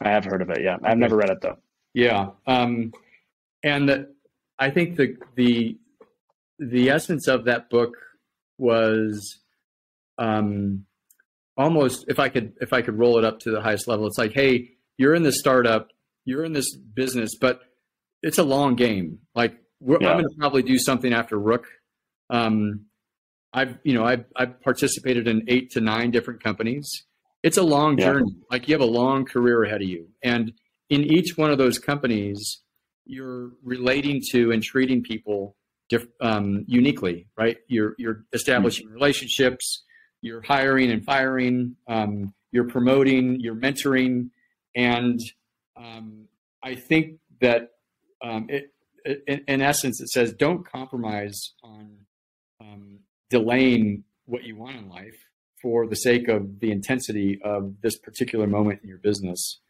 I 0.00 0.10
have 0.10 0.24
heard 0.24 0.42
of 0.42 0.50
it. 0.50 0.62
Yeah, 0.62 0.78
I've 0.82 0.98
never 0.98 1.16
read 1.16 1.30
it 1.30 1.40
though. 1.40 1.58
Yeah, 1.94 2.30
um, 2.46 2.92
and 3.62 3.88
the, 3.88 4.14
I 4.58 4.70
think 4.70 4.96
the 4.96 5.16
the 5.36 5.78
the 6.58 6.90
essence 6.90 7.28
of 7.28 7.44
that 7.44 7.70
book 7.70 7.94
was 8.58 9.40
um, 10.18 10.84
almost 11.56 12.04
if 12.08 12.18
I 12.18 12.28
could 12.28 12.54
if 12.60 12.72
I 12.72 12.82
could 12.82 12.98
roll 12.98 13.18
it 13.18 13.24
up 13.24 13.40
to 13.40 13.50
the 13.50 13.60
highest 13.60 13.88
level. 13.88 14.06
It's 14.06 14.18
like, 14.18 14.32
hey, 14.32 14.70
you're 14.96 15.14
in 15.14 15.22
this 15.22 15.38
startup, 15.38 15.88
you're 16.24 16.44
in 16.44 16.52
this 16.52 16.74
business, 16.76 17.36
but 17.40 17.60
it's 18.22 18.38
a 18.38 18.44
long 18.44 18.76
game. 18.76 19.18
Like 19.34 19.58
yeah. 19.80 19.96
I'm 19.96 20.00
going 20.00 20.24
to 20.24 20.36
probably 20.38 20.62
do 20.62 20.78
something 20.78 21.12
after 21.12 21.38
Rook. 21.38 21.66
Um, 22.30 22.86
I've 23.52 23.78
you 23.84 23.94
know 23.94 24.04
I've 24.04 24.24
I've 24.36 24.60
participated 24.62 25.28
in 25.28 25.44
eight 25.48 25.70
to 25.72 25.80
nine 25.80 26.10
different 26.10 26.42
companies. 26.42 26.88
It's 27.42 27.56
a 27.56 27.62
long 27.62 27.98
yeah. 27.98 28.06
journey. 28.06 28.36
Like 28.50 28.68
you 28.68 28.74
have 28.74 28.80
a 28.80 28.84
long 28.84 29.24
career 29.24 29.64
ahead 29.64 29.82
of 29.82 29.88
you, 29.88 30.08
and 30.22 30.52
in 30.88 31.02
each 31.02 31.36
one 31.36 31.50
of 31.50 31.58
those 31.58 31.78
companies, 31.78 32.60
you're 33.04 33.50
relating 33.64 34.20
to 34.30 34.52
and 34.52 34.62
treating 34.62 35.02
people 35.02 35.56
diff- 35.88 36.08
um, 36.20 36.64
uniquely, 36.66 37.26
right? 37.36 37.56
You're 37.68 37.94
you're 37.98 38.24
establishing 38.32 38.86
mm-hmm. 38.86 38.94
relationships, 38.94 39.82
you're 40.20 40.42
hiring 40.42 40.90
and 40.90 41.04
firing, 41.04 41.76
um, 41.88 42.32
you're 42.52 42.68
promoting, 42.68 43.40
you're 43.40 43.56
mentoring, 43.56 44.30
and 44.76 45.20
um, 45.76 46.28
I 46.62 46.76
think 46.76 47.18
that 47.40 47.70
um, 48.22 48.46
it, 48.48 48.72
in, 49.26 49.42
in, 49.48 49.62
essence, 49.62 50.00
it 50.00 50.08
says 50.10 50.32
don't 50.32 50.64
compromise 50.64 51.54
on 51.64 51.96
um, 52.60 53.00
delaying 53.30 54.04
what 54.26 54.44
you 54.44 54.56
want 54.56 54.76
in 54.76 54.88
life 54.88 55.18
for 55.62 55.86
the 55.86 55.94
sake 55.94 56.28
of 56.28 56.60
the 56.60 56.70
intensity 56.70 57.40
of 57.42 57.74
this 57.82 57.96
particular 57.98 58.46
moment 58.46 58.80
in 58.82 58.88
your 58.88 58.98
business, 58.98 59.60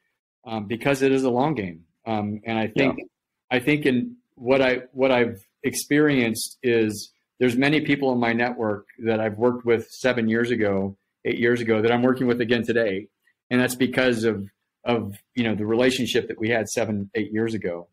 um, 0.45 0.67
because 0.67 1.03
it 1.03 1.13
is 1.13 1.23
a 1.23 1.31
long 1.31 1.55
game. 1.55 1.85
and 2.07 2.59
I 2.59 2.67
think 2.67 2.99
yeah. 2.99 3.05
I 3.51 3.61
think 3.61 3.87
in 3.87 4.17
what 4.35 4.63
I 4.63 4.83
what 4.93 5.13
I've 5.13 5.45
experienced 5.63 6.59
is 6.63 7.13
there's 7.39 7.57
many 7.57 7.81
people 7.81 8.13
in 8.13 8.19
my 8.19 8.33
network 8.33 8.87
that 9.05 9.21
I've 9.21 9.37
worked 9.37 9.65
with 9.65 9.87
seven 9.91 10.29
years 10.29 10.51
ago, 10.51 10.97
eight 11.25 11.39
years 11.39 11.61
ago 11.61 11.83
that 11.83 11.93
I'm 11.93 12.03
working 12.03 12.27
with 12.27 12.41
again 12.41 12.65
today, 12.65 13.09
and 13.51 13.61
that's 13.61 13.77
because 13.77 14.25
of 14.25 14.49
of 14.85 15.17
you 15.35 15.45
know 15.45 15.55
the 15.55 15.67
relationship 15.67 16.29
that 16.29 16.39
we 16.39 16.49
had 16.49 16.69
seven 16.69 17.11
eight 17.15 17.33
years 17.33 17.55
ago. 17.55 17.89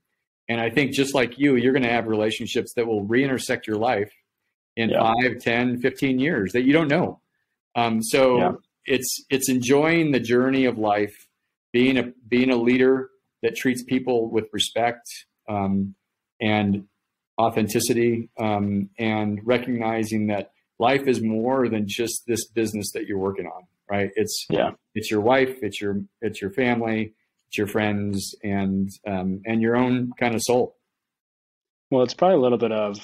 And 0.48 0.60
I 0.60 0.72
think 0.72 0.94
just 0.94 1.14
like 1.14 1.38
you, 1.38 1.56
you're 1.58 1.74
going 1.74 1.84
to 1.84 1.92
have 1.92 2.08
relationships 2.08 2.74
that 2.76 2.88
will 2.88 3.04
re-intersect 3.04 3.68
your 3.68 3.78
life 3.78 4.12
in 4.76 4.90
yeah. 4.90 5.00
five, 5.00 5.40
10, 5.40 5.80
15 5.80 6.20
years 6.20 6.54
that 6.54 6.64
you 6.64 6.74
don't 6.74 6.88
know. 6.88 7.20
Um, 7.76 8.02
so 8.02 8.38
yeah. 8.38 8.52
it's 8.86 9.24
it's 9.30 9.50
enjoying 9.50 10.12
the 10.12 10.20
journey 10.20 10.66
of 10.66 10.78
life, 10.78 11.28
being 11.72 11.98
a 11.98 12.12
being 12.28 12.50
a 12.50 12.58
leader 12.58 13.10
that 13.42 13.56
treats 13.56 13.84
people 13.84 14.30
with 14.30 14.46
respect, 14.52 15.08
um, 15.48 15.96
and 16.42 16.86
authenticity 17.40 18.30
um, 18.40 18.90
and 19.00 19.40
recognizing 19.46 20.28
that 20.28 20.52
life 20.78 21.08
is 21.08 21.22
more 21.22 21.70
than 21.70 21.88
just 21.88 22.24
this 22.28 22.46
business 22.48 22.92
that 22.94 23.06
you're 23.06 23.18
working 23.18 23.46
on 23.46 23.64
right? 23.90 24.12
It's 24.16 24.46
yeah. 24.50 24.72
it's 24.96 25.10
your 25.10 25.22
wife 25.22 25.58
it's 25.62 25.82
your 25.82 26.02
it's 26.22 26.42
your 26.42 26.52
family 26.52 27.14
it's 27.48 27.58
your 27.58 27.68
friends 27.68 28.36
and 28.44 28.90
um, 29.08 29.42
and 29.46 29.62
your 29.62 29.76
own 29.76 30.12
kind 30.20 30.36
of 30.36 30.42
soul. 30.42 30.76
Well 31.92 32.04
it's 32.04 32.14
probably 32.14 32.38
a 32.38 32.42
little 32.42 32.58
bit 32.58 32.72
of 32.72 32.98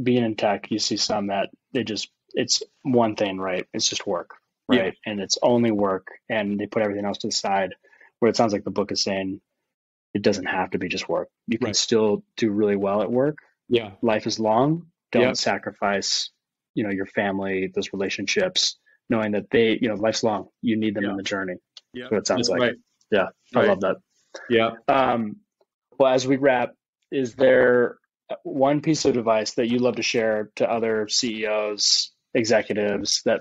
being 0.00 0.24
in 0.24 0.36
tech. 0.36 0.70
You 0.70 0.78
see 0.78 0.96
some 0.96 1.28
that 1.28 1.50
they 1.72 1.84
just 1.84 2.10
it's 2.34 2.62
one 2.82 3.16
thing 3.16 3.38
right 3.38 3.66
it's 3.72 3.88
just 3.88 4.06
work 4.06 4.30
right 4.68 4.94
yeah. 4.94 5.10
and 5.12 5.20
it's 5.20 5.38
only 5.42 5.70
work 5.70 6.08
and 6.28 6.58
they 6.58 6.66
put 6.66 6.82
everything 6.82 7.04
else 7.04 7.18
to 7.18 7.28
the 7.28 7.32
side 7.32 7.74
where 8.18 8.28
it 8.30 8.36
sounds 8.36 8.52
like 8.52 8.64
the 8.64 8.70
book 8.70 8.92
is 8.92 9.02
saying 9.02 9.40
it 10.14 10.22
doesn't 10.22 10.46
have 10.46 10.70
to 10.70 10.78
be 10.78 10.88
just 10.88 11.08
work. 11.08 11.28
You 11.46 11.58
can 11.58 11.66
right. 11.68 11.76
still 11.76 12.22
do 12.36 12.50
really 12.50 12.76
well 12.76 13.02
at 13.02 13.10
work. 13.10 13.38
Yeah. 13.68 13.92
Life 14.02 14.26
is 14.26 14.38
long. 14.38 14.86
Don't 15.10 15.36
sacrifice, 15.36 16.30
you 16.74 16.84
know, 16.84 16.90
your 16.90 17.06
family, 17.06 17.70
those 17.74 17.92
relationships, 17.92 18.78
knowing 19.10 19.32
that 19.32 19.50
they, 19.50 19.78
you 19.80 19.88
know, 19.88 19.94
life's 19.94 20.22
long. 20.22 20.48
You 20.62 20.76
need 20.76 20.94
them 20.94 21.04
yeah. 21.04 21.10
in 21.10 21.16
the 21.16 21.22
journey. 21.22 21.54
Yeah. 21.92 22.04
what 22.08 22.18
it 22.18 22.26
sounds 22.26 22.48
That's 22.48 22.60
like. 22.60 22.60
Right. 22.60 22.76
Yeah. 23.10 23.26
Right. 23.54 23.64
I 23.64 23.68
love 23.68 23.80
that. 23.80 23.96
Yeah. 24.48 24.70
Um, 24.88 25.36
well, 25.98 26.12
as 26.12 26.26
we 26.26 26.36
wrap, 26.36 26.70
is 27.10 27.34
there 27.34 27.96
one 28.42 28.80
piece 28.80 29.04
of 29.04 29.16
advice 29.16 29.54
that 29.54 29.68
you 29.68 29.78
love 29.78 29.96
to 29.96 30.02
share 30.02 30.50
to 30.56 30.70
other 30.70 31.08
CEOs, 31.08 32.12
executives 32.34 33.22
that 33.24 33.40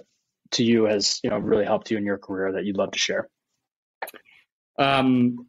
to 0.51 0.63
you 0.63 0.85
has, 0.85 1.19
you 1.23 1.29
know, 1.29 1.37
really 1.37 1.65
helped 1.65 1.91
you 1.91 1.97
in 1.97 2.05
your 2.05 2.17
career 2.17 2.51
that 2.51 2.65
you'd 2.65 2.77
love 2.77 2.91
to 2.91 2.99
share? 2.99 3.29
Um, 4.77 5.47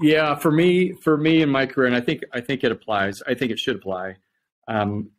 yeah, 0.00 0.36
for 0.36 0.50
me, 0.50 0.92
for 0.92 1.16
me 1.16 1.42
in 1.42 1.48
my 1.48 1.66
career, 1.66 1.86
and 1.86 1.96
I 1.96 2.00
think 2.00 2.22
I 2.32 2.40
think 2.40 2.64
it 2.64 2.72
applies. 2.72 3.20
I 3.26 3.34
think 3.34 3.50
it 3.50 3.58
should 3.58 3.76
apply. 3.76 4.16
Um, 4.68 5.10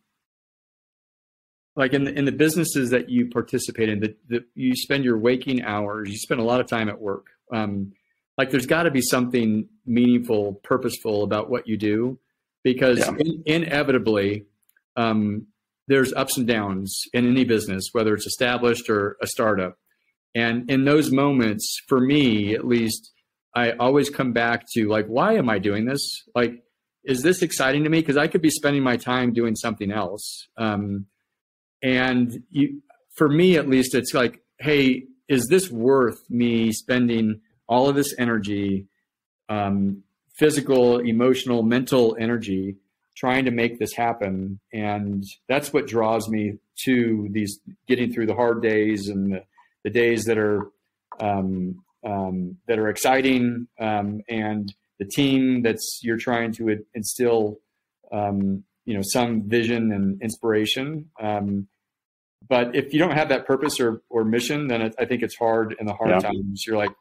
like 1.76 1.94
in 1.94 2.04
the, 2.04 2.14
in 2.14 2.26
the 2.26 2.32
businesses 2.32 2.90
that 2.90 3.10
you 3.10 3.30
participate 3.30 3.90
in, 3.90 4.00
that 4.02 4.44
you 4.54 4.76
spend 4.76 5.06
your 5.06 5.18
waking 5.18 5.64
hours, 5.64 6.10
you 6.10 6.18
spend 6.18 6.42
a 6.42 6.44
lot 6.44 6.60
of 6.60 6.68
time 6.68 6.90
at 6.90 7.00
work. 7.00 7.28
Um, 7.54 7.94
like 8.38 8.52
there's 8.52 8.66
got 8.66 8.84
to 8.84 8.92
be 8.92 9.02
something 9.02 9.68
meaningful, 9.86 10.60
purposeful 10.64 11.24
about 11.24 11.50
what 11.50 11.68
you 11.68 11.78
do, 11.78 12.20
because 12.64 13.00
yeah. 13.00 13.14
in, 13.20 13.44
inevitably 13.46 14.46
um, 14.96 15.48
there's 15.90 16.14
ups 16.14 16.38
and 16.38 16.48
downs 16.48 17.02
in 17.14 17.28
any 17.28 17.44
business, 17.44 17.90
whether 17.92 18.14
it's 18.14 18.28
established 18.28 18.90
or 18.90 19.18
a 19.22 19.28
startup. 19.28 19.76
And 20.36 20.70
in 20.70 20.86
those 20.86 21.12
moments, 21.12 21.82
for 21.88 22.00
me 22.00 22.54
at 22.54 22.66
least, 22.66 23.12
I 23.56 23.72
always 23.72 24.12
come 24.12 24.32
back 24.32 24.66
to 24.76 24.88
like, 24.88 25.08
why 25.08 25.34
am 25.34 25.50
I 25.50 25.58
doing 25.58 25.86
this? 25.86 26.24
Like, 26.36 26.64
is 27.04 27.24
this 27.24 27.42
exciting 27.42 27.86
to 27.86 27.90
me? 27.90 28.02
Because 28.02 28.18
I 28.18 28.28
could 28.28 28.44
be 28.44 28.52
spending 28.52 28.84
my 28.84 28.98
time 28.98 29.34
doing 29.34 29.56
something 29.56 29.92
else. 29.92 30.48
Um, 30.58 31.08
and 31.82 32.44
you, 32.52 32.84
for 33.16 33.28
me, 33.28 33.58
at 33.58 33.68
least, 33.68 33.96
it's 33.96 34.14
like, 34.14 34.44
hey, 34.60 35.06
is 35.28 35.48
this 35.48 35.72
worth 35.72 36.22
me 36.30 36.72
spending 36.72 37.42
all 37.68 37.90
of 37.90 37.96
this 37.96 38.14
energy, 38.20 38.86
um, 39.48 40.04
physical, 40.38 41.00
emotional, 41.00 41.64
mental 41.64 42.16
energy, 42.20 42.76
trying 43.20 43.46
to 43.46 43.52
make 43.52 43.80
this 43.80 43.94
happen? 43.94 44.60
And 44.74 45.24
that's 45.48 45.74
what 45.74 45.88
draws 45.88 46.30
me 46.30 46.54
to 46.86 47.28
these 47.32 47.60
getting 47.88 48.14
through 48.14 48.28
the 48.28 48.36
hard 48.36 48.62
days 48.62 49.10
and 49.10 49.34
the, 49.34 49.44
the 49.84 49.90
days 49.90 50.26
that 50.26 50.38
are 50.38 50.72
um, 51.20 51.84
um, 52.06 52.58
that 52.68 52.80
are 52.80 52.90
exciting 52.90 53.68
um, 53.80 54.22
and 54.30 54.74
the 55.00 55.06
team 55.06 55.62
that's 55.64 56.00
you're 56.02 56.18
trying 56.18 56.54
to 56.54 56.86
instill 56.94 57.60
um, 58.12 58.64
you 58.86 58.96
know 58.96 59.02
some 59.04 59.50
vision 59.50 59.92
and 59.92 60.22
inspiration 60.22 61.10
um, 61.22 61.68
but 62.48 62.76
if 62.76 62.94
you 62.94 63.00
don't 63.00 63.16
have 63.16 63.30
that 63.30 63.46
purpose 63.46 63.80
or, 63.80 64.02
or 64.10 64.24
mission 64.24 64.68
then 64.68 64.82
it, 64.82 64.96
i 64.98 65.06
think 65.06 65.22
it's 65.22 65.36
hard 65.36 65.76
in 65.80 65.86
the 65.86 65.94
hard 65.94 66.12
yeah. 66.12 66.20
times 66.20 66.64
you're 66.66 66.78
like 66.78 66.92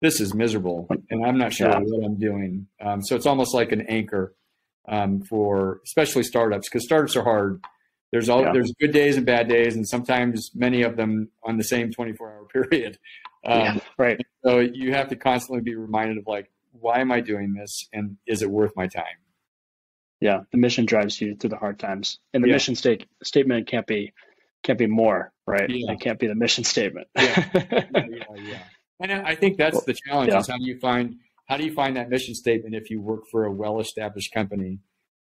this 0.00 0.20
is 0.20 0.34
miserable 0.34 0.88
and 1.10 1.24
i'm 1.26 1.36
not 1.36 1.52
sure 1.52 1.68
yeah. 1.68 1.78
what 1.80 2.04
i'm 2.04 2.18
doing 2.18 2.66
um, 2.80 3.02
so 3.02 3.16
it's 3.16 3.26
almost 3.26 3.54
like 3.54 3.72
an 3.72 3.82
anchor 3.88 4.34
um, 4.88 5.22
for 5.22 5.80
especially 5.84 6.22
startups 6.22 6.68
because 6.68 6.84
startups 6.84 7.16
are 7.16 7.24
hard 7.24 7.62
there's 8.10 8.28
all 8.28 8.42
yeah. 8.42 8.52
there's 8.52 8.72
good 8.80 8.92
days 8.92 9.16
and 9.16 9.26
bad 9.26 9.48
days 9.48 9.76
and 9.76 9.86
sometimes 9.86 10.50
many 10.54 10.82
of 10.82 10.96
them 10.96 11.28
on 11.44 11.56
the 11.56 11.64
same 11.64 11.92
24 11.92 12.32
hour 12.32 12.44
period 12.52 12.98
um, 13.44 13.60
yeah, 13.60 13.78
right. 13.98 14.20
So 14.44 14.58
you 14.58 14.92
have 14.92 15.08
to 15.08 15.16
constantly 15.16 15.62
be 15.62 15.74
reminded 15.74 16.18
of 16.18 16.26
like, 16.26 16.50
why 16.72 17.00
am 17.00 17.10
I 17.10 17.20
doing 17.20 17.54
this, 17.54 17.88
and 17.92 18.16
is 18.26 18.42
it 18.42 18.50
worth 18.50 18.72
my 18.76 18.86
time? 18.86 19.04
Yeah, 20.20 20.40
the 20.52 20.58
mission 20.58 20.84
drives 20.86 21.20
you 21.20 21.36
through 21.36 21.50
the 21.50 21.56
hard 21.56 21.78
times, 21.78 22.18
and 22.34 22.42
the 22.42 22.48
yeah. 22.48 22.54
mission 22.54 22.74
state 22.74 23.06
statement 23.22 23.66
can't 23.66 23.86
be 23.86 24.12
can't 24.62 24.78
be 24.78 24.86
more, 24.86 25.32
right? 25.46 25.68
Yeah. 25.68 25.92
It 25.92 26.00
can't 26.00 26.18
be 26.18 26.26
the 26.26 26.34
mission 26.34 26.64
statement. 26.64 27.08
yeah. 27.16 27.48
yeah, 27.54 28.24
yeah, 28.36 28.62
And 29.00 29.12
I 29.12 29.34
think 29.34 29.56
that's 29.56 29.82
the 29.84 29.94
challenge: 29.94 30.32
is 30.32 30.48
how 30.48 30.58
do 30.58 30.66
you 30.66 30.78
find 30.78 31.16
how 31.48 31.56
do 31.56 31.64
you 31.64 31.72
find 31.72 31.96
that 31.96 32.10
mission 32.10 32.34
statement 32.34 32.74
if 32.74 32.90
you 32.90 33.00
work 33.00 33.22
for 33.30 33.44
a 33.44 33.52
well-established 33.52 34.32
company, 34.32 34.78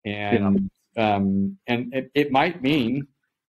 and 0.05 0.71
um, 0.97 1.59
and 1.67 1.95
it, 1.95 2.11
it 2.15 2.33
might 2.33 2.63
mean 2.63 3.07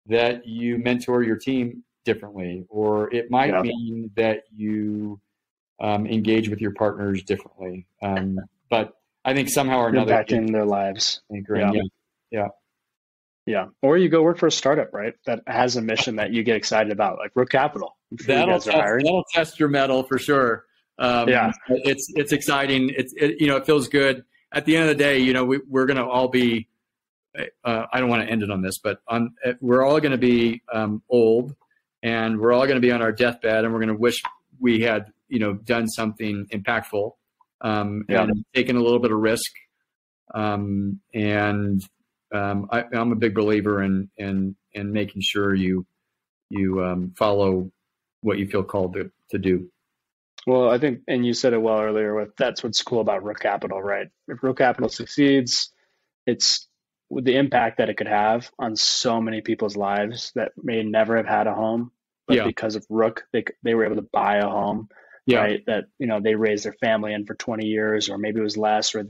that 0.07 0.47
you 0.47 0.79
mentor 0.79 1.23
your 1.23 1.37
team 1.37 1.85
differently, 2.05 2.65
or 2.69 3.13
it 3.15 3.31
might 3.31 3.51
yeah. 3.51 3.63
mean 3.63 4.11
that 4.17 4.43
you 4.55 5.21
um, 5.81 6.07
engage 6.07 6.49
with 6.49 6.61
your 6.61 6.73
partners 6.73 7.23
differently. 7.23 7.87
Um, 8.03 8.39
but 8.71 8.95
I 9.25 9.35
think 9.35 9.49
somehow 9.49 9.81
or 9.81 9.89
another, 9.89 10.13
impacting 10.13 10.53
their 10.53 10.65
lives. 10.65 11.21
Anchoring, 11.33 11.75
yeah. 11.75 11.83
yeah. 12.31 12.49
Yeah. 13.47 13.67
Or 13.81 13.97
you 13.97 14.09
go 14.09 14.23
work 14.23 14.39
for 14.39 14.49
a 14.49 14.53
startup, 14.53 14.93
right? 14.93 15.15
That 15.27 15.43
has 15.47 15.77
a 15.77 15.83
mission 15.83 16.17
that 16.17 16.33
you 16.33 16.43
get 16.43 16.57
excited 16.57 16.93
about, 16.93 17.19
like 17.19 17.31
Rook 17.37 17.51
Capital. 17.51 17.97
That'll 18.27 18.55
test, 18.55 18.67
that'll 18.67 19.25
test 19.33 19.61
your 19.61 19.69
mettle 19.69 20.03
for 20.03 20.19
sure. 20.19 20.66
Um, 20.99 21.29
yeah. 21.29 21.53
It's, 21.69 22.11
it's 22.15 22.33
exciting. 22.33 22.93
It's, 22.97 23.13
it, 23.17 23.41
you 23.41 23.47
know, 23.47 23.57
it 23.57 23.67
feels 23.67 23.89
good. 23.89 24.25
At 24.53 24.65
the 24.65 24.77
end 24.77 24.89
of 24.89 24.97
the 24.97 25.03
day, 25.03 25.19
you 25.19 25.33
know, 25.33 25.45
we, 25.45 25.61
we're 25.69 25.87
going 25.87 25.99
to 25.99 26.07
all 26.07 26.29
be, 26.29 26.69
uh, 27.65 27.85
I 27.93 28.01
don't 28.01 28.09
want 28.09 28.27
to 28.27 28.31
end 28.31 28.43
it 28.43 28.51
on 28.51 28.63
this, 28.63 28.79
but 28.79 29.01
on, 29.09 29.35
uh, 29.45 29.53
we're 29.61 29.85
all 29.85 30.01
going 30.01 30.13
to 30.13 30.19
be 30.19 30.63
um, 30.73 31.03
old 31.11 31.55
and 32.03 32.39
we're 32.39 32.53
all 32.53 32.65
going 32.65 32.77
to 32.77 32.81
be 32.81 32.93
on 32.93 33.03
our 33.03 33.13
deathbed 33.13 33.65
and 33.65 33.73
we're 33.73 33.81
going 33.81 33.95
to 33.95 34.01
wish 34.01 34.23
we 34.59 34.81
had, 34.81 35.07
you 35.29 35.39
know, 35.39 35.55
done 35.55 35.89
something 35.89 36.47
impactful 36.53 37.13
um, 37.61 38.05
yeah. 38.09 38.23
and 38.23 38.45
taken 38.55 38.77
a 38.77 38.81
little 38.81 39.01
bit 39.01 39.13
of 39.13 39.19
risk. 39.19 39.53
Um, 40.35 41.01
and 41.15 41.83
um, 42.35 42.69
I, 42.71 42.85
am 42.93 43.13
a 43.13 43.17
big 43.17 43.35
believer 43.35 43.83
in 43.83 44.11
in 44.17 44.57
in 44.73 44.93
making 44.93 45.23
sure 45.23 45.55
you 45.55 45.87
you 46.51 46.85
um, 46.85 47.13
follow 47.17 47.71
what 48.21 48.39
you 48.39 48.47
feel 48.47 48.65
called 48.65 48.95
to, 48.95 49.11
to 49.31 49.39
do. 49.39 49.71
Well, 50.47 50.71
I 50.71 50.79
think, 50.79 51.01
and 51.09 51.27
you 51.27 51.35
said 51.35 51.53
it 51.53 51.61
well 51.61 51.81
earlier. 51.81 52.15
With 52.15 52.37
that's 52.37 52.63
what's 52.63 52.83
cool 52.83 53.01
about 53.01 53.25
Rook 53.25 53.41
Capital, 53.41 53.83
right? 53.83 54.07
If 54.29 54.43
Rook 54.43 54.59
Capital 54.59 54.89
succeeds, 54.89 55.73
it's 56.25 56.69
the 57.11 57.37
impact 57.37 57.79
that 57.79 57.91
it 57.91 57.97
could 57.97 58.09
have 58.09 58.51
on 58.59 58.77
so 58.77 59.21
many 59.21 59.41
people's 59.41 59.77
lives 59.77 60.33
that 60.37 60.53
may 60.57 60.83
never 60.83 61.17
have 61.17 61.27
had 61.27 61.49
a 61.49 61.55
home, 61.55 61.91
but 62.29 62.37
yeah. 62.37 62.47
because 62.47 62.77
of 62.77 62.87
Rook, 62.89 63.25
they 63.33 63.45
they 63.65 63.75
were 63.75 63.85
able 63.85 63.97
to 63.97 64.09
buy 64.13 64.37
a 64.37 64.49
home, 64.49 64.89
yeah. 65.27 65.39
right? 65.39 65.67
That 65.67 65.87
you 65.99 66.07
know 66.07 66.21
they 66.21 66.37
raised 66.37 66.65
their 66.65 66.75
family 66.75 67.13
in 67.13 67.27
for 67.27 67.35
20 67.35 67.67
years, 67.67 68.09
or 68.09 68.17
maybe 68.17 68.39
it 68.39 68.45
was 68.45 68.57
less, 68.57 68.95
or 68.95 69.05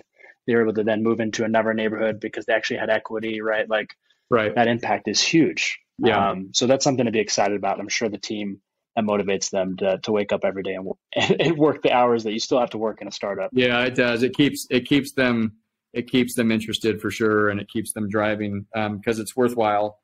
they 0.47 0.55
were 0.55 0.63
able 0.63 0.75
to 0.75 0.85
then 0.85 1.03
move 1.03 1.21
into 1.21 1.45
another 1.45 1.75
neighborhood 1.75 2.19
because 2.19 2.47
they 2.47 2.55
actually 2.55 2.79
had 2.79 2.89
equity, 2.89 3.43
right? 3.43 3.69
Like, 3.69 3.91
right. 4.31 4.55
That 4.55 4.69
impact 4.69 5.09
is 5.09 5.21
huge. 5.21 5.81
Yeah. 5.99 6.31
Um, 6.31 6.51
so 6.53 6.67
that's 6.67 6.85
something 6.85 7.07
to 7.07 7.13
be 7.13 7.21
excited 7.21 7.57
about. 7.57 7.81
I'm 7.81 7.89
sure 7.89 8.09
the 8.09 8.19
team 8.19 8.61
that 8.97 9.05
motivates 9.05 9.51
them 9.51 9.77
to, 9.77 9.99
to 9.99 10.11
wake 10.11 10.33
up 10.33 10.45
every 10.45 10.63
day 10.63 10.75
and, 10.75 10.89
and 11.41 11.57
work 11.57 11.83
the 11.83 11.93
hours 11.93 12.25
that 12.25 12.33
you 12.33 12.41
still 12.41 12.59
have 12.59 12.71
to 12.71 12.79
work 12.79 13.01
in 13.01 13.09
a 13.09 13.13
startup. 13.13 13.51
Yeah, 13.53 13.85
it 13.85 13.95
does. 13.95 14.23
It 14.23 14.35
keeps 14.35 14.67
it 14.71 14.87
keeps 14.87 15.13
them 15.13 15.53
it 15.93 16.11
keeps 16.11 16.35
them 16.35 16.51
interested 16.51 17.01
for 17.01 17.11
sure, 17.11 17.49
and 17.49 17.61
it 17.61 17.69
keeps 17.69 17.93
them 17.93 18.09
driving 18.09 18.67
because 18.73 19.19
um, 19.19 19.23
it's 19.23 19.37
worthwhile. 19.37 19.99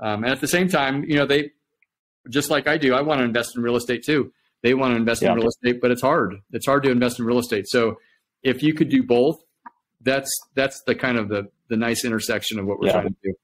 Um, 0.00 0.24
and 0.24 0.32
at 0.32 0.40
the 0.40 0.48
same 0.48 0.68
time, 0.68 1.04
you 1.04 1.16
know, 1.16 1.26
they 1.26 1.50
just 2.28 2.50
like 2.50 2.66
I 2.66 2.78
do. 2.78 2.94
I 2.94 3.02
want 3.02 3.20
to 3.20 3.24
invest 3.24 3.56
in 3.56 3.62
real 3.62 3.76
estate 3.76 4.04
too. 4.04 4.32
They 4.62 4.74
want 4.74 4.92
to 4.92 4.96
invest 4.96 5.22
yeah. 5.22 5.32
in 5.32 5.36
real 5.36 5.48
estate, 5.48 5.80
but 5.80 5.90
it's 5.90 6.02
hard. 6.02 6.36
It's 6.52 6.66
hard 6.66 6.82
to 6.84 6.90
invest 6.90 7.18
in 7.18 7.26
real 7.26 7.38
estate. 7.38 7.68
So 7.68 7.96
if 8.42 8.62
you 8.62 8.74
could 8.74 8.88
do 8.88 9.02
both, 9.02 9.38
that's 10.00 10.30
that's 10.54 10.82
the 10.86 10.94
kind 10.94 11.18
of 11.18 11.28
the 11.28 11.48
the 11.68 11.76
nice 11.76 12.04
intersection 12.04 12.58
of 12.58 12.66
what 12.66 12.78
we're 12.78 12.86
yeah. 12.86 12.92
trying 12.92 13.08
to 13.08 13.16
do. 13.22 13.34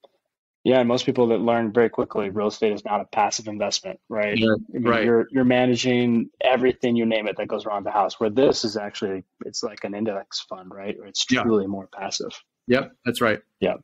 Yeah, 0.65 0.79
and 0.79 0.87
most 0.87 1.07
people 1.07 1.27
that 1.29 1.41
learn 1.41 1.73
very 1.73 1.89
quickly, 1.89 2.31
real 2.31 2.47
estate 2.47 2.73
is 2.73 2.85
not 2.85 3.01
a 3.01 3.05
passive 3.05 3.49
investment, 3.49 3.99
right? 4.09 4.39
Yeah, 4.39 4.55
I 4.75 4.79
mean, 4.79 4.89
right. 4.89 5.05
You're 5.05 5.27
you're 5.31 5.45
managing 5.45 6.31
everything 6.41 6.95
you 6.95 7.05
name 7.05 7.27
it 7.27 7.37
that 7.37 7.49
goes 7.49 7.67
around 7.67 7.85
the 7.85 7.91
house. 7.91 8.21
Where 8.21 8.31
this 8.31 8.65
is 8.65 8.77
actually 8.77 9.25
it's 9.45 9.65
like 9.65 9.83
an 9.83 9.95
index 9.95 10.41
fund, 10.43 10.71
right? 10.73 10.97
Or 11.01 11.07
it's 11.07 11.25
truly 11.25 11.65
yeah. 11.65 11.69
more 11.69 11.89
passive. 11.89 12.31
Yep, 12.69 12.93
that's 13.05 13.21
right. 13.21 13.41
Yeah. 13.59 13.75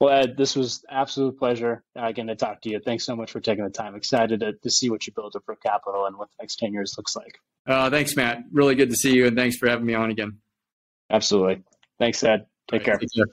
Well, 0.00 0.16
Ed, 0.16 0.36
this 0.36 0.56
was 0.56 0.84
absolute 0.88 1.38
pleasure 1.38 1.82
uh, 1.98 2.06
again 2.06 2.28
to 2.28 2.36
talk 2.36 2.62
to 2.62 2.70
you. 2.70 2.80
Thanks 2.80 3.04
so 3.04 3.16
much 3.16 3.32
for 3.32 3.40
taking 3.40 3.64
the 3.64 3.70
time. 3.70 3.96
Excited 3.96 4.40
to, 4.40 4.52
to 4.52 4.70
see 4.70 4.90
what 4.90 5.06
you 5.06 5.12
build 5.12 5.34
up 5.36 5.42
for 5.44 5.56
capital 5.56 6.06
and 6.06 6.16
what 6.16 6.28
the 6.28 6.42
next 6.42 6.56
ten 6.56 6.72
years 6.72 6.94
looks 6.96 7.16
like. 7.16 7.38
Uh, 7.66 7.90
thanks, 7.90 8.16
Matt. 8.16 8.44
Really 8.50 8.76
good 8.76 8.88
to 8.88 8.96
see 8.96 9.14
you, 9.14 9.26
and 9.26 9.36
thanks 9.36 9.56
for 9.56 9.68
having 9.68 9.84
me 9.84 9.92
on 9.92 10.10
again. 10.10 10.38
Absolutely. 11.10 11.62
Thanks, 11.98 12.22
Ed. 12.22 12.46
Take, 12.70 12.80
right, 12.80 12.84
care. 12.84 12.96
take 12.96 13.14
care. 13.14 13.26